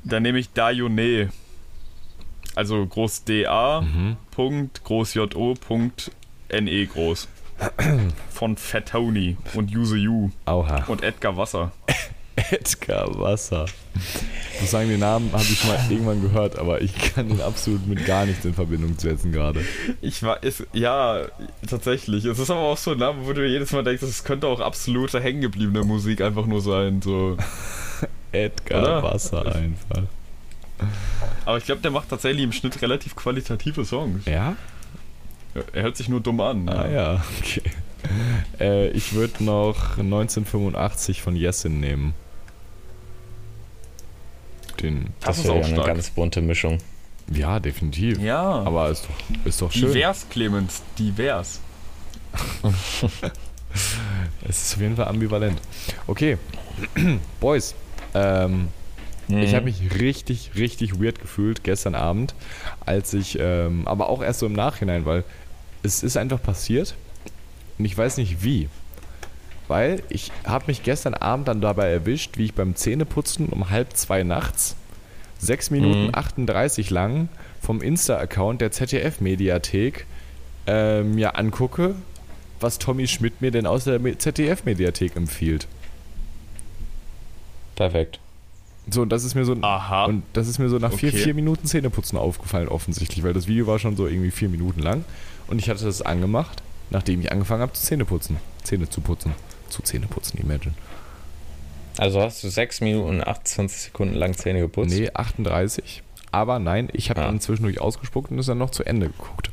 Dann 0.03 0.22
nehme 0.24 0.38
ich 0.38 0.51
Dayone. 0.51 1.30
Also 2.53 2.86
groß 2.86 3.24
DA, 3.24 3.82
Mhm. 3.82 4.18
Punkt, 4.32 4.84
groß 4.84 5.16
JO, 5.16 5.55
Punkt, 5.55 6.11
NE 6.51 6.86
groß. 6.86 7.28
Von 8.32 8.58
Fatoni 8.58 9.38
und 9.53 9.76
Use 9.76 9.95
You 9.95 10.32
Auha. 10.45 10.84
und 10.88 11.03
Edgar 11.03 11.38
Wasser. 11.38 11.72
Edgar 12.51 13.18
Wasser. 13.18 13.66
Ich 14.53 14.62
muss 14.62 14.72
sagen, 14.72 14.89
den 14.89 14.99
Namen 14.99 15.32
habe 15.32 15.43
ich 15.43 15.64
mal 15.66 15.80
irgendwann 15.89 16.22
gehört, 16.22 16.60
aber 16.60 16.82
ich 16.82 16.93
kann 17.14 17.30
ihn 17.30 17.41
absolut 17.41 17.88
mit 17.88 18.06
gar 18.06 18.26
nichts 18.26 18.43
in 18.45 18.53
Verbindung 18.53 18.97
setzen 18.97 19.32
gerade. 19.32 19.64
Ich 20.01 20.22
war, 20.22 20.43
ist, 20.43 20.66
ja, 20.74 21.26
tatsächlich. 21.68 22.26
Es 22.26 22.39
ist 22.39 22.49
aber 22.49 22.62
auch 22.62 22.78
so 22.78 22.91
ein 22.91 22.97
Name, 22.97 23.26
wo 23.26 23.34
du 23.34 23.47
jedes 23.47 23.72
Mal 23.72 23.84
denkst, 23.84 24.03
es 24.03 24.24
könnte 24.24 24.47
auch 24.47 24.60
absolute 24.60 25.22
hängengebliebene 25.22 25.84
Musik 25.84 26.22
einfach 26.22 26.45
nur 26.45 26.62
sein. 26.62 27.01
So. 27.01 27.38
Edgar 28.32 28.82
Oder? 28.82 29.03
Wasser 29.03 29.45
einfach. 29.56 30.03
Aber 31.45 31.58
ich 31.58 31.66
glaube, 31.66 31.82
der 31.82 31.91
macht 31.91 32.10
tatsächlich 32.10 32.43
im 32.43 32.51
Schnitt 32.51 32.82
relativ 32.82 33.16
qualitative 33.16 33.86
Songs. 33.86 34.26
Ja? 34.26 34.56
Er 35.74 35.84
hört 35.84 35.97
sich 35.97 36.10
nur 36.10 36.20
dumm 36.20 36.41
an. 36.41 36.68
Ah 36.70 36.88
ja, 36.88 37.24
okay. 37.39 37.62
Äh, 38.60 38.89
ich 38.89 39.14
würde 39.14 39.43
noch 39.43 39.97
1985 39.97 41.22
von 41.22 41.36
Jessin 41.36 41.80
nehmen. 41.80 42.14
Den. 44.82 45.08
Das, 45.22 45.39
ist 45.39 45.45
wäre 45.45 45.56
auch 45.56 45.68
ja 45.68 45.76
eine 45.76 45.84
ganz 45.84 46.10
bunte 46.10 46.41
Mischung. 46.41 46.80
Ja, 47.32 47.60
definitiv. 47.60 48.20
Ja, 48.20 48.41
Aber 48.41 48.89
ist 48.89 49.06
doch, 49.06 49.45
ist 49.45 49.62
doch 49.62 49.72
schön. 49.72 49.91
divers, 49.91 50.28
Clemens, 50.30 50.84
divers. 50.97 51.60
Es 54.47 54.68
ist 54.68 54.76
auf 54.76 54.82
jeden 54.82 54.95
Fall 54.95 55.10
ambivalent. 55.10 55.60
Okay, 56.08 56.38
Boys. 57.41 57.76
Ähm, 58.14 58.70
Mhm. 59.28 59.39
Ich 59.39 59.56
habe 59.56 59.66
mich 59.66 59.99
richtig, 59.99 60.51
richtig 60.56 61.01
weird 61.01 61.20
gefühlt 61.20 61.64
gestern 61.64 61.95
Abend, 61.95 62.36
als 62.86 63.14
ich, 63.14 63.38
ähm, 63.39 63.88
aber 63.88 64.10
auch 64.10 64.22
erst 64.22 64.39
so 64.39 64.45
im 64.45 64.53
Nachhinein, 64.53 65.06
weil 65.06 65.24
es 65.86 66.03
ist 66.03 66.17
einfach 66.17 66.41
passiert 66.41 66.95
und 67.77 67.86
ich 67.86 67.97
weiß 67.97 68.17
nicht 68.17 68.43
wie. 68.43 68.67
Weil 69.67 70.03
ich 70.09 70.31
habe 70.45 70.65
mich 70.67 70.83
gestern 70.83 71.13
Abend 71.15 71.47
dann 71.47 71.61
dabei 71.61 71.89
erwischt, 71.89 72.38
wie 72.38 72.45
ich 72.45 72.53
beim 72.53 72.75
Zähneputzen 72.75 73.47
um 73.47 73.69
halb 73.69 73.93
zwei 73.95 74.23
nachts 74.23 74.75
6 75.39 75.69
Minuten 75.71 76.05
Mhm. 76.07 76.11
38 76.15 76.89
lang 76.91 77.29
vom 77.61 77.81
Insta-Account 77.81 78.61
der 78.61 78.71
ZDF-Mediathek 78.71 80.05
äh, 80.67 81.01
mir 81.01 81.36
angucke, 81.38 81.95
was 82.59 82.77
Tommy 82.79 83.07
Schmidt 83.07 83.41
mir 83.41 83.51
denn 83.51 83.65
aus 83.67 83.83
der 83.86 83.99
Me- 83.99 84.17
ZDF-Mediathek 84.17 85.15
empfiehlt. 85.15 85.67
Perfekt. 87.75 88.19
So, 88.89 89.01
und 89.01 89.09
das 89.09 89.23
ist 89.23 89.33
mir 89.36 89.45
so 89.45 89.55
Aha. 89.61 90.05
und 90.05 90.23
das 90.33 90.47
ist 90.47 90.59
mir 90.59 90.69
so 90.69 90.77
nach 90.77 90.93
vier, 90.93 91.09
Okay. 91.09 91.17
vier 91.17 91.33
Minuten 91.33 91.65
Zähneputzen 91.65 92.17
aufgefallen, 92.19 92.67
offensichtlich, 92.67 93.23
weil 93.23 93.33
das 93.33 93.47
Video 93.47 93.65
war 93.67 93.79
schon 93.79 93.95
so 93.95 94.05
irgendwie 94.07 94.31
vier 94.31 94.49
Minuten 94.49 94.79
lang. 94.79 95.03
Und 95.47 95.59
ich 95.59 95.69
hatte 95.69 95.86
das 95.86 96.01
angemacht, 96.03 96.61
nachdem 96.91 97.19
ich 97.21 97.31
angefangen 97.31 97.61
habe 97.61 97.73
zu 97.73 97.81
Zähneputzen. 97.83 98.38
Zähne 98.63 98.88
zu 98.89 99.01
putzen. 99.01 99.33
Zu 99.69 99.81
Zähneputzen, 99.81 100.39
imagine. 100.39 100.73
Also 101.97 102.21
hast 102.21 102.43
du 102.43 102.49
6 102.49 102.81
Minuten 102.81 103.09
und 103.09 103.23
28 103.27 103.81
Sekunden 103.81 104.15
lang 104.15 104.33
Zähne 104.36 104.59
geputzt? 104.59 104.93
Nee, 104.95 105.09
38. 105.13 106.03
Aber 106.31 106.59
nein, 106.59 106.89
ich 106.93 107.09
habe 107.09 107.21
Ah. 107.21 107.25
dann 107.27 107.39
zwischendurch 107.39 107.79
ausgespuckt 107.79 108.29
und 108.31 108.38
es 108.39 108.45
dann 108.47 108.57
noch 108.57 108.69
zu 108.71 108.83
Ende 108.83 109.07
geguckt. 109.07 109.49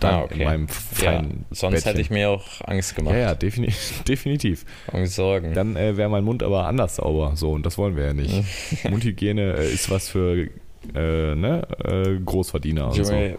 Dann 0.00 0.14
Ah, 0.14 0.22
okay. 0.22 0.38
in 0.38 0.44
meinem 0.44 0.66
Ja, 0.66 0.72
feinen 1.12 1.44
sonst 1.50 1.74
Bettchen. 1.74 1.88
hätte 1.90 2.00
ich 2.00 2.10
mir 2.10 2.30
auch 2.30 2.44
Angst 2.66 2.96
gemacht. 2.96 3.14
Ja, 3.14 3.20
ja, 3.20 3.34
defini 3.34 3.72
definitiv. 4.08 4.64
Und 4.92 5.06
Sorgen. 5.06 5.52
Dann 5.54 5.76
äh, 5.76 5.96
wäre 5.96 6.08
mein 6.08 6.24
Mund 6.24 6.42
aber 6.42 6.66
anders 6.66 6.96
sauber. 6.96 7.32
So, 7.36 7.52
und 7.52 7.64
das 7.66 7.76
wollen 7.78 7.96
wir 7.96 8.06
ja 8.06 8.12
nicht. 8.14 8.34
Mundhygiene 8.90 9.54
äh, 9.58 9.72
ist 9.72 9.90
was 9.90 10.08
für 10.08 10.48
äh, 10.94 11.34
ne, 11.34 11.66
äh, 11.84 12.18
Großverdiener 12.24 12.86
und 12.88 12.94
so. 12.94 13.02
Junge, 13.12 13.38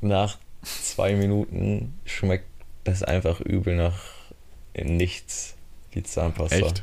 nach 0.00 0.38
zwei 0.62 1.14
Minuten 1.14 1.94
schmeckt 2.04 2.46
das 2.84 3.02
einfach 3.02 3.40
übel 3.40 3.76
nach 3.76 3.98
nichts, 4.82 5.54
die 5.94 6.02
Zahnpasta. 6.02 6.56
Echt? 6.56 6.82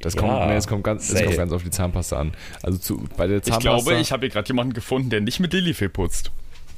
Das 0.00 0.14
Ja, 0.14 0.20
kommt, 0.20 0.46
nee, 0.48 0.56
es 0.56 0.66
kommt, 0.66 0.84
ganz, 0.84 1.10
es 1.10 1.22
kommt 1.24 1.36
ganz 1.36 1.52
auf 1.52 1.62
die 1.62 1.70
Zahnpasta 1.70 2.18
an. 2.18 2.32
Also 2.62 2.78
zu, 2.78 3.04
bei 3.16 3.26
der 3.26 3.38
ich 3.38 3.44
Zahnpasta. 3.44 3.68
glaube, 3.82 4.00
ich 4.00 4.12
habe 4.12 4.26
hier 4.26 4.30
gerade 4.30 4.48
jemanden 4.48 4.72
gefunden, 4.74 5.10
der 5.10 5.20
nicht 5.20 5.40
mit 5.40 5.52
Lilifee 5.52 5.88
putzt. 5.88 6.30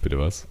Bitte 0.02 0.18
was? 0.18 0.46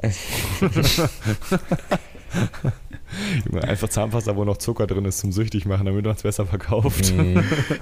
Junge, 3.46 3.64
Einfach 3.64 3.88
Zahnpasta, 3.88 4.36
wo 4.36 4.44
noch 4.44 4.58
Zucker 4.58 4.86
drin 4.86 5.06
ist, 5.06 5.20
zum 5.20 5.32
süchtig 5.32 5.66
machen, 5.66 5.86
damit 5.86 6.04
man 6.06 6.16
es 6.16 6.24
besser 6.24 6.46
verkauft. 6.46 7.14
Mm, 7.14 7.40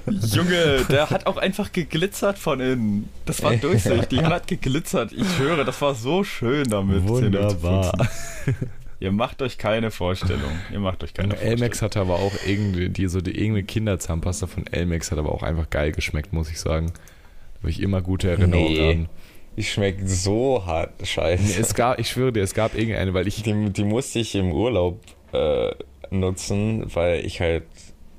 Junge, 0.07 0.85
der 0.89 1.09
hat 1.09 1.25
auch 1.25 1.37
einfach 1.37 1.71
geglitzert 1.71 2.37
von 2.37 2.59
innen. 2.59 3.09
Das 3.25 3.41
war 3.41 3.55
durchsichtig 3.55 4.19
und 4.19 4.27
hat 4.27 4.47
geglitzert. 4.47 5.11
Ich 5.13 5.39
höre, 5.39 5.63
das 5.63 5.81
war 5.81 5.95
so 5.95 6.23
schön 6.23 6.65
damit. 6.69 7.07
Wunderbar. 7.07 7.93
Ihr 8.99 9.11
macht 9.11 9.41
euch 9.41 9.57
keine 9.57 9.91
Vorstellung. 9.91 10.51
Ihr 10.71 10.79
macht 10.79 11.03
euch 11.03 11.13
keine 11.13 11.29
Vorstellung. 11.29 11.57
Elmex 11.57 11.81
hatte 11.81 11.99
aber 11.99 12.15
auch 12.15 12.33
irgendwie, 12.45 12.89
die, 12.89 13.07
so 13.07 13.19
die, 13.19 13.31
irgendeine 13.31 13.63
Kinderzahnpasta 13.63 14.47
von 14.47 14.67
Elmex 14.67 15.11
hat 15.11 15.17
aber 15.17 15.31
auch 15.31 15.43
einfach 15.43 15.69
geil 15.69 15.91
geschmeckt, 15.91 16.33
muss 16.33 16.49
ich 16.49 16.59
sagen. 16.59 16.87
Da 17.55 17.59
habe 17.61 17.71
ich 17.71 17.81
immer 17.81 18.01
gute 18.01 18.29
Erinnerungen 18.29 18.73
Nee. 18.73 18.91
an. 18.93 19.09
Die 19.55 19.63
schmeckt 19.63 20.07
so 20.09 20.65
hart 20.65 20.91
scheiße. 21.05 21.43
Nee, 21.43 21.61
es 21.61 21.73
gab, 21.73 21.99
ich 21.99 22.09
schwöre 22.09 22.33
dir, 22.33 22.43
es 22.43 22.53
gab 22.53 22.75
irgendeine, 22.75 23.13
weil 23.13 23.27
ich. 23.27 23.43
Die, 23.43 23.69
die 23.71 23.83
musste 23.83 24.19
ich 24.19 24.35
im 24.35 24.51
Urlaub 24.51 24.99
äh, 25.33 25.71
nutzen, 26.09 26.85
weil 26.93 27.25
ich 27.25 27.39
halt 27.39 27.63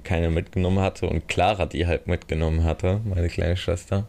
keine 0.04 0.30
mitgenommen 0.30 0.80
hatte 0.80 1.08
und 1.08 1.26
Clara 1.28 1.66
die 1.66 1.86
halt 1.86 2.06
mitgenommen 2.06 2.64
hatte, 2.64 3.00
meine 3.04 3.28
kleine 3.28 3.56
Schwester. 3.56 4.06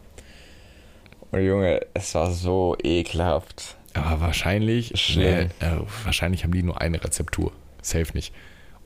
Und 1.30 1.44
Junge, 1.44 1.80
es 1.92 2.14
war 2.14 2.30
so 2.30 2.76
ekelhaft. 2.82 3.76
Aber 3.94 4.20
wahrscheinlich, 4.20 4.92
Schlimm. 4.94 5.50
nee, 5.60 5.66
äh, 5.66 5.80
wahrscheinlich 6.04 6.44
haben 6.44 6.52
die 6.52 6.62
nur 6.62 6.80
eine 6.80 7.02
Rezeptur. 7.02 7.52
Safe 7.82 8.06
nicht. 8.14 8.32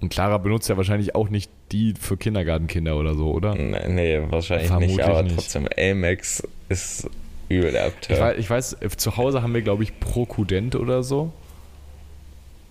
Und 0.01 0.09
Clara 0.09 0.39
benutzt 0.39 0.69
ja 0.69 0.77
wahrscheinlich 0.77 1.15
auch 1.15 1.29
nicht 1.29 1.51
die 1.71 1.95
für 1.99 2.17
Kindergartenkinder 2.17 2.97
oder 2.97 3.15
so, 3.15 3.31
oder? 3.31 3.55
Nee, 3.55 3.89
nee 3.89 4.23
wahrscheinlich 4.29 4.67
Vermutlich 4.67 4.97
nicht, 4.97 5.07
aber 5.07 5.23
nicht. 5.23 5.37
trotzdem, 5.37 5.69
Amex 5.79 6.43
ist 6.69 7.09
übel 7.49 7.73
der 7.73 7.93
Ich 8.09 8.19
weiß, 8.19 8.39
ich 8.39 8.51
weiß, 8.51 8.77
zu 8.97 9.17
Hause 9.17 9.43
haben 9.43 9.55
wir, 9.55 9.63
glaube 9.63 9.83
ich, 9.83 9.99
Prokudent 10.01 10.75
oder 10.75 11.03
so. 11.03 11.33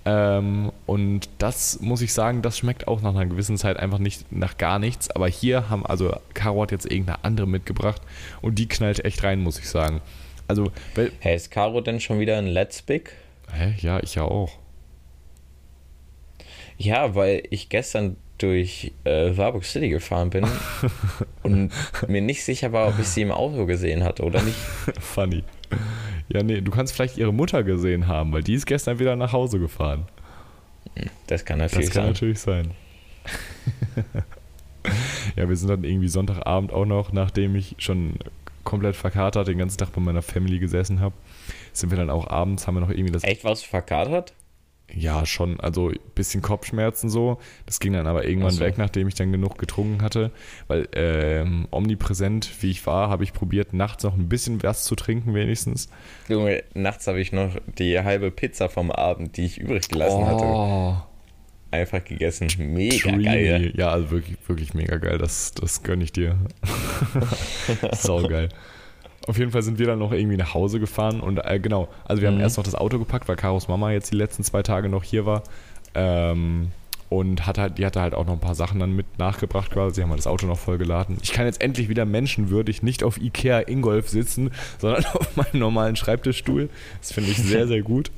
Ähm, 0.03 0.71
und 0.87 1.29
das 1.37 1.79
muss 1.79 2.01
ich 2.01 2.13
sagen, 2.13 2.41
das 2.41 2.57
schmeckt 2.57 2.87
auch 2.87 3.01
nach 3.01 3.11
einer 3.11 3.27
gewissen 3.27 3.57
Zeit 3.57 3.77
einfach 3.77 3.99
nicht 3.99 4.31
nach 4.31 4.57
gar 4.57 4.79
nichts. 4.79 5.11
Aber 5.11 5.27
hier 5.27 5.69
haben, 5.69 5.85
also 5.85 6.15
Caro 6.33 6.63
hat 6.63 6.71
jetzt 6.71 6.85
irgendeine 6.85 7.23
andere 7.23 7.47
mitgebracht 7.47 8.01
und 8.41 8.55
die 8.55 8.67
knallt 8.67 9.05
echt 9.05 9.23
rein, 9.23 9.41
muss 9.41 9.59
ich 9.59 9.69
sagen. 9.69 10.01
Also, 10.47 10.71
Hey, 11.19 11.35
ist 11.35 11.51
Caro 11.51 11.81
denn 11.81 11.99
schon 11.99 12.19
wieder 12.19 12.37
ein 12.37 12.47
Let's 12.47 12.81
Big? 12.81 13.13
hä, 13.53 13.75
ja, 13.79 14.01
ich 14.01 14.15
ja 14.15 14.23
auch. 14.23 14.51
Ja, 16.77 17.13
weil 17.13 17.43
ich 17.51 17.69
gestern 17.69 18.17
durch 18.41 18.91
äh, 19.03 19.35
Warburg 19.35 19.63
City 19.65 19.89
gefahren 19.89 20.29
bin 20.29 20.45
und 21.43 21.71
mir 22.07 22.21
nicht 22.21 22.43
sicher 22.43 22.71
war, 22.71 22.87
ob 22.87 22.99
ich 22.99 23.07
sie 23.07 23.21
im 23.21 23.31
Auto 23.31 23.65
gesehen 23.65 24.03
hatte 24.03 24.23
oder 24.23 24.41
nicht. 24.41 24.57
Funny. 24.99 25.43
Ja, 26.29 26.43
nee, 26.43 26.61
du 26.61 26.71
kannst 26.71 26.93
vielleicht 26.93 27.17
ihre 27.17 27.33
Mutter 27.33 27.63
gesehen 27.63 28.07
haben, 28.07 28.31
weil 28.31 28.43
die 28.43 28.53
ist 28.53 28.65
gestern 28.65 28.99
wieder 28.99 29.15
nach 29.15 29.33
Hause 29.33 29.59
gefahren. 29.59 30.05
Das 31.27 31.45
kann 31.45 31.59
natürlich 31.59 31.87
Das 31.87 31.93
kann 31.93 32.03
sein. 32.03 32.11
natürlich 32.11 32.39
sein. 32.39 32.71
ja, 35.35 35.47
wir 35.47 35.55
sind 35.55 35.69
dann 35.69 35.83
irgendwie 35.83 36.07
Sonntagabend 36.07 36.73
auch 36.73 36.85
noch, 36.85 37.11
nachdem 37.11 37.55
ich 37.55 37.75
schon 37.77 38.15
komplett 38.63 38.95
verkatert 38.95 39.47
den 39.47 39.57
ganzen 39.57 39.77
Tag 39.77 39.91
bei 39.93 40.01
meiner 40.01 40.21
Family 40.21 40.59
gesessen 40.59 40.99
habe, 40.99 41.15
sind 41.73 41.89
wir 41.89 41.97
dann 41.97 42.09
auch 42.09 42.27
abends, 42.27 42.67
haben 42.67 42.75
wir 42.75 42.81
noch 42.81 42.89
irgendwie 42.89 43.11
das. 43.11 43.23
Echt 43.23 43.43
was 43.43 43.63
verkatert? 43.63 44.33
Ja, 44.93 45.25
schon, 45.25 45.59
also 45.59 45.89
ein 45.89 45.99
bisschen 46.15 46.41
Kopfschmerzen 46.41 47.09
so. 47.09 47.39
Das 47.65 47.79
ging 47.79 47.93
dann 47.93 48.07
aber 48.07 48.25
irgendwann 48.25 48.51
so. 48.51 48.59
weg, 48.59 48.77
nachdem 48.77 49.07
ich 49.07 49.15
dann 49.15 49.31
genug 49.31 49.57
getrunken 49.57 50.01
hatte. 50.01 50.31
Weil 50.67 50.87
ähm, 50.93 51.67
omnipräsent, 51.71 52.49
wie 52.61 52.71
ich 52.71 52.85
war, 52.85 53.09
habe 53.09 53.23
ich 53.23 53.33
probiert, 53.33 53.73
nachts 53.73 54.03
noch 54.03 54.15
ein 54.15 54.29
bisschen 54.29 54.61
was 54.63 54.83
zu 54.83 54.95
trinken, 54.95 55.33
wenigstens. 55.33 55.89
Junge, 56.27 56.63
nachts 56.73 57.07
habe 57.07 57.19
ich 57.21 57.31
noch 57.31 57.55
die 57.77 57.99
halbe 57.99 58.31
Pizza 58.31 58.69
vom 58.69 58.91
Abend, 58.91 59.37
die 59.37 59.45
ich 59.45 59.57
übrig 59.59 59.87
gelassen 59.87 60.25
hatte, 60.25 60.43
Oh, 60.45 60.95
einfach 61.71 62.03
gegessen. 62.03 62.47
Mega 62.57 63.09
dreamy. 63.09 63.23
geil. 63.23 63.73
Ja, 63.75 63.91
also 63.91 64.11
wirklich, 64.11 64.37
wirklich 64.47 64.73
mega 64.73 64.97
geil. 64.97 65.17
Das, 65.17 65.53
das 65.53 65.83
gönne 65.83 66.03
ich 66.03 66.11
dir. 66.11 66.37
Sau 67.93 68.27
geil. 68.27 68.49
Auf 69.27 69.37
jeden 69.37 69.51
Fall 69.51 69.61
sind 69.61 69.77
wir 69.79 69.85
dann 69.87 69.99
noch 69.99 70.11
irgendwie 70.11 70.37
nach 70.37 70.53
Hause 70.53 70.79
gefahren 70.79 71.19
und 71.21 71.37
äh, 71.45 71.59
genau, 71.59 71.87
also 72.05 72.21
wir 72.21 72.29
haben 72.29 72.35
Mhm. 72.35 72.41
erst 72.41 72.57
noch 72.57 72.63
das 72.63 72.75
Auto 72.75 72.97
gepackt, 72.99 73.27
weil 73.27 73.35
Karos 73.35 73.67
Mama 73.67 73.91
jetzt 73.91 74.11
die 74.11 74.15
letzten 74.15 74.43
zwei 74.43 74.63
Tage 74.63 74.89
noch 74.89 75.03
hier 75.03 75.25
war. 75.25 75.43
Ähm, 75.93 76.69
und 77.09 77.45
hat 77.45 77.57
halt, 77.57 77.77
die 77.77 77.85
hatte 77.85 77.99
halt 77.99 78.13
auch 78.13 78.25
noch 78.25 78.33
ein 78.33 78.39
paar 78.39 78.55
Sachen 78.55 78.79
dann 78.79 78.95
mit 78.95 79.19
nachgebracht 79.19 79.69
quasi. 79.69 79.95
Sie 79.95 80.01
haben 80.01 80.09
halt 80.11 80.19
das 80.19 80.27
Auto 80.27 80.47
noch 80.47 80.57
voll 80.57 80.77
geladen. 80.77 81.17
Ich 81.21 81.33
kann 81.33 81.45
jetzt 81.45 81.61
endlich 81.61 81.89
wieder 81.89 82.05
menschenwürdig 82.05 82.83
nicht 82.83 83.03
auf 83.03 83.19
Ikea 83.21 83.59
Ingolf 83.67 84.07
sitzen, 84.07 84.51
sondern 84.79 85.05
auf 85.05 85.35
meinem 85.35 85.59
normalen 85.59 85.97
Schreibtischstuhl. 85.97 86.69
Das 87.01 87.11
finde 87.11 87.31
ich 87.31 87.37
sehr, 87.37 87.67
sehr 87.67 87.81
gut. 87.81 88.11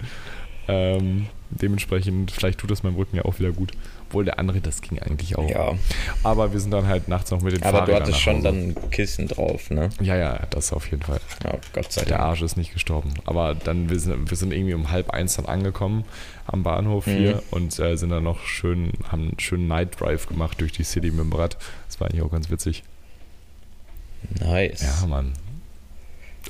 Ähm, 0.67 1.25
dementsprechend, 1.49 2.31
vielleicht 2.31 2.59
tut 2.59 2.71
das 2.71 2.83
meinem 2.83 2.95
Rücken 2.95 3.17
ja 3.17 3.25
auch 3.25 3.39
wieder 3.39 3.51
gut. 3.51 3.71
Obwohl 4.13 4.25
der 4.25 4.37
andere, 4.37 4.61
das 4.61 4.79
ging 4.83 4.99
eigentlich 4.99 5.39
auch. 5.39 5.49
Ja, 5.49 5.73
Aber 6.21 6.53
wir 6.53 6.59
sind 6.59 6.69
dann 6.69 6.85
halt 6.85 7.07
nachts 7.07 7.31
noch 7.31 7.41
mit 7.41 7.53
den 7.53 7.63
aber 7.63 7.71
du 7.71 7.77
Fahrrädern 7.79 8.01
hattest 8.03 8.17
nach 8.17 8.21
schon 8.21 8.43
dann 8.43 8.91
Kissen 8.91 9.27
drauf, 9.27 9.71
ne? 9.71 9.89
Ja, 10.01 10.15
ja, 10.15 10.39
das 10.51 10.71
auf 10.71 10.91
jeden 10.91 11.01
Fall. 11.01 11.19
Ja, 11.43 11.57
Gott 11.73 11.91
sei 11.91 12.01
Der 12.05 12.17
Dank. 12.19 12.29
Arsch 12.29 12.43
ist 12.43 12.55
nicht 12.55 12.73
gestorben. 12.73 13.11
Aber 13.25 13.55
dann, 13.55 13.89
wir 13.89 13.99
sind, 13.99 14.29
wir 14.29 14.37
sind 14.37 14.53
irgendwie 14.53 14.75
um 14.75 14.91
halb 14.91 15.09
eins 15.09 15.35
dann 15.37 15.47
angekommen 15.47 16.03
am 16.45 16.61
Bahnhof 16.61 17.05
hier 17.05 17.37
Mhm. 17.37 17.41
und 17.49 17.79
äh, 17.79 17.95
sind 17.97 18.11
dann 18.11 18.23
noch 18.23 18.41
schön, 18.45 18.91
haben 19.11 19.29
einen 19.29 19.39
schönen 19.39 19.67
Night 19.67 19.99
Drive 19.99 20.27
gemacht 20.27 20.61
durch 20.61 20.73
die 20.73 20.83
City 20.83 21.09
mit 21.09 21.21
dem 21.21 21.33
Rad. 21.33 21.57
Das 21.87 21.99
war 21.99 22.07
eigentlich 22.07 22.21
auch 22.21 22.31
ganz 22.31 22.51
witzig. 22.51 22.83
Nice. 24.39 24.83
Ja, 25.01 25.07
Mann. 25.07 25.33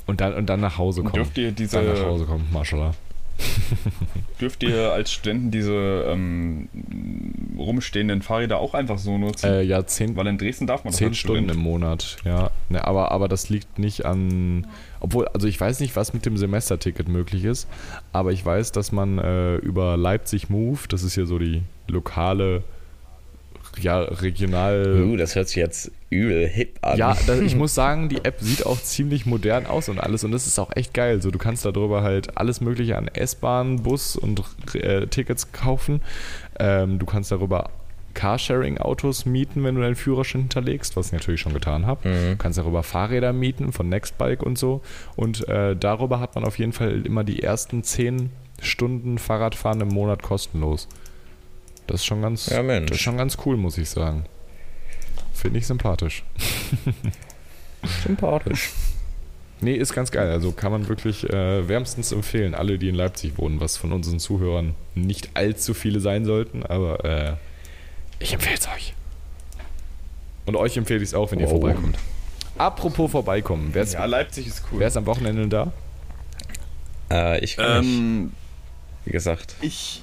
Und 0.05 0.19
dann, 0.19 0.33
und 0.33 0.47
dann 0.47 0.59
nach 0.59 0.77
Hause 0.77 1.01
kommen. 1.01 1.13
Dürft 1.13 1.37
ihr 1.37 1.51
dann 1.53 1.85
nach 1.87 1.93
diese, 1.93 2.05
Hause 2.05 2.25
kommen, 2.25 2.45
Mashallah. 2.51 2.93
dürft 4.41 4.63
ihr 4.63 4.91
als 4.93 5.11
Studenten 5.11 5.51
diese 5.51 6.05
ähm, 6.07 6.69
rumstehenden 7.57 8.21
Fahrräder 8.21 8.59
auch 8.59 8.73
einfach 8.73 8.97
so 8.97 9.17
nutzen? 9.17 9.45
Äh, 9.47 9.61
ja, 9.63 9.85
zehn, 9.85 10.15
Weil 10.15 10.27
in 10.27 10.37
Dresden 10.37 10.67
darf 10.67 10.83
man 10.83 10.91
das 10.91 10.97
zehn 10.97 11.13
Stunden 11.13 11.45
Student. 11.45 11.57
im 11.57 11.63
Monat, 11.63 12.17
ja. 12.25 12.51
Ne, 12.69 12.85
aber, 12.85 13.11
aber 13.11 13.27
das 13.27 13.49
liegt 13.49 13.79
nicht 13.79 14.05
an. 14.05 14.67
Obwohl, 14.99 15.27
also 15.29 15.47
ich 15.47 15.59
weiß 15.59 15.79
nicht, 15.79 15.95
was 15.95 16.13
mit 16.13 16.25
dem 16.25 16.37
Semesterticket 16.37 17.07
möglich 17.07 17.43
ist, 17.43 17.67
aber 18.11 18.31
ich 18.31 18.45
weiß, 18.45 18.71
dass 18.71 18.91
man 18.91 19.17
äh, 19.19 19.55
über 19.55 19.97
Leipzig 19.97 20.49
Move, 20.49 20.79
das 20.89 21.03
ist 21.03 21.15
ja 21.15 21.25
so 21.25 21.39
die 21.39 21.63
lokale, 21.87 22.63
ja, 23.79 23.99
regional. 23.99 25.03
Uh, 25.03 25.17
das 25.17 25.35
hört 25.35 25.47
sich 25.47 25.57
jetzt 25.57 25.91
übel 26.09 26.47
hip 26.47 26.79
an. 26.81 26.97
Ja, 26.97 27.17
da, 27.25 27.39
ich 27.39 27.55
muss 27.57 27.73
sagen, 27.75 28.09
die 28.09 28.23
App 28.23 28.39
sieht 28.39 28.65
auch 28.65 28.81
ziemlich 28.81 29.25
modern 29.25 29.65
aus 29.65 29.89
und 29.89 29.99
alles 29.99 30.23
und 30.23 30.31
das 30.31 30.47
ist 30.47 30.59
auch 30.59 30.71
echt 30.75 30.93
geil. 30.93 31.21
So, 31.21 31.31
du 31.31 31.39
kannst 31.39 31.65
darüber 31.65 32.03
halt 32.03 32.37
alles 32.37 32.61
Mögliche 32.61 32.97
an 32.97 33.07
S-Bahn, 33.07 33.83
Bus 33.83 34.15
und 34.15 34.43
äh, 34.73 35.07
Tickets 35.07 35.51
kaufen. 35.51 36.01
Ähm, 36.59 36.99
du 36.99 37.05
kannst 37.05 37.31
darüber 37.31 37.69
Carsharing-Autos 38.13 39.25
mieten, 39.25 39.63
wenn 39.63 39.75
du 39.75 39.81
deinen 39.81 39.95
Führerschein 39.95 40.41
hinterlegst, 40.41 40.95
was 40.95 41.07
ich 41.07 41.13
natürlich 41.13 41.41
schon 41.41 41.53
getan 41.53 41.85
habe. 41.85 42.07
Mhm. 42.07 42.29
Du 42.31 42.35
kannst 42.37 42.57
darüber 42.57 42.83
Fahrräder 42.83 43.33
mieten 43.33 43.71
von 43.73 43.89
Nextbike 43.89 44.43
und 44.43 44.57
so. 44.57 44.81
Und 45.15 45.47
äh, 45.47 45.75
darüber 45.75 46.19
hat 46.19 46.35
man 46.35 46.45
auf 46.45 46.59
jeden 46.59 46.73
Fall 46.73 47.05
immer 47.05 47.23
die 47.23 47.41
ersten 47.41 47.83
10 47.83 48.29
Stunden 48.61 49.17
Fahrradfahren 49.17 49.81
im 49.81 49.89
Monat 49.89 50.21
kostenlos. 50.21 50.87
Das 51.87 52.01
ist 52.01 52.05
schon 52.05 52.21
ganz, 52.21 52.47
Ja, 52.47 52.63
Mensch. 52.63 52.89
das 52.89 52.97
ist 52.97 53.03
schon 53.03 53.17
ganz 53.17 53.37
cool, 53.45 53.57
muss 53.57 53.77
ich 53.77 53.89
sagen. 53.89 54.25
Finde 55.33 55.59
ich 55.59 55.67
sympathisch. 55.67 56.23
Sympathisch. 58.03 58.71
Nee, 59.61 59.75
ist 59.75 59.93
ganz 59.93 60.11
geil. 60.11 60.29
Also 60.29 60.51
kann 60.51 60.71
man 60.71 60.87
wirklich 60.87 61.29
äh, 61.29 61.67
wärmstens 61.67 62.11
empfehlen. 62.11 62.53
Alle, 62.55 62.77
die 62.77 62.89
in 62.89 62.95
Leipzig 62.95 63.37
wohnen, 63.37 63.59
was 63.59 63.77
von 63.77 63.91
unseren 63.93 64.19
Zuhörern 64.19 64.75
nicht 64.95 65.29
allzu 65.35 65.73
viele 65.73 65.99
sein 65.99 66.25
sollten, 66.25 66.63
aber 66.65 67.03
äh, 67.05 67.33
ich 68.19 68.33
empfehle 68.33 68.57
es 68.57 68.67
euch. 68.67 68.93
Und 70.45 70.55
euch 70.57 70.75
empfehle 70.77 70.99
ich 71.01 71.09
es 71.09 71.13
auch, 71.13 71.31
wenn 71.31 71.39
ihr 71.39 71.45
Wow. 71.45 71.61
vorbeikommt. 71.61 71.97
Apropos 72.57 73.11
vorbeikommen, 73.11 73.69
wer 73.73 73.83
ist, 73.83 73.93
Ja, 73.93 74.05
Leipzig 74.05 74.47
ist 74.47 74.63
cool. 74.71 74.79
wer 74.79 74.87
ist 74.87 74.97
am 74.97 75.05
Wochenende 75.05 75.47
da? 75.47 75.71
Äh, 77.09 77.43
ich 77.43 77.55
kann 77.57 77.79
nicht, 77.81 77.89
ähm, 77.97 78.31
wie 79.05 79.11
gesagt. 79.11 79.55
ich 79.61 80.02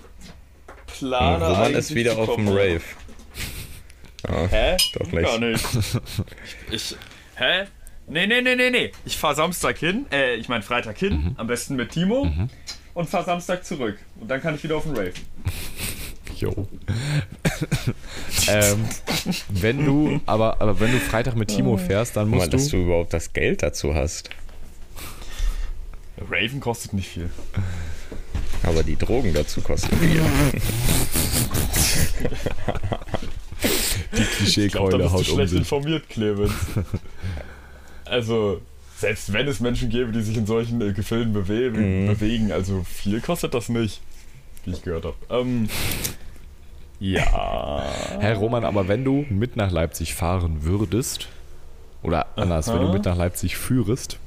plane 1.01 1.44
Roman 1.44 1.57
eigentlich 1.57 1.78
ist 1.78 1.94
wieder 1.94 2.16
auf 2.18 2.36
dem. 2.36 2.48
Rave. 2.48 2.80
Ja, 4.28 4.46
Hä? 4.46 4.76
Doch 4.94 5.12
nicht. 5.12 5.24
Gar 5.24 5.38
nicht. 5.38 5.64
Ich, 6.70 6.96
hä? 7.36 7.64
Nee, 8.07 8.26
nee, 8.26 8.42
nee, 8.42 8.57
nee, 8.57 8.70
nee. 8.70 8.92
Ich 9.05 9.16
fahr 9.16 9.34
Samstag 9.34 9.78
hin, 9.78 10.07
äh, 10.12 10.34
ich 10.34 10.48
meine 10.48 10.62
Freitag 10.62 10.98
hin, 10.98 11.34
am 11.36 11.46
besten 11.46 11.76
mit 11.76 11.90
Timo 11.92 12.30
und 12.94 13.09
fahr 13.09 13.24
Samstag 13.24 13.64
zurück. 13.64 13.98
Und 14.20 14.28
dann 14.30 14.42
kann 14.42 14.55
ich 14.57 14.62
wieder 14.64 14.76
auf 14.76 14.82
den 14.84 14.96
Rave. 14.96 15.12
Jo. 16.36 16.66
ähm, 18.48 18.84
wenn 19.48 19.84
du, 19.84 20.20
aber, 20.26 20.61
aber 20.61 20.80
wenn 20.80 20.90
du 20.90 20.98
Freitag 20.98 21.36
mit 21.36 21.48
Timo 21.48 21.76
fährst, 21.76 22.16
dann 22.16 22.30
Guck 22.30 22.38
mal, 22.38 22.44
musst 22.46 22.55
dass 22.55 22.68
du. 22.68 22.78
du 22.78 22.82
überhaupt 22.84 23.12
das 23.12 23.32
Geld 23.32 23.62
dazu 23.62 23.94
hast. 23.94 24.30
Raven 26.30 26.61
kostet 26.61 26.94
nicht 26.94 27.09
viel. 27.09 27.30
Aber 28.62 28.82
die 28.82 28.96
Drogen 28.96 29.32
dazu 29.34 29.61
kosten 29.61 29.96
viel. 29.96 30.20
Die 34.16 34.22
Klischeekeule 34.24 34.98
bist 34.98 35.08
du 35.08 35.12
haut 35.12 35.18
um 35.28 35.34
schlecht 35.34 35.50
sich. 35.50 35.58
informiert, 35.61 36.08
Clemens. 36.08 36.52
also, 38.04 38.61
selbst 38.96 39.32
wenn 39.32 39.46
es 39.48 39.61
Menschen 39.61 39.88
gäbe, 39.88 40.12
die 40.12 40.22
sich 40.22 40.36
in 40.36 40.46
solchen 40.46 40.80
äh, 40.80 40.92
Gefilden 40.92 41.32
bewegen, 41.32 42.04
Mhm. 42.04 42.06
bewegen, 42.08 42.52
also 42.52 42.84
viel 42.84 43.20
kostet 43.20 43.54
das 43.54 43.68
nicht, 43.68 44.00
wie 44.64 44.72
ich 44.72 44.82
gehört 44.82 45.04
habe. 45.04 45.16
Ähm, 45.30 45.68
ja. 46.98 47.82
Herr 48.18 48.36
Roman, 48.36 48.64
aber 48.64 48.88
wenn 48.88 49.04
du 49.04 49.24
mit 49.30 49.56
nach 49.56 49.70
Leipzig 49.70 50.14
fahren 50.14 50.58
würdest, 50.64 51.28
oder 52.02 52.26
anders, 52.36 52.68
wenn 52.68 52.80
du 52.80 52.86
Aha. 52.86 52.92
mit 52.94 53.04
nach 53.04 53.16
Leipzig 53.16 53.56
führest, 53.56 54.18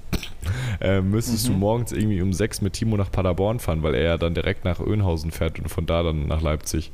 äh, 0.81 1.01
müsstest 1.01 1.47
du 1.47 1.51
morgens 1.53 1.91
irgendwie 1.91 2.21
um 2.21 2.33
sechs 2.33 2.61
mit 2.61 2.73
Timo 2.73 2.97
nach 2.97 3.11
Paderborn 3.11 3.59
fahren, 3.59 3.83
weil 3.83 3.95
er 3.95 4.03
ja 4.03 4.17
dann 4.17 4.33
direkt 4.33 4.65
nach 4.65 4.79
Önhausen 4.79 5.31
fährt 5.31 5.59
und 5.59 5.69
von 5.69 5.85
da 5.85 6.03
dann 6.03 6.27
nach 6.27 6.41
Leipzig. 6.41 6.91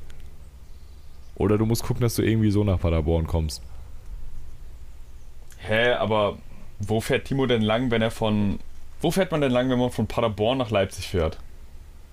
Oder 1.36 1.58
du 1.58 1.66
musst 1.66 1.84
gucken, 1.84 2.02
dass 2.02 2.16
du 2.16 2.22
irgendwie 2.22 2.52
so 2.52 2.64
nach 2.64 2.80
Paderborn 2.80 3.26
kommst. 3.26 3.62
Hä, 5.58 5.94
aber 5.94 6.38
wo 6.80 7.02
fährt 7.02 7.26
Timo 7.26 7.46
denn 7.46 7.62
lang, 7.62 7.92
wenn 7.92 8.02
er 8.02 8.12
von. 8.12 8.60
Wo 9.02 9.12
fährt 9.12 9.32
man 9.32 9.42
denn 9.42 9.52
lang, 9.52 9.70
wenn 9.70 9.80
man 9.80 9.92
von 9.92 10.08
Paderborn 10.08 10.58
nach 10.58 10.72
Leipzig 10.72 11.08
fährt? 11.08 11.38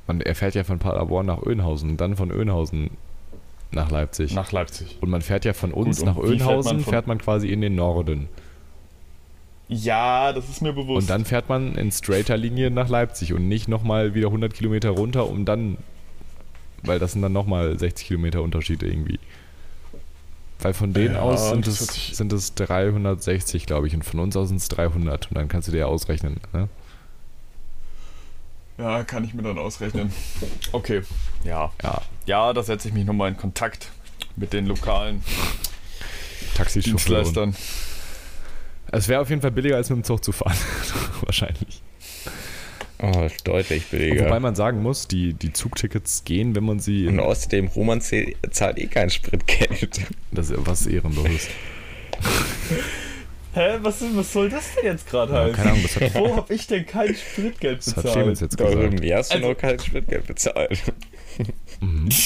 Man, 0.06 0.20
er 0.20 0.34
fährt 0.36 0.54
ja 0.54 0.62
von 0.62 0.78
Paderborn 0.78 1.26
nach 1.26 1.42
Önhausen 1.42 1.90
und 1.90 2.00
dann 2.00 2.16
von 2.16 2.30
Önhausen 2.30 2.90
nach 3.72 3.90
Leipzig. 3.90 4.32
Nach 4.34 4.52
Leipzig. 4.52 4.98
und 5.00 5.10
man 5.10 5.22
fährt 5.22 5.44
ja 5.44 5.52
von 5.52 5.72
uns 5.72 6.00
und 6.00 6.06
nach 6.06 6.16
wie 6.16 6.38
fährt 6.38 6.40
man 6.40 6.48
Önhausen, 6.48 6.80
fährt 6.80 7.06
man 7.06 7.18
quasi 7.18 7.48
in 7.48 7.60
den 7.60 7.74
Norden. 7.74 8.28
Ja, 9.68 10.32
das 10.32 10.48
ist 10.48 10.62
mir 10.62 10.72
bewusst. 10.72 11.02
Und 11.02 11.10
dann 11.10 11.24
fährt 11.24 11.48
man 11.48 11.74
in 11.74 11.90
straighter 11.90 12.36
Linie 12.36 12.70
nach 12.70 12.88
Leipzig 12.88 13.32
und 13.32 13.48
nicht 13.48 13.66
nochmal 13.68 14.14
wieder 14.14 14.28
100 14.28 14.54
Kilometer 14.54 14.90
runter, 14.90 15.28
um 15.28 15.44
dann, 15.44 15.76
weil 16.82 16.98
das 16.98 17.12
sind 17.12 17.22
dann 17.22 17.32
nochmal 17.32 17.76
60 17.78 18.06
Kilometer 18.06 18.42
Unterschied 18.42 18.82
irgendwie. 18.82 19.18
Weil 20.60 20.72
von 20.72 20.92
denen 20.92 21.14
Ja, 21.14 21.20
aus 21.20 21.50
sind 21.50 21.66
es, 21.66 21.78
sind 22.16 22.32
es 22.32 22.54
360, 22.54 23.66
glaube 23.66 23.88
ich, 23.88 23.94
und 23.94 24.04
von 24.04 24.20
uns 24.20 24.36
aus 24.36 24.48
sind 24.48 24.58
es 24.58 24.68
300 24.68 25.28
und 25.30 25.34
dann 25.36 25.48
kannst 25.48 25.68
du 25.68 25.72
dir 25.72 25.78
ja 25.78 25.86
ausrechnen. 25.86 26.36
Ne? 26.52 26.68
Ja, 28.78 29.04
kann 29.04 29.24
ich 29.24 29.34
mir 29.34 29.42
dann 29.42 29.58
ausrechnen. 29.58 30.12
Okay, 30.72 31.02
ja. 31.44 31.72
Ja, 31.82 32.02
Ja, 32.26 32.52
da 32.52 32.62
setze 32.62 32.88
ich 32.88 32.94
mich 32.94 33.04
nochmal 33.04 33.30
in 33.30 33.36
Kontakt 33.36 33.90
mit 34.36 34.52
den 34.52 34.66
lokalen 34.66 35.22
Taxichauffeuren. 36.54 37.24
Dienstleistern. 37.24 37.56
Es 38.92 39.08
wäre 39.08 39.20
auf 39.20 39.30
jeden 39.30 39.42
Fall 39.42 39.50
billiger, 39.50 39.76
als 39.76 39.90
mit 39.90 39.98
dem 39.98 40.04
Zug 40.04 40.22
zu 40.24 40.32
fahren. 40.32 40.56
Wahrscheinlich. 41.22 41.82
Oh, 42.98 43.28
deutlich 43.44 43.86
billiger. 43.86 44.24
Wobei 44.26 44.40
man 44.40 44.54
sagen 44.54 44.82
muss, 44.82 45.06
die, 45.06 45.34
die 45.34 45.52
Zugtickets 45.52 46.24
gehen, 46.24 46.54
wenn 46.54 46.64
man 46.64 46.78
sie 46.80 47.06
Und 47.06 47.14
in 47.14 47.20
außerdem, 47.20 47.66
Roman 47.68 48.00
zahlt 48.00 48.78
eh 48.78 48.86
kein 48.86 49.10
Spritgeld. 49.10 50.00
das 50.32 50.52
was 50.56 50.86
ehrenlos 50.86 51.28
ist. 51.28 51.50
Hä, 53.52 53.78
was, 53.82 54.02
was 54.14 54.32
soll 54.32 54.48
das 54.50 54.64
denn 54.76 54.84
jetzt 54.92 55.06
gerade 55.08 55.32
Ja, 55.32 55.48
keine 55.50 55.70
Ahnung, 55.72 55.82
das 55.82 55.96
hat, 55.96 56.14
Wo 56.14 56.36
hab 56.36 56.50
ich 56.50 56.66
denn 56.66 56.86
kein 56.86 57.14
Spritgeld 57.14 57.86
das 57.86 57.96
hat 57.96 58.04
Clemens 58.12 58.40
jetzt 58.40 58.56
gesagt. 58.56 58.76
Irgendwie 58.76 59.14
hast 59.14 59.30
du 59.30 59.36
Also- 59.36 59.48
noch 59.48 59.56
kein 59.56 59.78
Spritgeld 59.78 60.26
bezahlt. 60.26 60.82
Mhm. 61.80 62.08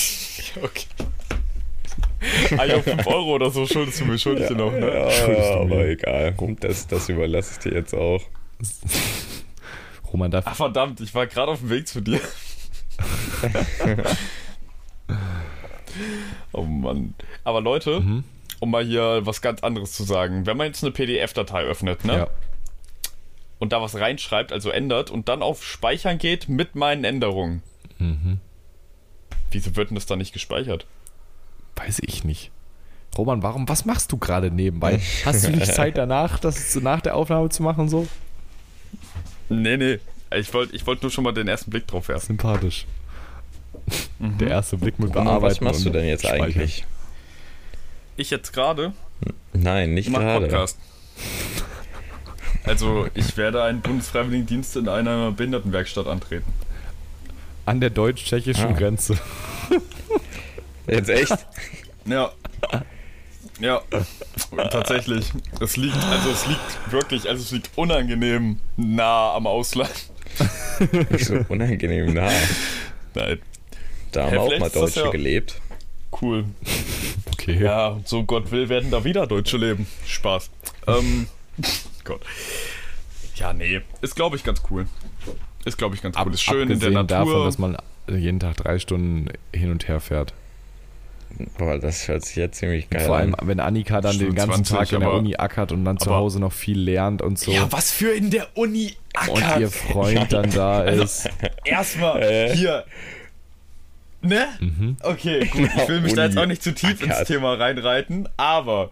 Okay. 0.63 0.87
Ah 2.59 2.65
ja, 2.65 2.81
5 2.83 3.07
Euro 3.07 3.35
oder 3.37 3.51
so 3.51 3.67
schuldest 3.67 4.01
du 4.01 4.05
mir, 4.05 4.19
schuldest 4.19 4.51
du 4.51 4.55
noch, 4.55 4.73
ne? 4.73 4.87
Ja, 4.95 5.11
Schuldest 5.11 5.49
du 5.51 5.55
aber 5.55 5.65
mir. 5.77 5.89
egal. 5.89 6.35
Das, 6.61 6.87
das 6.87 7.09
überlasse 7.09 7.53
ich 7.55 7.59
dir 7.71 7.73
jetzt 7.79 7.95
auch. 7.95 8.23
Roman 10.13 10.31
darf. 10.31 10.45
Ach 10.47 10.57
verdammt, 10.57 11.01
ich 11.01 11.15
war 11.15 11.27
gerade 11.27 11.53
auf 11.53 11.61
dem 11.61 11.71
Weg 11.71 11.89
zu 11.89 12.01
dir. 12.01 12.21
oh 16.53 16.63
Mann. 16.63 17.15
Aber 17.45 17.61
Leute, 17.61 18.01
Mhm. 18.01 18.25
um 18.61 18.71
mal 18.71 18.85
hier 18.85 19.21
was 19.25 19.41
ganz 19.43 19.63
anderes 19.63 19.93
zu 19.93 20.05
sagen. 20.05 20.47
Wenn 20.47 20.57
man 20.57 20.67
jetzt 20.67 20.83
eine 20.83 20.93
PDF-Datei 20.93 21.63
öffnet, 21.63 22.05
ne? 22.05 22.13
Ja. 22.17 22.29
Und 23.59 23.73
da 23.73 23.83
was 23.83 23.95
reinschreibt, 23.99 24.53
also 24.53 24.71
ändert, 24.71 25.11
und 25.11 25.29
dann 25.29 25.43
auf 25.43 25.65
Speichern 25.65 26.19
geht 26.19 26.49
mit 26.49 26.75
meinen 26.75 27.05
Änderungen. 27.05 27.63
Mhm. 27.99 28.41
Wieso 29.51 29.77
wird 29.77 29.91
denn 29.91 29.97
das 29.97 30.07
dann 30.07 30.19
nicht 30.19 30.33
gespeichert? 30.33 30.87
Weiß 31.85 32.01
ich 32.05 32.25
nicht. 32.25 32.51
Roman, 33.17 33.43
warum, 33.43 33.69
was 33.69 33.85
machst 33.85 34.13
du 34.13 34.17
gerade 34.19 34.51
nebenbei? 34.51 35.01
Hast 35.25 35.45
du 35.47 35.51
nicht 35.51 35.67
Zeit 35.75 35.99
danach, 35.99 36.39
das 36.39 36.75
nach 36.77 37.01
der 37.01 37.17
Aufnahme 37.17 37.49
zu 37.49 37.63
machen 37.63 37.89
so? 37.89 38.07
Nee, 39.49 39.77
nee. 39.77 39.99
Ich 40.35 40.53
wollte 40.55 40.77
ich 40.77 40.87
wollt 40.87 41.03
nur 41.03 41.11
schon 41.11 41.25
mal 41.25 41.33
den 41.33 41.49
ersten 41.49 41.71
Blick 41.71 41.87
drauf 41.89 42.07
werfen. 42.09 42.27
Sympathisch. 42.27 42.87
Der 44.19 44.49
erste 44.49 44.77
Blick 44.77 44.99
mit 45.01 45.09
Roman, 45.11 45.25
Bearbeiten. 45.25 45.51
was 45.57 45.61
machst 45.61 45.85
du 45.85 45.91
denn 45.91 46.07
jetzt 46.07 46.25
Speichern. 46.25 46.45
eigentlich? 46.47 46.85
Ich 48.17 48.31
jetzt 48.31 48.53
gerade 48.53 48.93
Nein, 49.53 49.95
nicht 49.95 50.09
mache 50.11 50.23
gerade. 50.23 50.47
Podcast. 50.47 50.79
Also, 52.65 53.07
ich 53.15 53.39
werde 53.39 53.63
einen 53.63 53.81
Bundesfreiwilligendienst 53.81 54.77
in 54.77 54.87
einer 54.87 55.33
Behindertenwerkstatt 55.33 56.07
antreten. 56.07 56.53
An 57.65 57.81
der 57.81 57.89
deutsch-tschechischen 57.89 58.67
Ah. 58.69 58.73
Grenze. 58.73 59.17
Jetzt 60.91 61.09
echt? 61.09 61.33
Ja. 62.07 62.33
Ja, 63.61 63.83
tatsächlich. 64.71 65.27
Es 65.61 65.77
liegt, 65.77 66.03
also 66.03 66.31
es 66.31 66.47
liegt 66.47 66.91
wirklich, 66.93 67.29
also 67.29 67.43
es 67.43 67.51
liegt 67.53 67.71
unangenehm 67.77 68.59
nah 68.79 69.35
am 69.35 69.47
Ausland. 69.47 69.93
Nicht 71.11 71.27
so 71.27 71.45
unangenehm 71.51 72.15
nah. 72.15 72.31
Nein, 73.15 73.39
Da 74.13 74.25
haben 74.25 74.31
Hä, 74.31 74.37
auch 74.39 74.59
mal 74.59 74.71
Deutsche 74.71 75.01
ja- 75.05 75.11
gelebt. 75.11 75.61
cool. 76.23 76.47
Okay. 77.35 77.63
Ja, 77.63 77.89
und 77.89 78.09
so 78.09 78.25
Gott 78.25 78.51
will, 78.51 78.71
werden 78.71 78.91
da 78.91 79.05
wieder 79.05 79.27
Deutsche 79.27 79.59
leben. 79.59 79.87
Spaß. 80.07 80.51
Ähm, 80.87 81.27
Gott. 82.05 82.23
Ja, 83.37 83.53
nee. 83.53 83.83
Ist, 84.01 84.17
glaube 84.17 84.37
ich, 84.37 84.43
ganz 84.45 84.63
cool. 84.71 84.87
Ist, 85.67 85.77
glaube 85.77 85.95
ich, 85.95 86.01
ganz 86.03 86.17
cool. 86.17 86.33
Ist 86.33 86.43
schön 86.43 86.71
in 86.71 86.81
der 86.81 86.89
Abgesehen 86.89 86.95
Natur. 86.95 87.17
davon, 87.35 87.45
dass 87.45 87.59
man 87.59 87.77
jeden 88.09 88.41
Tag 88.41 88.57
drei 88.57 88.79
Stunden 88.79 89.27
hin 89.55 89.71
und 89.71 89.87
her 89.87 90.01
fährt. 90.01 90.33
Boah, 91.59 91.79
das 91.79 92.07
hört 92.09 92.25
sich 92.25 92.37
jetzt 92.37 92.59
ziemlich 92.59 92.91
geil 92.91 93.07
Vor 93.07 93.17
allem, 93.17 93.35
an. 93.35 93.49
wenn 93.49 93.61
Annika 93.61 94.01
dann 94.01 94.13
den 94.19 94.27
Stunde 94.33 94.35
ganzen 94.37 94.65
20, 94.65 94.89
Tag 94.91 94.93
in 94.93 95.01
der 95.01 95.13
Uni 95.13 95.37
ackert 95.37 95.73
und 95.73 95.85
dann 95.85 95.99
zu 95.99 96.11
Hause 96.15 96.39
noch 96.41 96.53
viel 96.53 96.79
lernt 96.79 97.23
und 97.23 97.39
so. 97.39 97.51
ja, 97.53 97.71
was 97.71 97.91
für 97.91 98.11
in 98.13 98.31
der 98.31 98.49
Uni 98.57 98.95
und 99.29 99.43
ackert. 99.43 99.61
ihr 99.61 99.71
Freund 99.71 100.33
dann 100.33 100.51
da 100.51 100.81
Also- 100.83 101.03
ist. 101.05 101.29
Erstmal 101.65 102.23
Äh. 102.23 102.55
hier. 102.55 102.85
Ne? 104.23 104.47
Mhm. 104.61 104.97
Okay, 105.03 105.47
gut. 105.47 105.71
Ich 105.77 105.89
will 105.89 106.01
mich 106.03 106.13
da 106.13 106.27
jetzt 106.27 106.37
auch 106.37 106.45
nicht 106.47 106.63
zu 106.63 106.75
tief 106.75 107.01
ins 107.03 107.13
ackert. 107.15 107.29
Thema 107.29 107.55
reinreiten, 107.55 108.29
aber 108.37 108.91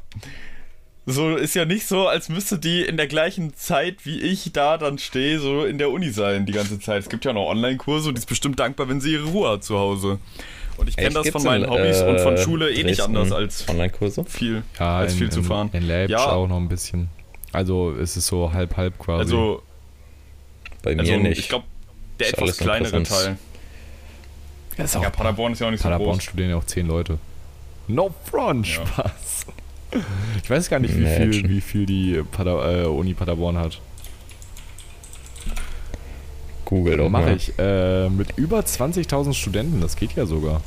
so 1.04 1.36
ist 1.36 1.54
ja 1.54 1.64
nicht 1.66 1.86
so, 1.86 2.06
als 2.08 2.28
müsste 2.30 2.58
die 2.58 2.82
in 2.82 2.96
der 2.96 3.08
gleichen 3.08 3.54
Zeit, 3.54 4.04
wie 4.06 4.20
ich 4.20 4.52
da 4.52 4.78
dann 4.78 4.98
stehe, 4.98 5.38
so 5.38 5.64
in 5.66 5.76
der 5.78 5.90
Uni 5.90 6.10
sein 6.10 6.46
die 6.46 6.52
ganze 6.52 6.80
Zeit. 6.80 7.00
Es 7.02 7.08
gibt 7.10 7.24
ja 7.26 7.32
noch 7.34 7.46
Online-Kurse 7.46 8.08
und 8.08 8.14
die 8.14 8.20
ist 8.20 8.26
bestimmt 8.28 8.58
dankbar, 8.58 8.88
wenn 8.88 9.00
sie 9.02 9.12
ihre 9.12 9.24
Ruhe 9.26 9.50
hat 9.50 9.64
zu 9.64 9.78
Hause. 9.78 10.18
Und 10.78 10.88
ich 10.88 10.96
kenne 10.96 11.10
das 11.14 11.28
von 11.30 11.42
meinen 11.42 11.64
in, 11.64 11.70
Hobbys 11.70 12.00
und 12.02 12.20
von 12.20 12.34
äh, 12.34 12.38
Schule 12.38 12.70
eh 12.72 12.82
nicht 12.84 13.00
anders 13.00 13.32
als 13.32 13.68
Online-Kurse? 13.68 14.24
viel, 14.24 14.62
Ja, 14.78 14.98
als 14.98 15.12
in, 15.12 15.18
viel 15.18 15.30
zu 15.30 15.40
in, 15.40 15.44
fahren. 15.44 15.70
In 15.72 15.86
Leipzig 15.86 16.12
Ja. 16.16 16.30
auch 16.32 16.46
noch 16.48 16.56
ein 16.56 16.68
bisschen. 16.68 17.08
Also 17.52 17.92
es 18.00 18.16
ist 18.16 18.26
so 18.26 18.52
halb-halb 18.52 18.98
quasi. 18.98 19.20
Also, 19.22 19.62
Bei 20.82 20.94
mir 20.94 21.00
also 21.00 21.16
nicht. 21.16 21.38
ich 21.38 21.48
glaube, 21.48 21.64
der 22.20 22.28
Ist 22.28 22.32
etwas 22.38 22.56
kleinere. 22.58 23.02
Teil. 23.02 23.38
ja, 24.76 24.84
ist 24.84 24.96
auch 24.96 25.02
Ja, 25.02 25.10
Paderborn 25.10 25.52
ist 25.52 25.58
ja 25.60 25.66
auch 25.66 25.70
nicht 25.70 25.80
so 25.82 25.88
Paderborn 25.88 26.12
groß. 26.18 26.22
studieren 26.24 26.50
ja 26.50 26.56
auch 26.56 26.64
zehn 26.64 26.86
Leute. 26.86 27.18
No 27.88 28.14
front, 28.24 28.66
Ja. 28.68 28.86
Spaß. 28.86 29.46
Ich 30.44 30.50
weiß 30.50 30.68
gar 30.68 30.80
nicht, 30.80 30.94
wie 30.98 31.06
viel, 31.06 31.48
wie 31.48 31.60
viel 31.62 31.86
die 31.86 32.22
Pader, 32.30 32.82
äh, 32.82 32.86
Uni 32.86 33.14
Paderborn 33.14 33.56
hat. 33.56 33.80
Google 36.68 36.96
doch 36.98 37.08
Mache 37.08 37.24
mal. 37.24 37.36
ich. 37.36 37.58
Äh, 37.58 38.10
mit 38.10 38.36
über 38.36 38.60
20.000 38.60 39.32
Studenten, 39.32 39.80
das 39.80 39.96
geht 39.96 40.14
ja 40.16 40.26
sogar. 40.26 40.60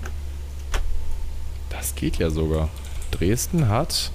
Das 1.70 1.94
geht 1.94 2.18
ja 2.18 2.32
sogar. 2.32 2.70
Dresden 3.12 3.70
hat 3.70 4.12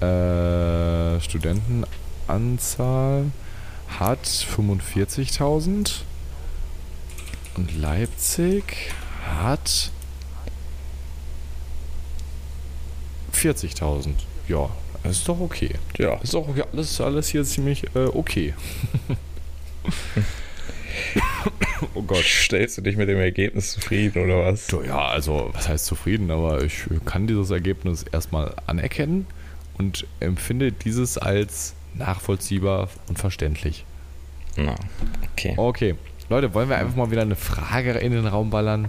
äh, 0.00 1.20
Studentenanzahl 1.20 3.24
hat 3.98 4.26
45.000 4.26 6.02
und 7.56 7.76
Leipzig 7.76 8.92
hat 9.26 9.90
40.000. 13.34 14.10
Ja, 14.46 14.70
das 15.02 15.16
ist 15.16 15.28
doch 15.28 15.40
okay. 15.40 15.74
Ja. 15.96 16.12
Das 16.12 16.22
ist 16.24 16.34
doch 16.34 16.46
okay. 16.46 16.62
Alles, 16.72 17.00
alles 17.00 17.26
hier 17.26 17.42
ziemlich 17.42 17.82
äh, 17.96 18.06
okay. 18.06 18.54
oh 21.94 22.02
Gott. 22.02 22.24
Stellst 22.24 22.78
du 22.78 22.82
dich 22.82 22.96
mit 22.96 23.08
dem 23.08 23.18
Ergebnis 23.18 23.72
zufrieden 23.72 24.24
oder 24.24 24.44
was? 24.44 24.68
Ja, 24.86 25.06
also, 25.08 25.50
was 25.52 25.68
heißt 25.68 25.86
zufrieden, 25.86 26.30
aber 26.30 26.62
ich 26.62 26.84
kann 27.04 27.26
dieses 27.26 27.50
Ergebnis 27.50 28.04
erstmal 28.10 28.54
anerkennen 28.66 29.26
und 29.76 30.06
empfinde 30.20 30.72
dieses 30.72 31.18
als 31.18 31.74
nachvollziehbar 31.94 32.88
und 33.08 33.18
verständlich. 33.18 33.84
Na, 34.56 34.74
okay. 35.32 35.54
Okay, 35.56 35.94
Leute, 36.28 36.52
wollen 36.54 36.68
wir 36.68 36.76
einfach 36.76 36.96
mal 36.96 37.10
wieder 37.10 37.22
eine 37.22 37.36
Frage 37.36 37.92
in 37.92 38.12
den 38.12 38.26
Raum 38.26 38.50
ballern? 38.50 38.88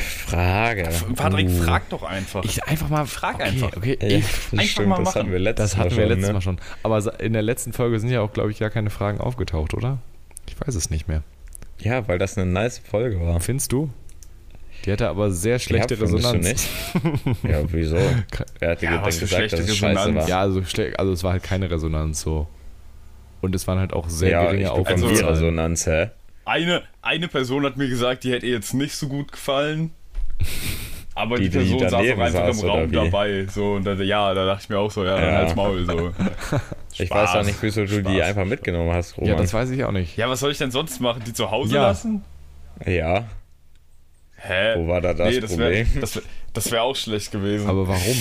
Frage. 0.00 0.88
Patrick, 1.14 1.48
Uh. 1.48 1.62
frag 1.62 1.88
doch 1.90 2.02
einfach. 2.02 2.42
Ich 2.44 2.64
einfach 2.64 2.88
mal. 2.88 3.06
Frag 3.06 3.36
okay, 3.36 3.42
einfach. 3.44 3.76
Okay, 3.76 3.98
Ja, 4.00 4.08
ich, 4.08 4.24
das 4.24 4.52
einfach 4.52 4.64
stimmt, 4.64 4.88
mal 4.88 5.04
das 5.04 5.14
hatten 5.14 5.30
wir 5.30 5.38
letztes 5.38 5.70
das 5.72 5.78
hatten 5.78 5.90
Mal 5.90 5.96
wir 5.96 6.02
schon, 6.02 6.08
letztes 6.08 6.28
ne? 6.28 6.32
Mal 6.34 6.40
schon. 6.40 6.58
Aber 6.82 7.20
in 7.20 7.32
der 7.34 7.42
letzten 7.42 7.72
Folge 7.72 8.00
sind 8.00 8.10
ja 8.10 8.22
auch, 8.22 8.32
glaube 8.32 8.50
ich, 8.50 8.58
gar 8.58 8.70
keine 8.70 8.90
Fragen 8.90 9.20
aufgetaucht, 9.20 9.74
oder? 9.74 9.98
Ich 10.48 10.60
weiß 10.60 10.74
es 10.74 10.90
nicht 10.90 11.08
mehr. 11.08 11.22
Ja, 11.80 12.06
weil 12.08 12.18
das 12.18 12.36
eine 12.36 12.50
nice 12.50 12.78
Folge 12.78 13.20
war. 13.20 13.40
Findest 13.40 13.72
du? 13.72 13.90
Die 14.84 14.92
hatte 14.92 15.08
aber 15.08 15.30
sehr 15.30 15.58
schlechte 15.58 15.94
ja, 15.94 16.00
Resonanz. 16.00 16.68
Du 16.92 17.08
nicht? 17.08 17.38
Ja, 17.42 17.60
wieso? 17.72 17.96
Wer 18.58 18.70
hat 18.70 18.82
dir 18.82 18.90
Ja, 18.90 19.02
was 19.04 19.16
für 19.16 19.20
gesagt, 19.26 19.50
schlechte 19.50 19.56
dass 19.58 19.68
es 19.68 19.76
scheiße 19.76 19.98
Resonanz. 20.00 20.16
war? 20.22 20.28
Ja, 20.28 20.40
also, 20.40 20.62
also 20.96 21.12
es 21.12 21.24
war 21.24 21.32
halt 21.32 21.42
keine 21.42 21.70
Resonanz 21.70 22.20
so. 22.20 22.48
Und 23.40 23.54
es 23.54 23.66
waren 23.66 23.78
halt 23.78 23.92
auch 23.92 24.08
sehr 24.08 24.30
ja, 24.30 24.44
geringe 24.44 24.64
bekomme 24.64 25.06
Also-. 25.06 25.28
Resonanz, 25.28 25.86
hä? 25.86 26.10
Eine, 26.44 26.82
eine 27.02 27.28
Person 27.28 27.64
hat 27.64 27.76
mir 27.76 27.88
gesagt, 27.88 28.24
die 28.24 28.32
hätte 28.32 28.46
ihr 28.46 28.54
jetzt 28.54 28.72
nicht 28.72 28.94
so 28.94 29.06
gut 29.08 29.32
gefallen. 29.32 29.90
Aber 31.18 31.36
die, 31.36 31.48
Die, 31.48 31.58
die 31.58 31.64
Person 31.74 31.80
saß 31.80 31.94
auch 31.94 31.98
einfach 32.00 32.30
saß, 32.30 32.62
im 32.62 32.68
Raum 32.68 32.92
dabei. 32.92 33.46
So, 33.52 33.72
und 33.72 33.84
da, 33.84 33.94
ja, 33.94 34.32
da 34.34 34.46
dachte 34.46 34.62
ich 34.62 34.68
mir 34.68 34.78
auch 34.78 34.90
so, 34.90 35.04
ja, 35.04 35.16
dann 35.16 35.24
Ja. 35.32 35.38
halt's 35.38 35.56
Maul. 35.56 35.84
So. 35.84 36.12
Ich 37.00 37.10
weiß 37.10 37.30
auch 37.36 37.44
nicht, 37.44 37.58
wieso 37.60 37.84
du 37.84 38.02
die 38.02 38.16
Spaß. 38.16 38.28
einfach 38.28 38.44
mitgenommen 38.44 38.92
hast, 38.92 39.16
Roman. 39.18 39.30
Ja, 39.30 39.36
das 39.36 39.52
weiß 39.54 39.70
ich 39.70 39.84
auch 39.84 39.92
nicht. 39.92 40.16
Ja, 40.16 40.28
was 40.28 40.40
soll 40.40 40.50
ich 40.52 40.58
denn 40.58 40.70
sonst 40.72 41.00
machen? 41.00 41.22
Die 41.26 41.32
zu 41.32 41.50
Hause 41.50 41.76
Ja. 41.76 41.82
lassen? 41.82 42.24
Ja, 42.86 43.24
Hä? 44.36 44.74
wo 44.76 44.88
war 44.88 45.00
da 45.00 45.14
das 45.14 45.28
nee, 45.34 45.40
das 45.40 45.56
wäre 45.58 45.84
Problem? 45.84 46.00
das 46.00 46.16
wär, 46.16 46.22
das 46.54 46.70
wär 46.72 46.82
auch 46.82 46.96
schlecht 46.96 47.30
gewesen. 47.32 47.68
Aber 47.68 47.86
warum? 47.88 48.16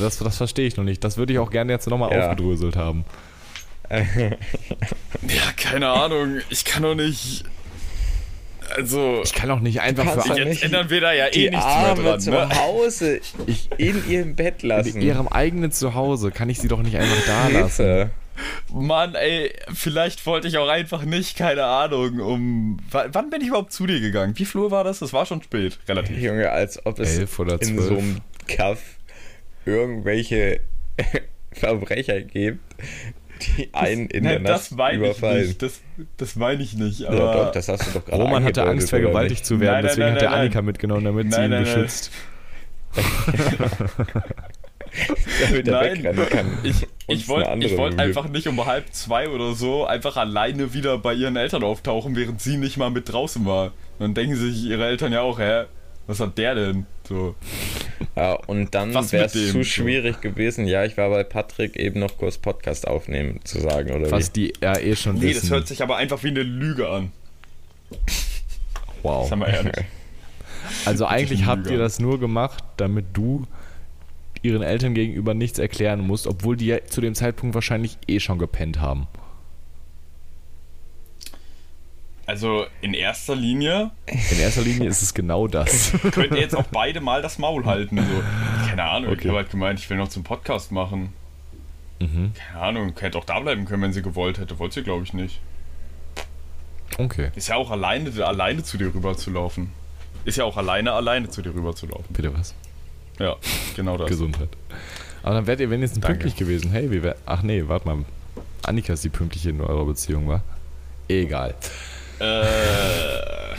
Das, 0.00 0.18
das 0.18 0.36
verstehe 0.36 0.66
ich 0.66 0.76
noch 0.76 0.84
nicht. 0.84 1.02
Das 1.04 1.16
würde 1.18 1.32
ich 1.34 1.38
auch 1.38 1.50
gerne 1.50 1.72
jetzt 1.72 1.88
nochmal 1.88 2.12
Ja. 2.12 2.24
aufgedröselt 2.30 2.76
haben. 2.76 3.04
ja, 3.90 5.52
keine 5.56 5.88
Ahnung. 5.88 6.38
Ich 6.50 6.64
kann 6.64 6.82
doch 6.82 6.94
nicht. 6.94 7.44
Also, 8.76 9.22
Ich 9.24 9.32
kann 9.32 9.50
auch 9.50 9.60
nicht 9.60 9.80
einfach 9.80 10.04
für 10.22 10.28
doch 10.28 10.36
jetzt 10.36 10.48
nicht 10.48 10.62
ändern 10.62 10.90
wir 10.90 11.00
da 11.00 11.12
ja 11.12 11.26
eh 11.32 11.50
nichts 11.50 11.64
Arme 11.64 12.02
mehr 12.02 12.18
zu 12.18 12.30
dran. 12.30 12.48
Ne? 12.48 12.58
Hause 12.58 13.20
in 13.76 14.08
ihrem 14.08 14.36
Bett 14.36 14.62
lassen. 14.62 14.96
in 14.96 15.02
ihrem 15.02 15.28
eigenen 15.28 15.72
Zuhause 15.72 16.30
kann 16.30 16.48
ich 16.48 16.58
sie 16.60 16.68
doch 16.68 16.82
nicht 16.82 16.96
einfach 16.96 17.26
da 17.26 17.48
lassen. 17.48 18.10
Mann, 18.72 19.14
ey, 19.14 19.52
vielleicht 19.74 20.24
wollte 20.24 20.48
ich 20.48 20.56
auch 20.58 20.68
einfach 20.68 21.04
nicht, 21.04 21.36
keine 21.36 21.64
Ahnung, 21.64 22.20
um. 22.20 22.78
Wann 22.90 23.28
bin 23.30 23.42
ich 23.42 23.48
überhaupt 23.48 23.72
zu 23.72 23.86
dir 23.86 24.00
gegangen? 24.00 24.32
Wie 24.36 24.46
Uhr 24.56 24.70
war 24.70 24.84
das? 24.84 25.00
Das 25.00 25.12
war 25.12 25.26
schon 25.26 25.42
spät, 25.42 25.78
relativ. 25.88 26.18
Junge, 26.18 26.50
als 26.50 26.84
ob 26.86 26.98
es 27.00 27.18
Elf 27.18 27.38
oder 27.38 27.60
in 27.60 27.78
so 27.78 27.98
einem 27.98 28.18
Kaff 28.48 28.80
irgendwelche 29.66 30.60
Verbrecher 31.52 32.20
gibt, 32.22 32.60
die 33.40 33.70
einen 33.72 34.06
in 34.08 34.24
der 34.24 34.34
Nein, 34.34 34.42
Nacht 34.44 34.54
das 34.54 34.70
meine 34.72 34.94
ich 34.94 34.98
überfallen. 35.10 35.46
nicht. 35.48 35.62
Das, 35.62 35.80
das 36.16 36.36
meine 36.36 36.62
ich 36.62 36.74
nicht. 36.74 37.04
Aber 37.06 37.16
Ja, 37.16 37.32
doch, 37.44 37.52
das 37.52 37.68
hast 37.68 37.86
du 37.86 37.98
doch 37.98 38.04
gerade 38.04 38.22
Roman 38.22 38.44
hatte 38.44 38.64
Angst, 38.64 38.90
vergewaltigt 38.90 39.44
zu 39.46 39.60
werden, 39.60 39.74
Nein, 39.74 39.82
nein, 39.84 39.88
deswegen 39.88 40.06
nein, 40.06 40.14
hat 40.16 40.22
er 40.22 40.30
nein, 40.30 40.40
Annika 40.40 40.62
mitgenommen, 40.62 41.04
damit 41.04 41.32
sie 41.32 41.40
ihn 41.44 41.50
nein, 41.50 41.62
nein. 41.62 41.74
beschützt. 41.74 42.10
Damit 45.40 45.68
er 45.68 45.72
Nein, 45.82 45.98
wegrennen 46.02 46.28
kann. 46.28 46.58
ich, 46.64 46.82
und 46.82 46.88
ich 47.06 47.28
wollte 47.28 47.64
ich 47.64 47.76
wollt 47.76 47.98
einfach 47.98 48.28
nicht 48.28 48.46
um 48.48 48.64
halb 48.66 48.92
zwei 48.92 49.28
oder 49.28 49.54
so 49.54 49.86
einfach 49.86 50.16
alleine 50.16 50.74
wieder 50.74 50.98
bei 50.98 51.14
ihren 51.14 51.36
Eltern 51.36 51.62
auftauchen, 51.62 52.16
während 52.16 52.40
sie 52.40 52.56
nicht 52.56 52.76
mal 52.76 52.90
mit 52.90 53.12
draußen 53.12 53.44
war. 53.46 53.72
Dann 53.98 54.14
denken 54.14 54.36
sich 54.36 54.64
ihre 54.64 54.86
Eltern 54.86 55.12
ja 55.12 55.20
auch, 55.20 55.38
hä, 55.38 55.64
was 56.06 56.18
hat 56.20 56.36
der 56.38 56.54
denn? 56.54 56.86
So. 57.08 57.34
Ja, 58.16 58.32
und 58.34 58.74
dann 58.74 58.92
Was 58.92 59.12
wäre 59.12 59.26
es 59.26 59.32
zu 59.32 59.62
schwierig 59.64 60.20
gewesen. 60.20 60.66
Ja, 60.66 60.84
ich 60.84 60.96
war 60.96 61.10
bei 61.10 61.22
Patrick 61.24 61.76
eben 61.76 62.00
noch 62.00 62.16
kurz 62.18 62.38
Podcast 62.38 62.86
aufnehmen, 62.88 63.40
zu 63.44 63.60
sagen, 63.60 63.92
oder 63.92 64.10
Was 64.10 64.32
die 64.32 64.52
ja 64.60 64.76
eh 64.78 64.96
schon 64.96 65.14
Nee, 65.16 65.28
wissen. 65.28 65.42
das 65.42 65.50
hört 65.50 65.68
sich 65.68 65.82
aber 65.82 65.96
einfach 65.96 66.22
wie 66.24 66.28
eine 66.28 66.42
Lüge 66.42 66.88
an. 66.88 67.12
wow. 69.02 69.28
Sagen 69.28 69.40
wir 69.42 69.48
ehrlich. 69.48 69.72
Also 70.84 71.06
eigentlich 71.06 71.46
habt 71.46 71.68
ihr 71.68 71.78
das 71.78 71.98
nur 71.98 72.20
gemacht, 72.20 72.62
damit 72.76 73.06
du 73.14 73.46
ihren 74.42 74.62
Eltern 74.62 74.94
gegenüber 74.94 75.34
nichts 75.34 75.58
erklären 75.58 76.00
musst, 76.06 76.26
obwohl 76.26 76.56
die 76.56 76.66
ja 76.66 76.84
zu 76.86 77.00
dem 77.00 77.14
Zeitpunkt 77.14 77.54
wahrscheinlich 77.54 77.98
eh 78.06 78.20
schon 78.20 78.38
gepennt 78.38 78.80
haben. 78.80 79.08
Also 82.30 82.66
in 82.80 82.94
erster 82.94 83.34
Linie 83.34 83.90
In 84.06 84.38
erster 84.38 84.62
Linie 84.62 84.88
ist 84.88 85.02
es 85.02 85.12
genau 85.14 85.48
das. 85.48 85.90
könnt 86.12 86.30
ihr 86.30 86.38
jetzt 86.40 86.54
auch 86.54 86.66
beide 86.70 87.00
mal 87.00 87.22
das 87.22 87.38
Maul 87.38 87.64
halten. 87.64 87.96
So. 87.98 88.68
Keine 88.68 88.84
Ahnung, 88.84 89.10
ich 89.12 89.18
Okay. 89.18 89.28
habe 89.30 89.38
halt 89.38 89.50
gemeint, 89.50 89.80
ich 89.80 89.90
will 89.90 89.96
noch 89.96 90.06
zum 90.10 90.22
Podcast 90.22 90.70
machen. 90.70 91.12
mhm. 91.98 92.32
Keine 92.34 92.62
Ahnung, 92.62 92.92
hätte 93.00 93.18
auch 93.18 93.24
da 93.24 93.40
bleiben 93.40 93.64
können, 93.64 93.82
wenn 93.82 93.92
sie 93.92 94.02
gewollt 94.02 94.38
hätte. 94.38 94.60
Wollte 94.60 94.76
sie, 94.76 94.82
glaube 94.84 95.02
ich, 95.02 95.12
nicht. 95.12 95.40
Okay, 96.98 97.30
Ist 97.34 97.48
ja 97.48 97.56
auch 97.56 97.72
alleine, 97.72 98.12
alleine 98.24 98.62
zu 98.62 98.78
dir 98.78 98.94
rüber 98.94 99.16
zu 99.16 99.30
laufen. 99.30 99.72
Ist 100.24 100.36
ja 100.38 100.44
auch 100.44 100.56
alleine, 100.56 100.92
alleine 100.92 101.30
zu 101.30 101.42
dir 101.42 101.52
rüber 101.52 101.74
zu 101.74 101.86
laufen. 101.86 102.04
bitte 102.10 102.32
was. 102.32 102.54
Ja, 103.18 103.34
genau 103.74 103.96
das. 103.96 104.08
Gesundheit. 104.08 104.50
Aber 105.24 105.34
dann 105.34 105.46
wärt 105.48 105.58
ihr 105.58 105.70
wenigstens 105.70 106.00
Danke. 106.00 106.12
pünktlich 106.20 106.36
gewesen. 106.36 106.70
Hey, 106.70 106.92
wie 106.92 107.02
wär, 107.02 107.16
Ach 107.26 107.42
nee, 107.42 107.64
warte 107.66 107.88
mal. 107.88 108.04
Annika 108.62 108.92
ist 108.92 109.02
die 109.02 109.08
pünktliche 109.08 109.50
in 109.50 109.60
eurer 109.60 109.84
Beziehung, 109.84 110.28
war? 110.28 110.42
Egal. 111.08 111.54
Äh, 112.20 113.54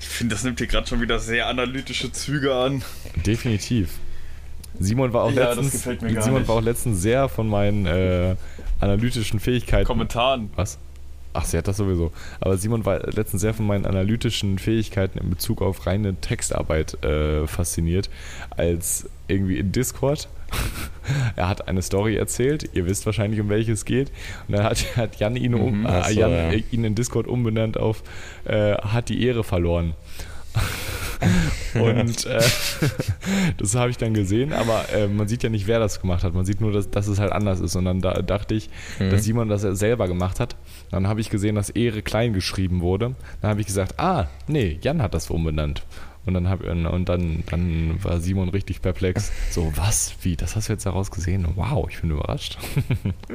ich 0.00 0.06
finde, 0.06 0.34
das 0.34 0.44
nimmt 0.44 0.58
hier 0.58 0.66
gerade 0.66 0.86
schon 0.86 1.00
wieder 1.00 1.18
sehr 1.18 1.46
analytische 1.48 2.10
Züge 2.12 2.54
an. 2.54 2.82
Definitiv. 3.26 3.90
Simon 4.78 5.12
war 5.12 5.24
auch 5.24 5.32
Ja, 5.32 5.52
letztens, 5.52 5.82
Simon 5.82 6.14
nicht. 6.14 6.48
war 6.48 6.56
auch 6.56 6.62
letztens 6.62 7.00
sehr 7.02 7.28
von 7.28 7.48
meinen 7.48 7.86
äh, 7.86 8.36
analytischen 8.80 9.40
Fähigkeiten. 9.40 9.86
Kommentaren. 9.86 10.50
Was? 10.54 10.78
Ach, 11.32 11.44
sie 11.44 11.58
hat 11.58 11.68
das 11.68 11.76
sowieso. 11.76 12.12
Aber 12.40 12.56
Simon 12.56 12.84
war 12.86 13.00
letztens 13.10 13.42
sehr 13.42 13.52
von 13.52 13.66
meinen 13.66 13.84
analytischen 13.84 14.58
Fähigkeiten 14.58 15.18
in 15.18 15.28
Bezug 15.30 15.60
auf 15.60 15.86
reine 15.86 16.14
Textarbeit 16.16 17.02
äh, 17.04 17.46
fasziniert, 17.46 18.08
als 18.50 19.08
irgendwie 19.28 19.58
in 19.58 19.72
Discord. 19.72 20.28
er 21.36 21.48
hat 21.48 21.68
eine 21.68 21.82
Story 21.82 22.16
erzählt, 22.16 22.70
ihr 22.72 22.86
wisst 22.86 23.06
wahrscheinlich, 23.06 23.40
um 23.40 23.48
welche 23.48 23.72
es 23.72 23.84
geht. 23.84 24.10
Und 24.48 24.56
dann 24.56 24.64
hat, 24.64 24.96
hat 24.96 25.16
Jan, 25.16 25.36
ihn, 25.36 25.54
um, 25.54 25.80
Mhm, 25.80 25.86
äh, 25.86 26.12
Jan 26.12 26.30
ja. 26.30 26.50
ihn 26.70 26.84
in 26.84 26.94
Discord 26.94 27.26
umbenannt 27.26 27.76
auf 27.78 28.02
äh, 28.44 28.74
hat 28.74 29.08
die 29.08 29.24
Ehre 29.24 29.44
verloren. 29.44 29.94
Und 31.74 32.26
äh, 32.26 32.42
das 33.58 33.74
habe 33.74 33.90
ich 33.90 33.96
dann 33.96 34.14
gesehen, 34.14 34.52
aber 34.52 34.84
äh, 34.94 35.06
man 35.08 35.28
sieht 35.28 35.42
ja 35.42 35.48
nicht, 35.48 35.66
wer 35.66 35.78
das 35.78 36.00
gemacht 36.00 36.22
hat. 36.24 36.34
Man 36.34 36.44
sieht 36.44 36.60
nur, 36.60 36.72
dass, 36.72 36.90
dass 36.90 37.08
es 37.08 37.18
halt 37.18 37.32
anders 37.32 37.60
ist. 37.60 37.74
Und 37.76 37.84
dann 37.86 38.00
da, 38.00 38.22
dachte 38.22 38.54
ich, 38.54 38.68
Mhm. 38.98 39.10
dass 39.10 39.24
Simon 39.24 39.48
das 39.48 39.62
selber 39.62 40.08
gemacht 40.08 40.40
hat. 40.40 40.56
Dann 40.90 41.06
habe 41.08 41.20
ich 41.20 41.30
gesehen, 41.30 41.54
dass 41.54 41.70
Ehre 41.70 42.02
klein 42.02 42.32
geschrieben 42.32 42.80
wurde. 42.80 43.14
Dann 43.40 43.50
habe 43.50 43.60
ich 43.60 43.66
gesagt, 43.66 43.98
ah, 43.98 44.26
nee, 44.46 44.78
Jan 44.82 45.02
hat 45.02 45.14
das 45.14 45.30
umbenannt. 45.30 45.82
Und 46.26 46.34
dann, 46.34 46.48
hab, 46.48 46.62
und 46.64 47.04
dann, 47.08 47.44
dann 47.48 48.02
war 48.02 48.20
Simon 48.20 48.48
richtig 48.48 48.82
perplex. 48.82 49.30
So, 49.50 49.72
was? 49.76 50.14
Wie? 50.22 50.36
Das 50.36 50.56
hast 50.56 50.68
du 50.68 50.72
jetzt 50.72 50.84
daraus 50.84 51.12
gesehen? 51.12 51.46
Wow, 51.54 51.88
ich 51.88 52.00
bin 52.00 52.10
überrascht. 52.10 52.58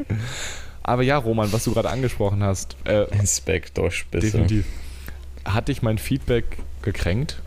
aber 0.83 1.01
ja, 1.01 1.17
Roman, 1.17 1.51
was 1.53 1.63
du 1.63 1.73
gerade 1.73 1.89
angesprochen 1.89 2.43
hast, 2.43 2.75
äh, 2.85 3.03
Inspektor 3.17 3.91
Spitze. 3.91 4.27
definitiv. 4.27 4.65
Hat 5.45 5.69
dich 5.69 5.81
mein 5.81 5.97
Feedback 5.97 6.57
gekränkt? 6.81 7.41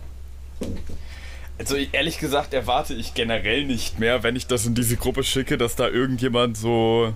Also 1.59 1.77
ehrlich 1.77 2.19
gesagt 2.19 2.55
erwarte 2.55 2.95
ich 2.95 3.15
generell 3.15 3.65
nicht 3.65 4.01
mehr, 4.01 4.23
wenn 4.23 4.37
ich 4.37 4.47
das 4.47 4.67
in 4.67 4.75
diese 4.75 4.97
Gruppe 4.97 5.23
schicke, 5.23 5.59
dass 5.59 5.77
da 5.77 5.89
irgendjemand 5.89 6.57
so 6.57 7.13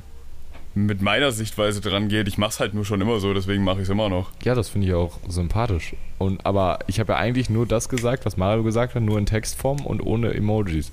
mit 0.86 1.02
meiner 1.02 1.32
Sichtweise 1.32 1.80
dran 1.80 2.08
geht. 2.08 2.28
Ich 2.28 2.38
mach's 2.38 2.60
halt 2.60 2.74
nur 2.74 2.84
schon 2.84 3.00
immer 3.00 3.20
so, 3.20 3.34
deswegen 3.34 3.64
mache 3.64 3.78
ich 3.78 3.84
es 3.84 3.88
immer 3.88 4.08
noch. 4.08 4.30
Ja, 4.44 4.54
das 4.54 4.68
finde 4.68 4.86
ich 4.86 4.94
auch 4.94 5.18
sympathisch. 5.26 5.94
Und, 6.18 6.44
aber 6.46 6.80
ich 6.86 7.00
habe 7.00 7.12
ja 7.12 7.18
eigentlich 7.18 7.50
nur 7.50 7.66
das 7.66 7.88
gesagt, 7.88 8.24
was 8.26 8.36
Mario 8.36 8.62
gesagt 8.62 8.94
hat, 8.94 9.02
nur 9.02 9.18
in 9.18 9.26
Textform 9.26 9.84
und 9.84 10.00
ohne 10.00 10.34
Emojis. 10.34 10.92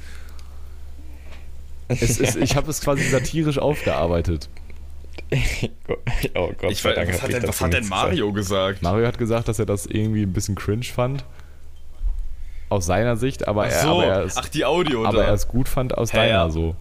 Es 1.88 2.19
ist, 2.19 2.36
ich 2.36 2.55
habe 2.55 2.69
es 2.71 2.81
quasi 2.81 3.03
satirisch 3.09 3.59
aufgearbeitet. 3.59 4.49
oh 6.36 6.51
Gott, 6.59 6.71
Ich 6.71 6.81
Dank 6.81 7.09
was 7.09 7.21
hat 7.21 7.31
denn, 7.31 7.47
was 7.47 7.61
hat 7.61 7.73
denn 7.73 7.88
Mario 7.88 8.31
gesagt? 8.33 8.81
Mario 8.81 9.05
hat 9.07 9.17
gesagt, 9.17 9.47
dass 9.47 9.59
er 9.59 9.65
das 9.65 9.86
irgendwie 9.86 10.23
ein 10.23 10.33
bisschen 10.33 10.55
cringe 10.55 10.83
fand. 10.83 11.23
Aus 12.69 12.88
seiner 12.88 13.15
Sicht, 13.15 13.47
aber, 13.47 13.63
Ach 13.63 13.71
er, 13.71 13.81
so, 13.81 13.89
aber, 13.89 14.05
er, 14.05 14.23
es, 14.23 14.38
ach 14.38 14.49
die 14.49 14.65
Audio 14.65 15.05
aber 15.05 15.19
da. 15.19 15.23
er 15.25 15.33
es 15.33 15.47
gut 15.47 15.69
fand 15.69 15.95
aus 15.95 16.11
Hä, 16.11 16.17
deiner 16.17 16.29
ja. 16.29 16.49
so. 16.49 16.75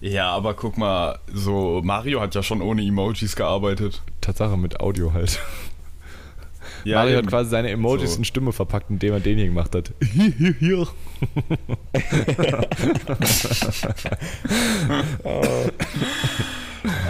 Ja, 0.00 0.30
aber 0.30 0.54
guck 0.54 0.78
mal, 0.78 1.18
so 1.32 1.80
Mario 1.82 2.20
hat 2.20 2.34
ja 2.34 2.42
schon 2.42 2.62
ohne 2.62 2.82
Emojis 2.82 3.34
gearbeitet. 3.34 4.00
Tatsache 4.20 4.56
mit 4.56 4.78
Audio 4.80 5.12
halt. 5.12 5.40
Ja, 6.84 6.98
Mario 6.98 7.18
eben. 7.18 7.26
hat 7.26 7.30
quasi 7.30 7.50
seine 7.50 7.70
Emojis 7.70 8.12
So. 8.12 8.18
in 8.18 8.24
Stimme 8.24 8.52
verpackt, 8.52 8.88
indem 8.90 9.14
er 9.14 9.20
den 9.20 9.36
hier 9.36 9.46
gemacht 9.48 9.74
hat. 9.74 9.92
Hier, 10.12 10.32
hier, 10.38 10.54
hier. 10.60 10.86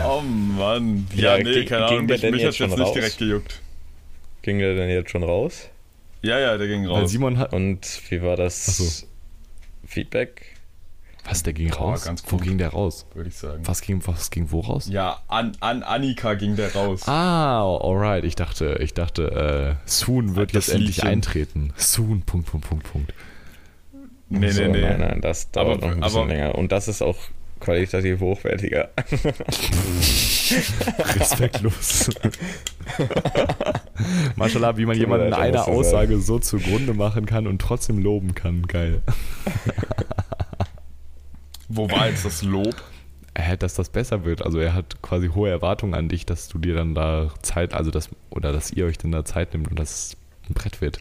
Oh 0.04 0.20
Mann. 0.22 1.06
Ja, 1.14 1.36
Ja, 1.36 1.44
nee, 1.44 1.64
keine 1.64 1.86
Ahnung. 1.86 2.06
der 2.06 2.18
Mich, 2.30 2.42
mich 2.44 2.56
schon 2.56 2.68
jetzt 2.70 2.78
nicht 2.78 2.86
raus? 2.86 2.94
direkt 2.94 3.18
gejuckt. 3.18 3.60
Ging 4.42 4.58
der 4.58 4.74
denn 4.74 4.88
jetzt 4.88 5.10
schon 5.10 5.22
raus? 5.22 5.68
Ja, 6.22 6.38
ja, 6.38 6.56
der 6.56 6.66
ging 6.66 6.88
Weil 6.88 7.02
raus. 7.02 7.10
Simon 7.10 7.38
hat. 7.38 7.52
Und 7.52 7.80
wie 8.08 8.22
war 8.22 8.36
das 8.36 8.64
so. 8.66 9.06
Feedback? 9.86 10.56
Was, 11.28 11.42
der 11.42 11.52
ging 11.52 11.68
Boah, 11.70 11.78
raus? 11.90 12.04
ganz 12.04 12.22
Wo 12.28 12.36
ging 12.38 12.56
der 12.58 12.70
raus? 12.70 13.06
Würde 13.14 13.28
ich 13.28 13.36
sagen. 13.36 13.62
Was 13.66 13.82
ging, 13.82 14.00
was 14.06 14.30
ging 14.30 14.50
wo 14.50 14.60
raus? 14.60 14.88
Ja, 14.90 15.18
an, 15.28 15.52
an 15.60 15.82
Annika 15.82 16.34
ging 16.34 16.56
der 16.56 16.74
raus. 16.74 17.06
Ah, 17.06 17.60
alright. 17.64 18.24
Ich 18.24 18.34
dachte, 18.34 18.78
ich 18.80 18.94
dachte, 18.94 19.76
äh, 19.84 19.88
Soon 19.88 20.36
wird 20.36 20.54
Das 20.54 20.66
jetzt 20.68 20.74
endlich 20.76 20.96
Liedchen. 20.96 21.08
eintreten. 21.10 21.72
Soon, 21.76 22.22
Punkt, 22.22 22.50
Punkt, 22.50 22.66
Punkt, 22.68 22.90
Punkt. 22.90 23.12
nee, 24.30 24.50
so, 24.50 24.62
nee, 24.62 24.68
nee. 24.68 24.80
Nein, 24.80 25.00
nein, 25.00 25.20
das 25.20 25.50
dauert 25.50 25.78
Aber- 25.82 25.86
noch 25.88 25.94
ein 25.96 26.00
bisschen 26.00 26.20
aber- 26.22 26.28
länger. 26.32 26.54
Und 26.54 26.72
das 26.72 26.88
ist 26.88 27.02
auch 27.02 27.18
qualitativ 27.60 28.20
hochwertiger. 28.20 28.88
Respektlos. 31.18 32.10
Mashallah, 34.36 34.76
wie 34.76 34.86
man 34.86 34.96
jemanden 34.96 35.28
in 35.28 35.34
einer 35.34 35.66
Aussage 35.68 36.18
so 36.20 36.38
zugrunde 36.38 36.94
machen 36.94 37.26
kann 37.26 37.46
und 37.46 37.60
trotzdem 37.60 37.98
loben 37.98 38.34
kann. 38.34 38.66
Geil. 38.66 39.02
Wo 41.68 41.90
war 41.90 42.08
jetzt 42.08 42.24
das 42.24 42.42
Lob? 42.42 42.74
Äh, 43.34 43.56
dass 43.56 43.74
das 43.74 43.90
besser 43.90 44.24
wird. 44.24 44.42
Also 44.42 44.58
er 44.58 44.74
hat 44.74 45.00
quasi 45.02 45.28
hohe 45.28 45.48
Erwartungen 45.50 45.94
an 45.94 46.08
dich, 46.08 46.26
dass 46.26 46.48
du 46.48 46.58
dir 46.58 46.74
dann 46.74 46.94
da 46.94 47.30
Zeit, 47.42 47.74
also 47.74 47.90
das, 47.90 48.08
oder 48.30 48.52
dass 48.52 48.72
ihr 48.72 48.86
euch 48.86 48.98
dann 48.98 49.12
da 49.12 49.24
Zeit 49.24 49.52
nimmt 49.52 49.68
und 49.70 49.78
dass 49.78 49.90
es 49.90 50.16
ein 50.48 50.54
Brett 50.54 50.80
wird. 50.80 50.98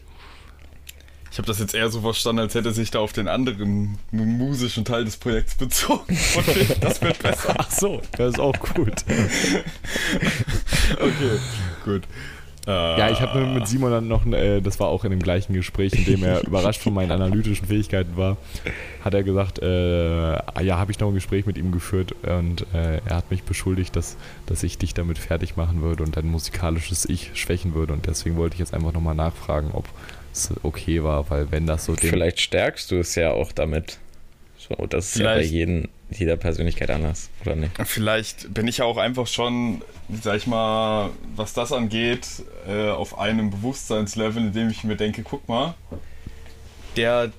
Ich 1.30 1.36
habe 1.36 1.46
das 1.46 1.58
jetzt 1.58 1.74
eher 1.74 1.90
so 1.90 2.00
verstanden, 2.00 2.40
als 2.40 2.54
hätte 2.54 2.68
er 2.68 2.74
sich 2.74 2.90
da 2.90 3.00
auf 3.00 3.12
den 3.12 3.28
anderen 3.28 3.98
mu- 4.10 4.24
musischen 4.24 4.84
Teil 4.84 5.04
des 5.04 5.18
Projekts 5.18 5.56
bezogen. 5.56 6.04
Wegen, 6.46 6.80
das 6.80 7.02
wird 7.02 7.18
besser. 7.22 7.54
Ach 7.58 7.70
so, 7.70 8.00
das 8.16 8.34
ist 8.34 8.40
auch 8.40 8.58
gut. 8.58 9.04
Okay, 11.00 11.38
gut. 11.84 12.02
Ja, 12.68 13.10
ich 13.10 13.20
habe 13.20 13.46
mit 13.46 13.66
Simon 13.66 13.90
dann 13.90 14.08
noch, 14.08 14.26
äh, 14.26 14.60
das 14.60 14.78
war 14.78 14.88
auch 14.88 15.04
in 15.04 15.10
dem 15.10 15.22
gleichen 15.22 15.54
Gespräch, 15.54 15.94
in 15.94 16.04
dem 16.04 16.22
er 16.22 16.42
überrascht 16.46 16.82
von 16.82 16.92
meinen 16.92 17.10
analytischen 17.10 17.66
Fähigkeiten 17.66 18.16
war, 18.16 18.36
hat 19.04 19.14
er 19.14 19.22
gesagt, 19.22 19.60
äh, 19.60 20.32
ja, 20.62 20.78
habe 20.78 20.90
ich 20.92 20.98
noch 21.00 21.08
ein 21.08 21.14
Gespräch 21.14 21.46
mit 21.46 21.56
ihm 21.56 21.72
geführt 21.72 22.14
und 22.22 22.62
äh, 22.74 23.00
er 23.06 23.16
hat 23.16 23.30
mich 23.30 23.42
beschuldigt, 23.44 23.96
dass, 23.96 24.16
dass 24.46 24.62
ich 24.62 24.76
dich 24.78 24.94
damit 24.94 25.18
fertig 25.18 25.56
machen 25.56 25.80
würde 25.82 26.02
und 26.02 26.16
dein 26.16 26.26
musikalisches 26.26 27.06
Ich 27.06 27.30
schwächen 27.34 27.74
würde 27.74 27.92
und 27.94 28.06
deswegen 28.06 28.36
wollte 28.36 28.54
ich 28.54 28.60
jetzt 28.60 28.74
einfach 28.74 28.92
nochmal 28.92 29.14
nachfragen, 29.14 29.70
ob 29.72 29.86
es 30.32 30.52
okay 30.62 31.02
war, 31.02 31.30
weil 31.30 31.50
wenn 31.50 31.66
das 31.66 31.84
so 31.84 31.94
Vielleicht 31.94 32.40
stärkst 32.40 32.90
du 32.90 32.96
es 32.96 33.14
ja 33.14 33.32
auch 33.32 33.52
damit. 33.52 33.98
So, 34.68 34.86
das 34.86 35.06
ist 35.10 35.16
ja 35.18 35.24
bei 35.26 35.34
Vielleicht- 35.36 35.52
jedem 35.52 35.88
jeder 36.10 36.36
Persönlichkeit 36.36 36.90
anders, 36.90 37.28
oder 37.44 37.54
nicht? 37.54 37.72
Vielleicht 37.84 38.52
bin 38.54 38.66
ich 38.66 38.78
ja 38.78 38.84
auch 38.86 38.96
einfach 38.96 39.26
schon, 39.26 39.82
sag 40.22 40.36
ich 40.38 40.46
mal, 40.46 41.10
was 41.36 41.52
das 41.52 41.70
angeht, 41.72 42.26
äh, 42.66 42.88
auf 42.90 43.18
einem 43.18 43.50
Bewusstseinslevel, 43.50 44.42
in 44.46 44.52
dem 44.52 44.70
ich 44.70 44.84
mir 44.84 44.96
denke, 44.96 45.22
guck 45.22 45.46
mal, 45.48 45.74
der, 46.96 47.30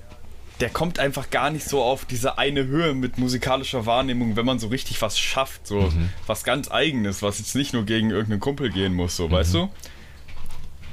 der 0.60 0.70
kommt 0.70 0.98
einfach 0.98 1.30
gar 1.30 1.50
nicht 1.50 1.64
so 1.68 1.82
auf 1.82 2.04
diese 2.04 2.38
eine 2.38 2.64
Höhe 2.66 2.94
mit 2.94 3.18
musikalischer 3.18 3.86
Wahrnehmung, 3.86 4.36
wenn 4.36 4.46
man 4.46 4.58
so 4.58 4.68
richtig 4.68 5.02
was 5.02 5.18
schafft, 5.18 5.66
so 5.66 5.80
Mhm. 5.82 6.10
was 6.26 6.44
ganz 6.44 6.70
eigenes, 6.70 7.22
was 7.22 7.38
jetzt 7.38 7.54
nicht 7.56 7.72
nur 7.72 7.84
gegen 7.84 8.10
irgendeinen 8.10 8.40
Kumpel 8.40 8.70
gehen 8.70 8.94
muss, 8.94 9.16
so, 9.16 9.30
weißt 9.30 9.54
du? 9.54 9.68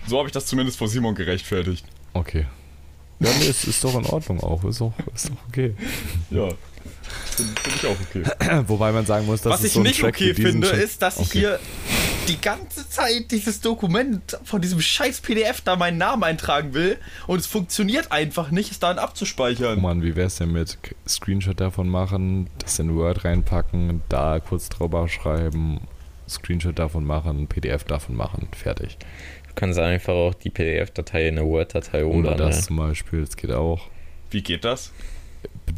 So 0.07 0.17
habe 0.17 0.27
ich 0.29 0.33
das 0.33 0.45
zumindest 0.47 0.77
vor 0.77 0.87
Simon 0.87 1.15
gerechtfertigt. 1.15 1.85
Okay. 2.13 2.45
Ja, 3.19 3.29
nee, 3.39 3.47
es 3.47 3.63
ist 3.65 3.83
doch 3.83 3.95
in 3.97 4.05
Ordnung 4.05 4.39
auch. 4.41 4.63
Ist 4.63 4.79
doch, 4.81 4.93
ist 5.15 5.29
doch 5.29 5.37
okay. 5.47 5.73
Ja. 6.29 6.49
Finde 7.35 7.53
find 7.61 7.75
ich 7.75 7.85
auch 7.85 7.95
okay. 7.99 8.63
Wobei 8.67 8.91
man 8.91 9.05
sagen 9.05 9.25
muss, 9.25 9.41
dass 9.41 9.53
Was 9.53 9.59
es 9.61 9.65
ich 9.67 9.73
so 9.73 9.79
ein 9.79 9.83
nicht 9.83 9.99
Track 10.01 10.15
okay 10.15 10.33
finde, 10.33 10.67
schon- 10.67 10.79
ist, 10.79 11.01
dass 11.01 11.15
ich 11.19 11.27
Okay. 11.27 11.39
hier 11.39 11.59
die 12.27 12.39
ganze 12.41 12.87
Zeit 12.89 13.31
dieses 13.31 13.61
Dokument 13.61 14.37
von 14.43 14.61
diesem 14.61 14.81
scheiß 14.81 15.21
PDF 15.21 15.61
da 15.61 15.77
meinen 15.77 15.97
Namen 15.97 16.23
eintragen 16.25 16.73
will 16.73 16.97
und 17.25 17.39
es 17.39 17.47
funktioniert 17.47 18.11
einfach 18.11 18.51
nicht, 18.51 18.69
es 18.71 18.79
dann 18.79 18.97
Oh 18.99 19.01
abzuspeichern. 19.03 19.81
Mann, 19.81 20.03
wie 20.03 20.15
wär's 20.15 20.35
denn 20.35 20.51
mit 20.51 20.77
Screenshot 21.07 21.59
davon 21.61 21.87
machen, 21.87 22.49
das 22.59 22.77
in 22.79 22.93
Word 22.95 23.23
reinpacken, 23.23 24.01
da 24.09 24.39
kurz 24.41 24.67
drüber 24.67 25.07
schreiben, 25.07 25.79
Screenshot 26.27 26.77
davon 26.77 27.05
machen, 27.05 27.47
PDF 27.47 27.83
davon 27.83 28.15
machen, 28.15 28.47
fertig. 28.55 28.97
Du 29.47 29.53
kannst 29.55 29.79
einfach 29.79 30.13
auch 30.13 30.33
die 30.33 30.49
PDF-Datei 30.49 31.27
in 31.29 31.37
eine 31.37 31.47
Word-Datei 31.47 32.03
Oder 32.05 32.15
umwandeln. 32.15 32.49
das 32.49 32.65
zum 32.65 32.77
Beispiel, 32.77 33.21
das 33.21 33.35
geht 33.37 33.51
auch. 33.51 33.87
Wie 34.29 34.41
geht 34.43 34.63
das? 34.65 34.91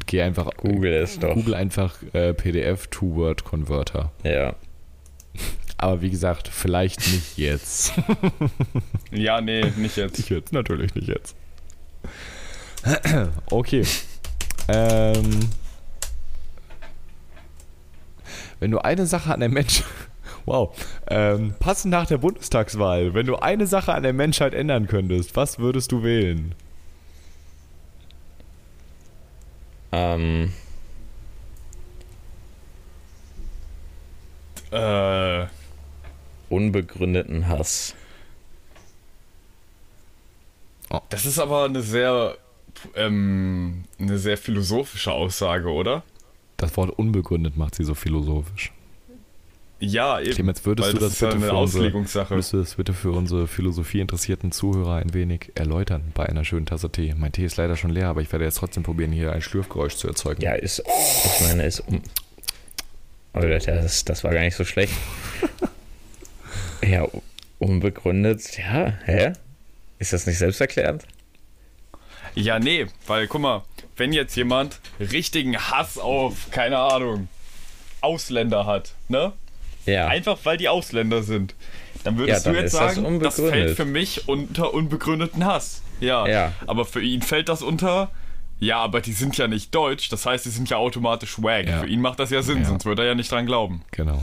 Geh 0.06 0.22
einfach, 0.22 0.50
Google 0.58 0.94
es 0.94 1.20
doch. 1.20 1.34
Google 1.34 1.54
einfach 1.54 1.96
äh, 2.14 2.34
PDF 2.34 2.88
to 2.88 3.16
Word 3.16 3.44
Converter. 3.44 4.12
Ja. 4.24 4.56
Aber 5.78 6.02
wie 6.02 6.10
gesagt, 6.10 6.48
vielleicht 6.48 7.00
nicht 7.00 7.38
jetzt. 7.38 7.94
Ja, 9.12 9.42
nee, 9.42 9.64
nicht 9.78 9.98
jetzt. 9.98 10.18
Nicht 10.18 10.30
jetzt, 10.30 10.54
natürlich 10.54 10.94
nicht 10.96 11.08
jetzt. 11.08 11.36
Okay. 13.50 13.84
Ähm, 14.68 15.50
wenn 18.60 18.72
du 18.72 18.80
eine 18.80 19.06
Sache 19.06 19.34
an 19.34 19.40
der 19.40 19.50
Menschheit. 19.50 19.86
Wow. 20.50 20.76
Ähm, 21.08 21.54
passend 21.60 21.92
nach 21.92 22.08
der 22.08 22.18
Bundestagswahl, 22.18 23.14
wenn 23.14 23.28
du 23.28 23.36
eine 23.36 23.68
Sache 23.68 23.94
an 23.94 24.02
der 24.02 24.14
Menschheit 24.14 24.56
ändern 24.56 24.88
könntest, 24.88 25.36
was 25.36 25.60
würdest 25.60 25.92
du 25.92 26.02
wählen? 26.02 26.56
Ähm, 29.92 30.52
Äh, 34.72 35.46
unbegründeten 36.50 37.48
Hass. 37.48 37.94
das 41.10 41.28
ist 41.28 41.38
aber 41.38 41.66
eine 41.66 41.84
sehr, 41.84 42.38
ähm, 42.96 43.84
eine 44.00 44.18
sehr 44.18 44.38
philosophische 44.38 45.12
Aussage, 45.12 45.70
oder? 45.72 46.02
Das 46.58 46.76
Wort 46.76 46.90
unbegründet 46.98 47.56
macht 47.56 47.76
sie 47.76 47.84
so 47.84 47.94
philosophisch. 47.94 48.72
Ja, 49.80 50.20
eben. 50.20 50.34
Clemens, 50.34 50.66
würdest 50.66 50.88
weil 50.88 50.94
du 50.94 51.00
das 51.00 51.20
ja 51.22 51.30
bitte 51.30 51.38
eine 51.38 51.48
für 51.48 51.58
unsere, 51.58 51.84
Auslegungssache. 51.84 52.30
würdest 52.32 52.54
du 52.54 52.58
das 52.58 52.76
bitte 52.76 52.94
für 52.94 53.12
unsere 53.12 53.48
philosophieinteressierten 53.48 54.52
Zuhörer 54.52 54.96
ein 54.96 55.14
wenig 55.14 55.52
erläutern 55.56 56.12
bei 56.14 56.26
einer 56.26 56.44
schönen 56.44 56.66
Tasse 56.66 56.92
Tee? 56.92 57.14
Mein 57.18 57.32
Tee 57.32 57.46
ist 57.46 57.56
leider 57.56 57.78
schon 57.78 57.92
leer, 57.92 58.10
aber 58.10 58.22
ich 58.22 58.32
werde 58.32 58.44
jetzt 58.44 58.58
trotzdem 58.58 58.84
probieren, 58.84 59.12
hier 59.12 59.32
ein 59.32 59.42
Schlürfgeräusch 59.42 59.96
zu 59.96 60.08
erzeugen. 60.08 60.42
Ja, 60.42 60.54
ist. 60.54 60.84
Ich 60.86 61.48
meine, 61.48 61.64
ist 61.66 61.80
um. 61.82 62.02
Oh, 63.34 63.40
das, 63.40 64.04
das 64.04 64.24
war 64.24 64.34
gar 64.34 64.42
nicht 64.42 64.56
so 64.56 64.66
schlecht. 64.66 64.94
ja, 66.86 67.08
unbegründet. 67.60 68.58
Ja, 68.58 68.94
hä? 69.06 69.34
Ist 69.98 70.12
das 70.12 70.26
nicht 70.26 70.40
selbsterklärend? 70.40 71.06
Ja, 72.36 72.60
nee, 72.60 72.88
weil 73.08 73.28
guck 73.28 73.42
mal, 73.42 73.64
wenn 73.96 74.14
jetzt 74.14 74.36
jemand 74.36 74.80
richtigen 75.00 75.58
Hass 75.58 75.98
auf, 75.98 76.52
keine 76.52 76.80
Ahnung, 76.80 77.28
Ausländer 78.02 78.66
hat, 78.66 78.94
ne? 79.08 79.34
Ja. 79.86 80.08
Einfach 80.08 80.38
weil 80.44 80.58
die 80.58 80.70
Ausländer 80.70 81.24
sind. 81.24 81.56
Dann 82.04 82.18
würdest 82.18 82.46
Ja, 82.46 82.52
du 82.52 82.56
dann 82.56 82.64
jetzt 82.64 82.74
ist 82.74 82.80
das 82.80 82.96
sagen, 82.96 83.20
das, 83.20 83.38
unbegründet. 83.40 83.52
fällt 83.54 83.76
für 83.78 83.86
mich 83.86 84.28
unter 84.28 84.74
unbegründeten 84.74 85.46
Hass. 85.46 85.82
Ja. 86.00 86.28
Ja. 86.28 86.54
Aber 86.68 86.86
für 86.86 87.02
ihn 87.02 87.22
fällt 87.22 87.50
das 87.50 87.62
unter, 87.62 88.10
ja, 88.60 88.78
aber 88.78 89.02
die 89.02 89.12
sind 89.14 89.38
ja 89.38 89.48
nicht 89.48 89.76
deutsch, 89.76 90.08
das 90.10 90.26
heißt, 90.26 90.46
die 90.46 90.50
sind 90.50 90.70
ja 90.70 90.78
automatisch 90.78 91.42
wack. 91.42 91.68
Ja. 91.68 91.82
Für 91.82 91.88
ihn 91.88 92.00
macht 92.02 92.20
das 92.20 92.30
ja 92.30 92.42
Sinn, 92.42 92.60
Ja. 92.60 92.66
sonst 92.66 92.86
würde 92.86 93.02
er 93.02 93.10
ja 93.10 93.16
nicht 93.16 93.32
dran 93.32 93.46
glauben. 93.46 93.82
Genau. 93.92 94.22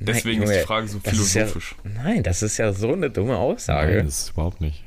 Deswegen 0.00 0.40
Nein, 0.42 0.50
ist 0.50 0.60
die 0.60 0.64
Frage 0.66 0.86
so 0.88 0.98
das 1.02 1.12
ist 1.12 1.32
philosophisch. 1.32 1.74
Ja, 1.84 1.90
nein, 2.04 2.22
das 2.22 2.42
ist 2.42 2.56
ja 2.56 2.72
so 2.72 2.92
eine 2.92 3.10
dumme 3.10 3.36
Aussage. 3.36 3.96
Nein, 3.96 4.06
das 4.06 4.20
ist 4.20 4.30
überhaupt 4.30 4.60
nicht. 4.60 4.84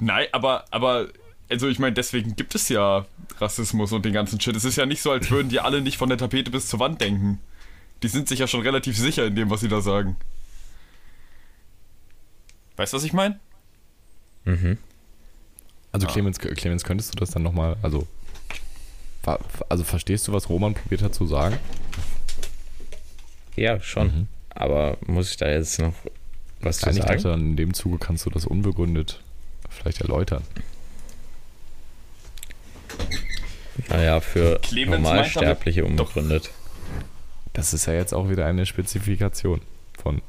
Nein, 0.00 0.26
aber, 0.32 0.64
aber, 0.70 1.08
also 1.50 1.68
ich 1.68 1.78
meine, 1.78 1.92
deswegen 1.92 2.34
gibt 2.34 2.54
es 2.54 2.68
ja 2.70 3.04
Rassismus 3.40 3.92
und 3.92 4.04
den 4.04 4.12
ganzen 4.14 4.40
Shit. 4.40 4.56
Es 4.56 4.64
ist 4.64 4.76
ja 4.76 4.86
nicht 4.86 5.02
so, 5.02 5.10
als 5.12 5.30
würden 5.30 5.50
die 5.50 5.60
alle 5.60 5.82
nicht 5.82 5.98
von 5.98 6.08
der 6.08 6.16
Tapete 6.18 6.50
bis 6.50 6.66
zur 6.68 6.80
Wand 6.80 7.00
denken. 7.00 7.40
Die 8.02 8.08
sind 8.08 8.28
sich 8.28 8.38
ja 8.38 8.46
schon 8.46 8.60
relativ 8.62 8.96
sicher 8.96 9.26
in 9.26 9.34
dem, 9.34 9.50
was 9.50 9.60
sie 9.60 9.68
da 9.68 9.80
sagen. 9.80 10.16
Weißt 12.76 12.92
du, 12.92 12.96
was 12.96 13.04
ich 13.04 13.12
meine? 13.12 13.38
Mhm. 14.44 14.78
Also 15.90 16.06
Ah. 16.06 16.10
Clemens, 16.10 16.38
Clemens, 16.38 16.84
könntest 16.84 17.14
du 17.14 17.18
das 17.18 17.30
dann 17.30 17.42
nochmal, 17.42 17.76
also, 17.82 18.06
also 19.68 19.84
verstehst 19.84 20.28
du, 20.28 20.32
was 20.32 20.48
Roman 20.48 20.74
probiert 20.74 21.02
hat 21.02 21.14
zu 21.14 21.26
sagen? 21.26 21.58
Ja, 23.56 23.80
schon. 23.80 24.06
Mhm. 24.06 24.28
Aber 24.50 24.96
muss 25.06 25.30
ich 25.32 25.36
da 25.36 25.48
jetzt 25.50 25.78
noch 25.80 25.94
was 26.60 26.78
zu 26.78 26.86
Nein, 26.86 26.96
ich 26.96 27.02
sagen? 27.02 27.22
dachte, 27.22 27.30
in 27.34 27.56
dem 27.56 27.74
Zuge 27.74 27.98
kannst 27.98 28.26
du 28.26 28.30
das 28.30 28.44
unbegründet 28.44 29.20
vielleicht 29.70 30.00
erläutern. 30.00 30.42
Naja, 33.88 34.20
für 34.20 34.58
Clemens 34.60 35.02
Normalsterbliche 35.02 35.84
unbegründet. 35.84 36.50
Das 37.58 37.74
ist 37.74 37.86
ja 37.86 37.92
jetzt 37.94 38.14
auch 38.14 38.30
wieder 38.30 38.46
eine 38.46 38.66
Spezifikation 38.66 39.60
von. 40.00 40.22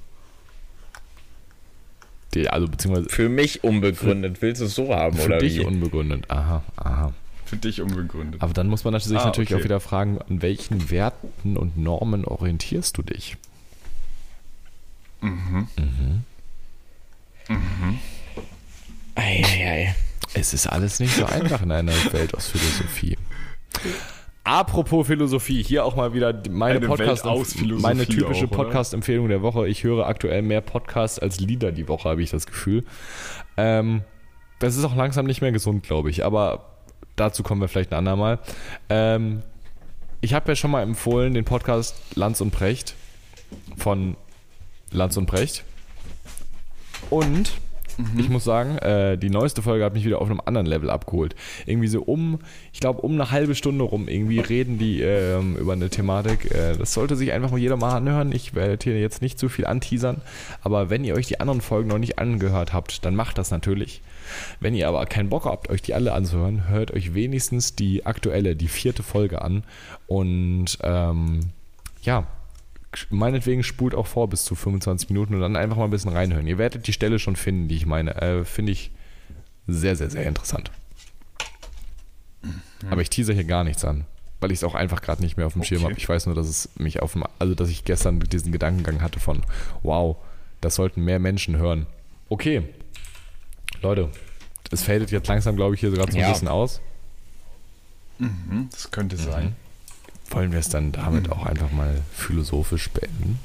Die, 2.33 2.49
also 2.49 2.67
beziehungsweise 2.67 3.07
Für 3.09 3.29
mich 3.29 3.63
unbegründet. 3.63 4.41
Willst 4.41 4.61
du 4.61 4.65
es 4.65 4.73
so 4.73 4.95
haben, 4.95 5.15
für 5.15 5.25
oder 5.25 5.37
dich 5.37 5.57
wie? 5.57 5.63
unbegründet. 5.63 6.25
Aha, 6.31 6.63
aha. 6.75 7.13
Für 7.45 7.57
dich 7.57 7.81
unbegründet. 7.81 8.41
Aber 8.41 8.53
dann 8.53 8.65
muss 8.65 8.83
man 8.83 8.93
natürlich, 8.93 9.19
Ah, 9.19 9.25
natürlich 9.25 9.51
okay. 9.53 9.61
auch 9.61 9.63
wieder 9.63 9.79
fragen, 9.79 10.17
an 10.27 10.41
welchen 10.41 10.89
Werten 10.89 11.55
und 11.55 11.77
Normen 11.77 12.25
orientierst 12.25 12.97
du 12.97 13.03
dich? 13.03 13.37
Mhm. 15.21 15.67
Eieiei. 19.13 19.93
Es 20.33 20.55
ist 20.55 20.65
alles 20.65 20.99
nicht 20.99 21.15
so 21.15 21.25
einfach 21.27 21.61
in 21.61 21.71
einer 21.71 21.93
Welt 22.11 22.33
aus 22.33 22.47
Philosophie. 22.47 23.17
Apropos 24.49 25.05
Philosophie, 25.05 25.61
hier 25.61 25.85
auch 25.85 25.95
mal 25.95 26.15
wieder 26.15 26.33
meine 26.49 26.77
Eine 26.77 26.87
Podcast, 26.87 27.23
meine 27.23 28.07
typische? 28.07 28.47
Podcast-Empfehlung 28.47 29.29
der 29.29 29.43
Woche. 29.43 29.67
Ich 29.67 29.83
höre 29.83 30.07
aktuell 30.07 30.41
mehr 30.41 30.61
Podcasts 30.61 31.19
als 31.19 31.39
Lieder 31.39 31.71
die 31.71 31.87
Woche, 31.87 32.09
habe 32.09 32.23
ich 32.23 32.31
das 32.31 32.47
Gefühl. 32.47 32.83
Ähm, 33.57 34.01
das 34.57 34.75
ist 34.75 34.83
auch 34.85 34.95
langsam 34.95 35.27
nicht 35.27 35.41
mehr 35.41 35.51
gesund, 35.51 35.83
glaube 35.83 36.09
ich. 36.09 36.25
Aber 36.25 36.65
dazu 37.15 37.43
kommen 37.43 37.61
wir 37.61 37.67
vielleicht 37.67 37.91
ein 37.91 37.99
andermal. 37.99 38.39
Ähm, 38.89 39.43
ich 40.19 40.33
habe 40.33 40.49
ja 40.49 40.55
schon 40.55 40.71
mal 40.71 40.81
empfohlen 40.81 41.35
den 41.35 41.45
Podcast 41.45 42.01
Lanz 42.15 42.41
und 42.41 42.49
Precht 42.49 42.95
von 43.77 44.17
Lanz 44.89 45.15
und 45.15 45.27
Precht. 45.27 45.63
Und 47.11 47.51
ich 48.17 48.29
muss 48.29 48.43
sagen, 48.43 48.77
äh, 48.77 49.17
die 49.17 49.29
neueste 49.29 49.61
Folge 49.61 49.83
hat 49.83 49.93
mich 49.93 50.05
wieder 50.05 50.21
auf 50.21 50.29
einem 50.29 50.41
anderen 50.43 50.67
Level 50.67 50.89
abgeholt. 50.89 51.35
Irgendwie 51.65 51.87
so 51.87 52.01
um, 52.01 52.39
ich 52.73 52.79
glaube, 52.79 53.01
um 53.01 53.13
eine 53.13 53.31
halbe 53.31 53.55
Stunde 53.55 53.83
rum 53.83 54.07
irgendwie 54.07 54.39
reden 54.39 54.77
die 54.77 55.01
ähm, 55.01 55.55
über 55.57 55.73
eine 55.73 55.89
Thematik. 55.89 56.51
Äh, 56.51 56.77
das 56.77 56.93
sollte 56.93 57.15
sich 57.15 57.31
einfach 57.31 57.51
mal 57.51 57.59
jeder 57.59 57.77
mal 57.77 57.95
anhören. 57.95 58.31
Ich 58.31 58.55
werde 58.55 58.77
hier 58.83 58.99
jetzt 58.99 59.21
nicht 59.21 59.37
zu 59.37 59.49
viel 59.49 59.65
anteasern, 59.65 60.21
aber 60.61 60.89
wenn 60.89 61.03
ihr 61.03 61.15
euch 61.15 61.27
die 61.27 61.39
anderen 61.39 61.61
Folgen 61.61 61.89
noch 61.89 61.99
nicht 61.99 62.19
angehört 62.19 62.73
habt, 62.73 63.05
dann 63.05 63.15
macht 63.15 63.37
das 63.37 63.51
natürlich. 63.51 64.01
Wenn 64.59 64.75
ihr 64.75 64.87
aber 64.87 65.05
keinen 65.05 65.29
Bock 65.29 65.45
habt, 65.45 65.69
euch 65.69 65.81
die 65.81 65.93
alle 65.93 66.13
anzuhören, 66.13 66.67
hört 66.67 66.91
euch 66.91 67.13
wenigstens 67.13 67.75
die 67.75 68.05
aktuelle, 68.05 68.55
die 68.55 68.67
vierte 68.67 69.03
Folge 69.03 69.41
an. 69.41 69.63
Und 70.07 70.77
ähm, 70.83 71.39
ja, 72.03 72.27
meinetwegen 73.09 73.63
spult 73.63 73.93
auch 73.95 74.07
vor 74.07 74.29
bis 74.29 74.43
zu 74.43 74.55
25 74.55 75.09
Minuten 75.09 75.35
und 75.35 75.41
dann 75.41 75.55
einfach 75.55 75.77
mal 75.77 75.85
ein 75.85 75.89
bisschen 75.91 76.11
reinhören. 76.11 76.47
Ihr 76.47 76.57
werdet 76.57 76.87
die 76.87 76.93
Stelle 76.93 77.19
schon 77.19 77.35
finden, 77.35 77.67
die 77.67 77.75
ich 77.75 77.85
meine. 77.85 78.15
Äh, 78.21 78.45
Finde 78.45 78.71
ich 78.71 78.91
sehr, 79.67 79.95
sehr, 79.95 80.09
sehr 80.09 80.25
interessant. 80.25 80.71
Aber 82.89 83.01
ich 83.01 83.09
teaser 83.09 83.33
hier 83.33 83.43
gar 83.43 83.63
nichts 83.63 83.83
an, 83.85 84.05
weil 84.39 84.51
ich 84.51 84.59
es 84.59 84.63
auch 84.63 84.73
einfach 84.73 85.01
gerade 85.01 85.21
nicht 85.21 85.35
mehr 85.37 85.45
auf 85.45 85.53
dem 85.53 85.63
Schirm 85.63 85.81
Okay. 85.83 85.91
habe. 85.91 85.99
Ich 85.99 86.07
weiß 86.09 86.25
nur, 86.27 86.35
dass 86.35 86.47
es 86.47 86.69
mich 86.77 87.01
auf 87.01 87.13
dem, 87.13 87.23
also 87.37 87.53
dass 87.53 87.69
ich 87.69 87.83
gestern 87.83 88.19
diesen 88.21 88.51
Gedankengang 88.51 89.01
hatte 89.01 89.19
von, 89.19 89.43
wow, 89.83 90.15
das 90.61 90.75
sollten 90.75 91.03
mehr 91.03 91.19
Menschen 91.19 91.57
hören. 91.57 91.85
Okay, 92.29 92.63
Leute, 93.81 94.09
es 94.71 94.83
fadet 94.83 95.11
jetzt 95.11 95.27
langsam, 95.27 95.55
glaube 95.55 95.75
ich, 95.75 95.81
hier 95.81 95.91
gerade 95.91 96.11
so 96.11 96.17
ein 96.17 96.21
Ja. 96.21 96.31
bisschen 96.31 96.47
aus. 96.47 96.79
Mhm, 98.17 98.69
das 98.71 98.89
könnte 98.91 99.17
sein. 99.17 99.55
Wollen 100.29 100.51
wir 100.51 100.59
es 100.59 100.69
dann 100.69 100.91
damit 100.91 101.31
auch 101.31 101.45
einfach 101.45 101.71
mal 101.71 102.01
philosophisch 102.13 102.89
beenden? 102.89 103.39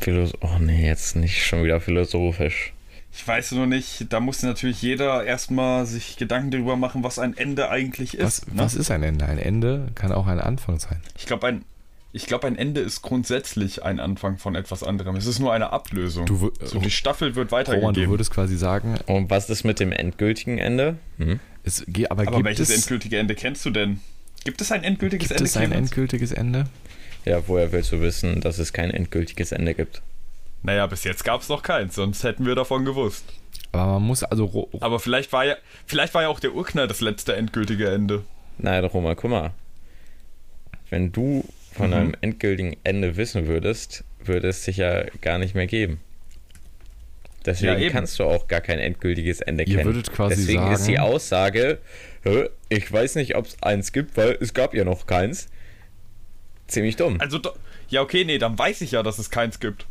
Philos 0.00 0.32
oh 0.40 0.58
nee, 0.58 0.86
jetzt 0.86 1.16
nicht 1.16 1.44
schon 1.44 1.64
wieder 1.64 1.80
philosophisch. 1.80 2.72
Ich 3.16 3.26
weiß 3.26 3.52
nur 3.52 3.66
nicht, 3.66 4.12
da 4.12 4.18
muss 4.18 4.42
natürlich 4.42 4.82
jeder 4.82 5.24
erstmal 5.24 5.86
sich 5.86 6.16
Gedanken 6.16 6.50
darüber 6.50 6.76
machen, 6.76 7.04
was 7.04 7.18
ein 7.20 7.36
Ende 7.36 7.70
eigentlich 7.70 8.14
ist. 8.14 8.24
Was, 8.24 8.46
ne? 8.46 8.52
was 8.56 8.74
ist 8.74 8.90
ein 8.90 9.02
Ende? 9.04 9.26
Ein 9.26 9.38
Ende 9.38 9.88
kann 9.94 10.10
auch 10.10 10.26
ein 10.26 10.40
Anfang 10.40 10.80
sein. 10.80 11.00
Ich 11.16 11.26
glaube, 11.26 11.46
ein, 11.46 11.64
ich 12.12 12.26
glaub, 12.26 12.44
ein 12.44 12.56
Ende 12.58 12.80
ist 12.80 13.02
grundsätzlich 13.02 13.84
ein 13.84 14.00
Anfang 14.00 14.38
von 14.38 14.56
etwas 14.56 14.82
anderem. 14.82 15.14
Es 15.14 15.26
ist 15.26 15.38
nur 15.38 15.52
eine 15.52 15.72
Ablösung. 15.72 16.26
Du 16.26 16.50
so, 16.60 16.80
die 16.80 16.90
Staffel 16.90 17.36
wird 17.36 17.52
Roman, 17.52 17.64
du 17.64 17.72
weitergegeben. 17.72 18.10
würdest 18.10 18.32
quasi 18.32 18.56
sagen, 18.56 18.98
Und 19.06 19.30
was 19.30 19.48
ist 19.48 19.62
mit 19.62 19.78
dem 19.78 19.92
endgültigen 19.92 20.58
Ende? 20.58 20.96
Hm? 21.18 21.38
es, 21.62 21.84
aber, 22.10 22.22
Aber 22.22 22.36
gibt, 22.36 22.44
welches 22.44 22.70
es, 22.70 22.76
endgültige 22.76 23.18
Ende 23.18 23.36
kennst 23.36 23.64
du 23.64 23.70
denn? 23.70 24.00
Gibt 24.44 24.60
es 24.60 24.70
ein 24.72 24.84
endgültiges 24.84 25.28
gibt 25.28 25.40
Ende? 25.40 25.48
es 25.48 25.56
ein 25.56 25.68
Clemens? 25.70 25.90
endgültiges 25.90 26.32
Ende? 26.32 26.64
Ja, 27.24 27.46
woher 27.48 27.72
willst 27.72 27.92
du 27.92 28.00
wissen, 28.00 28.40
dass 28.40 28.58
es 28.58 28.72
kein 28.72 28.90
endgültiges 28.90 29.52
Ende 29.52 29.74
gibt? 29.74 30.02
Naja, 30.62 30.86
bis 30.86 31.04
jetzt 31.04 31.24
gab 31.24 31.40
es 31.42 31.48
noch 31.48 31.62
keins, 31.62 31.94
sonst 31.94 32.22
hätten 32.24 32.46
wir 32.46 32.54
davon 32.54 32.84
gewusst. 32.84 33.24
Aber 33.72 33.94
man 33.94 34.02
muss 34.02 34.22
also 34.22 34.68
Aber 34.80 35.00
vielleicht 35.00 35.32
war 35.32 35.44
ja, 35.44 35.56
vielleicht 35.86 36.14
war 36.14 36.22
ja 36.22 36.28
auch 36.28 36.40
der 36.40 36.54
Urknall 36.54 36.86
das 36.88 37.00
letzte 37.00 37.34
endgültige 37.36 37.90
Ende. 37.90 38.24
Nein, 38.58 38.84
Roma, 38.84 39.14
guck 39.14 39.30
mal. 39.30 39.50
Wenn 40.90 41.10
du 41.12 41.44
von 41.72 41.88
Mhm. 41.88 41.94
einem 41.94 42.12
endgültigen 42.20 42.76
Ende 42.84 43.16
wissen 43.16 43.46
würdest, 43.46 44.04
würde 44.22 44.48
es 44.48 44.64
sich 44.64 44.76
ja 44.76 45.04
gar 45.22 45.38
nicht 45.38 45.54
mehr 45.54 45.66
geben. 45.66 46.00
Deswegen 47.44 47.78
Ja, 47.82 47.90
kannst 47.90 48.18
du 48.18 48.24
auch 48.24 48.48
gar 48.48 48.60
kein 48.62 48.78
endgültiges 48.78 49.40
Ende 49.40 49.64
Ihr 49.64 49.76
kennen. 49.76 49.86
würdet 49.86 50.12
quasi 50.12 50.36
Deswegen 50.36 50.72
ist 50.72 50.86
die 50.86 50.94
sagen- 50.94 51.08
Aussage, 51.08 51.78
"Hä, 51.78 51.78
ich 52.68 52.90
weiß 52.92 53.16
nicht, 53.16 53.36
ob 53.36 53.46
es 53.46 53.62
eins 53.62 53.92
gibt, 53.92 54.16
weil 54.16 54.36
es 54.40 54.54
gab 54.54 54.74
ja 54.74 54.84
noch 54.84 55.06
keins, 55.06 55.48
ziemlich 56.66 56.96
dumm. 56.96 57.20
Also, 57.20 57.38
do- 57.38 57.52
ja, 57.88 58.00
okay, 58.02 58.24
nee, 58.24 58.38
dann 58.38 58.58
weiß 58.58 58.80
ich 58.80 58.92
ja, 58.92 59.02
dass 59.02 59.18
es 59.18 59.30
keins 59.30 59.60
gibt. 59.60 59.86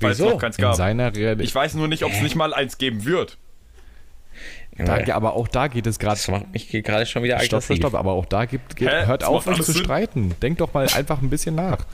Weil 0.00 0.12
es 0.12 0.18
Wieso? 0.18 0.30
noch 0.30 0.40
keins 0.40 0.58
in 0.58 0.62
gab. 0.62 0.74
seiner 0.74 1.14
Realität. 1.14 1.46
Ich 1.48 1.54
weiß 1.54 1.74
nur 1.74 1.88
nicht, 1.88 2.02
ob 2.04 2.12
es 2.12 2.20
nicht 2.20 2.34
mal 2.34 2.52
eins 2.52 2.78
geben 2.78 3.04
wird. 3.04 3.38
Da, 4.76 5.00
Ja, 5.00 5.16
aber 5.16 5.32
auch 5.34 5.48
da 5.48 5.68
geht 5.68 5.86
es 5.86 5.98
gerade. 5.98 6.16
das 6.16 6.28
macht 6.28 6.52
mich 6.52 6.68
gerade 6.68 7.06
schon 7.06 7.22
wieder 7.22 7.38
Stopp, 7.38 7.62
aggressiv. 7.62 7.76
stopp, 7.78 7.90
stopp, 7.92 7.94
aber 8.00 8.12
auch 8.12 8.26
da 8.26 8.44
gibt, 8.44 8.76
geht, 8.76 8.90
hört 8.90 9.22
Das 9.22 9.28
auf, 9.28 9.46
euch 9.46 9.56
zu 9.62 9.72
Sinn. 9.72 9.84
streiten. 9.84 10.34
Denkt 10.42 10.60
doch 10.60 10.74
mal 10.74 10.86
einfach 10.88 11.22
ein 11.22 11.30
bisschen 11.30 11.54
nach. 11.54 11.86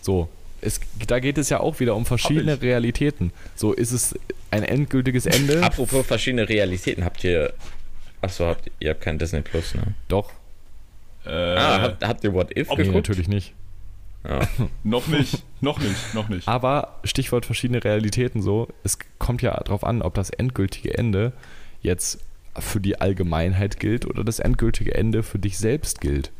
So, 0.00 0.30
es, 0.62 0.80
da 1.06 1.18
geht 1.18 1.36
es 1.36 1.50
ja 1.50 1.60
auch 1.60 1.80
wieder 1.80 1.94
um 1.96 2.06
verschiedene. 2.06 2.62
Realitäten. 2.62 3.32
So, 3.56 3.74
ist 3.74 3.92
es 3.92 4.14
ein 4.50 4.62
endgültiges 4.62 5.26
Ende? 5.26 5.62
Apropos 5.62 6.06
verschiedene 6.06 6.48
Realitäten, 6.48 7.04
habt 7.04 7.22
ihr. 7.24 7.52
Achso, 8.22 8.46
habt 8.46 8.70
ihr 8.80 8.90
habt 8.90 9.00
kein 9.00 9.18
Disney 9.18 9.40
Plus, 9.40 9.74
ne? 9.74 9.94
Doch, 10.08 10.30
Äh, 11.26 11.30
Ah, 11.30 11.80
habt, 11.82 12.04
habt 12.06 12.24
ihr 12.24 12.32
What 12.32 12.56
If 12.56 12.70
Ob- 12.70 12.78
nee, 12.78 12.84
geguckt? 12.84 13.08
natürlich 13.08 13.28
nicht. 13.28 13.52
Ja. 14.28 14.40
noch 14.84 15.06
nicht, 15.06 15.42
noch 15.60 15.78
nicht, 15.78 16.14
noch 16.14 16.28
nicht. 16.28 16.46
Aber 16.48 16.98
Stichwort 17.04 17.46
verschiedene 17.46 17.82
Realitäten 17.82 18.42
so, 18.42 18.68
es 18.84 18.98
kommt 19.18 19.40
ja 19.42 19.52
darauf 19.64 19.84
an, 19.84 20.02
ob 20.02 20.14
das 20.14 20.30
endgültige 20.30 20.96
Ende 20.96 21.32
jetzt 21.82 22.18
für 22.58 22.80
die 22.80 23.00
Allgemeinheit 23.00 23.78
gilt 23.80 24.06
oder 24.06 24.24
das 24.24 24.38
endgültige 24.38 24.94
Ende 24.94 25.22
für 25.22 25.38
dich 25.38 25.56
selbst 25.58 26.00
gilt. 26.00 26.32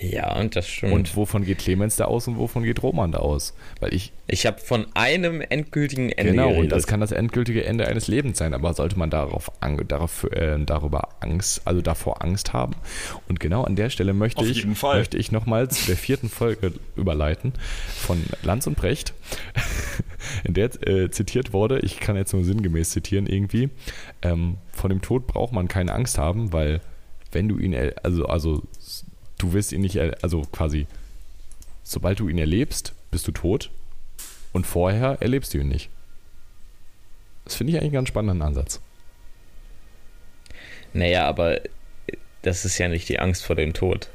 Ja, 0.00 0.36
und 0.38 0.56
das 0.56 0.66
stimmt. 0.68 0.92
Und 0.92 1.16
wovon 1.16 1.44
geht 1.44 1.58
Clemens 1.58 1.96
da 1.96 2.06
aus 2.06 2.26
und 2.26 2.36
wovon 2.36 2.64
geht 2.64 2.82
Roman 2.82 3.12
da 3.12 3.18
aus? 3.18 3.54
Weil 3.80 3.94
ich, 3.94 4.12
ich 4.26 4.44
habe 4.46 4.58
von 4.58 4.86
einem 4.94 5.40
endgültigen 5.40 6.10
Ende 6.10 6.32
genau, 6.32 6.48
geredet. 6.48 6.64
und 6.64 6.72
das 6.72 6.86
kann 6.86 7.00
das 7.00 7.12
endgültige 7.12 7.64
Ende 7.64 7.86
eines 7.86 8.08
Lebens 8.08 8.38
sein, 8.38 8.54
aber 8.54 8.74
sollte 8.74 8.98
man 8.98 9.10
darauf, 9.10 9.50
ang- 9.60 9.86
darauf 9.86 10.24
äh, 10.32 10.58
darüber 10.64 11.08
Angst, 11.20 11.62
also 11.64 11.80
davor 11.80 12.22
Angst 12.22 12.52
haben? 12.52 12.74
Und 13.28 13.38
genau 13.40 13.62
an 13.62 13.76
der 13.76 13.88
Stelle 13.90 14.14
möchte 14.14 14.40
Auf 14.40 14.48
ich, 14.48 14.56
jeden 14.58 14.74
Fall. 14.74 14.98
möchte 14.98 15.16
ich 15.16 15.30
nochmal 15.32 15.68
zu 15.68 15.86
der 15.86 15.96
vierten 15.96 16.28
Folge 16.28 16.72
überleiten 16.96 17.52
von 17.88 18.22
Lanz 18.42 18.66
und 18.66 18.76
Brecht, 18.76 19.14
in 20.44 20.54
der 20.54 20.70
äh, 20.86 21.10
zitiert 21.10 21.52
wurde, 21.52 21.80
ich 21.80 22.00
kann 22.00 22.16
jetzt 22.16 22.32
nur 22.32 22.44
sinngemäß 22.44 22.90
zitieren 22.90 23.26
irgendwie, 23.26 23.70
ähm, 24.22 24.56
von 24.72 24.90
dem 24.90 25.02
Tod 25.02 25.26
braucht 25.26 25.52
man 25.52 25.68
keine 25.68 25.92
Angst 25.92 26.18
haben, 26.18 26.52
weil 26.52 26.80
wenn 27.32 27.48
du 27.48 27.58
ihn, 27.58 27.72
er- 27.72 27.94
also, 28.04 28.26
also 28.26 28.62
du 29.38 29.52
wirst 29.52 29.72
ihn 29.72 29.80
nicht, 29.80 29.98
also 29.98 30.42
quasi, 30.52 30.86
sobald 31.84 32.20
du 32.20 32.28
ihn 32.28 32.38
erlebst, 32.38 32.92
bist 33.10 33.26
du 33.26 33.32
tot 33.32 33.70
und 34.52 34.66
vorher 34.66 35.18
erlebst 35.20 35.54
du 35.54 35.58
ihn 35.58 35.68
nicht. 35.68 35.88
Das 37.44 37.54
finde 37.54 37.72
ich 37.72 37.76
eigentlich 37.76 37.86
einen 37.86 37.94
ganz 37.94 38.08
spannenden 38.08 38.42
Ansatz. 38.42 38.80
Naja, 40.92 41.26
aber 41.26 41.60
das 42.42 42.64
ist 42.64 42.78
ja 42.78 42.88
nicht 42.88 43.08
die 43.08 43.18
Angst 43.18 43.44
vor 43.44 43.56
dem 43.56 43.72
Tod. 43.72 44.08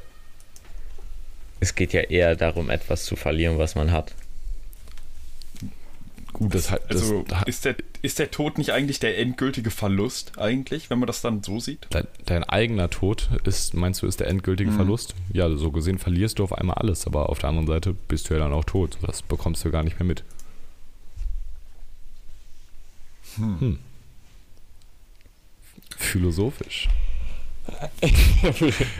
Es 1.60 1.74
geht 1.74 1.92
ja 1.92 2.02
eher 2.02 2.36
darum, 2.36 2.70
etwas 2.70 3.04
zu 3.04 3.16
verlieren, 3.16 3.58
was 3.58 3.74
man 3.74 3.90
hat. 3.90 4.14
Gut, 6.34 6.54
das, 6.54 6.66
das, 6.66 6.80
Also 6.90 7.22
da- 7.28 7.42
ist 7.44 7.64
der, 7.64 7.76
ist 8.02 8.18
der 8.18 8.30
Tod 8.30 8.58
nicht 8.58 8.70
eigentlich 8.72 8.98
der 8.98 9.16
endgültige 9.18 9.70
Verlust 9.70 10.36
eigentlich, 10.38 10.90
wenn 10.90 10.98
man 10.98 11.06
das 11.06 11.20
dann 11.22 11.42
so 11.42 11.60
sieht? 11.60 11.86
dein, 11.90 12.06
dein 12.26 12.44
eigener 12.44 12.90
Tod 12.90 13.30
ist, 13.44 13.72
meinst 13.74 14.02
du, 14.02 14.06
ist 14.06 14.20
der 14.20 14.26
endgültige 14.26 14.70
Mhm. 14.72 14.76
Verlust? 14.76 15.14
Ja, 15.32 15.48
so 15.56 15.70
gesehen 15.70 15.98
verlierst 15.98 16.38
du 16.40 16.44
auf 16.44 16.52
einmal 16.52 16.76
alles, 16.76 17.06
aber 17.06 17.28
auf 17.30 17.38
der 17.38 17.48
anderen 17.50 17.68
Seite 17.68 17.94
bist 17.94 18.28
du 18.28 18.34
ja 18.34 18.40
dann 18.40 18.52
auch 18.52 18.64
tot. 18.64 18.98
Das 19.02 19.22
bekommst 19.22 19.64
du 19.64 19.70
gar 19.70 19.84
nicht 19.84 19.98
mehr 19.98 20.06
mit. 20.06 20.24
Hm. 23.36 23.78
Philosophisch. 25.96 26.88
Ich 28.02 28.12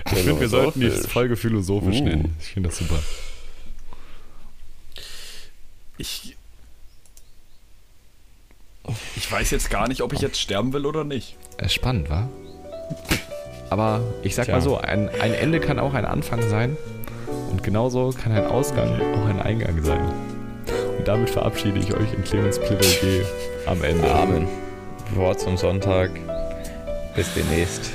finde, 0.06 0.40
wir 0.40 0.48
sollten 0.48 0.80
die 0.80 0.90
Folge 0.90 1.36
philosophisch 1.36 1.98
Uh. 2.00 2.04
nennen. 2.04 2.36
Ich 2.40 2.46
finde 2.48 2.68
das 2.70 2.78
super. 2.78 2.98
Ich. 5.98 6.36
Ich 9.16 9.30
weiß 9.30 9.50
jetzt 9.50 9.70
gar 9.70 9.88
nicht, 9.88 10.02
ob 10.02 10.12
ich 10.12 10.20
jetzt 10.20 10.38
sterben 10.38 10.72
will 10.72 10.86
oder 10.86 11.04
nicht. 11.04 11.36
Äh, 11.56 11.68
Spannend, 11.68 12.10
wa? 12.10 12.28
Aber 13.70 14.00
ich 14.22 14.34
sag 14.34 14.44
Tja. 14.44 14.56
mal 14.56 14.60
so, 14.60 14.78
ein, 14.78 15.08
ein 15.08 15.32
Ende 15.32 15.60
kann 15.60 15.78
auch 15.78 15.94
ein 15.94 16.04
Anfang 16.04 16.42
sein. 16.48 16.76
Und 17.50 17.62
genauso 17.62 18.10
kann 18.10 18.32
ein 18.32 18.46
Ausgang 18.46 19.00
auch 19.14 19.26
ein 19.26 19.40
Eingang 19.40 19.82
sein. 19.82 20.12
Und 20.98 21.08
damit 21.08 21.30
verabschiede 21.30 21.78
ich 21.78 21.94
euch 21.94 22.12
in 22.12 22.22
Clemens 22.24 22.58
Plädoyer 22.58 23.24
am 23.66 23.82
Ende. 23.82 24.10
Amen. 24.12 24.48
Wort 25.14 25.40
zum 25.40 25.56
Sonntag. 25.56 26.10
Bis 27.16 27.32
demnächst. 27.34 27.92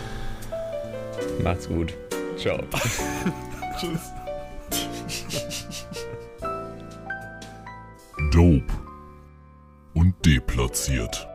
Macht's 1.43 1.67
gut. 1.67 1.93
Ciao. 2.37 2.57
Tschüss. 3.79 3.99
Dope 8.31 8.88
und 9.93 10.13
deplatziert. 10.25 11.28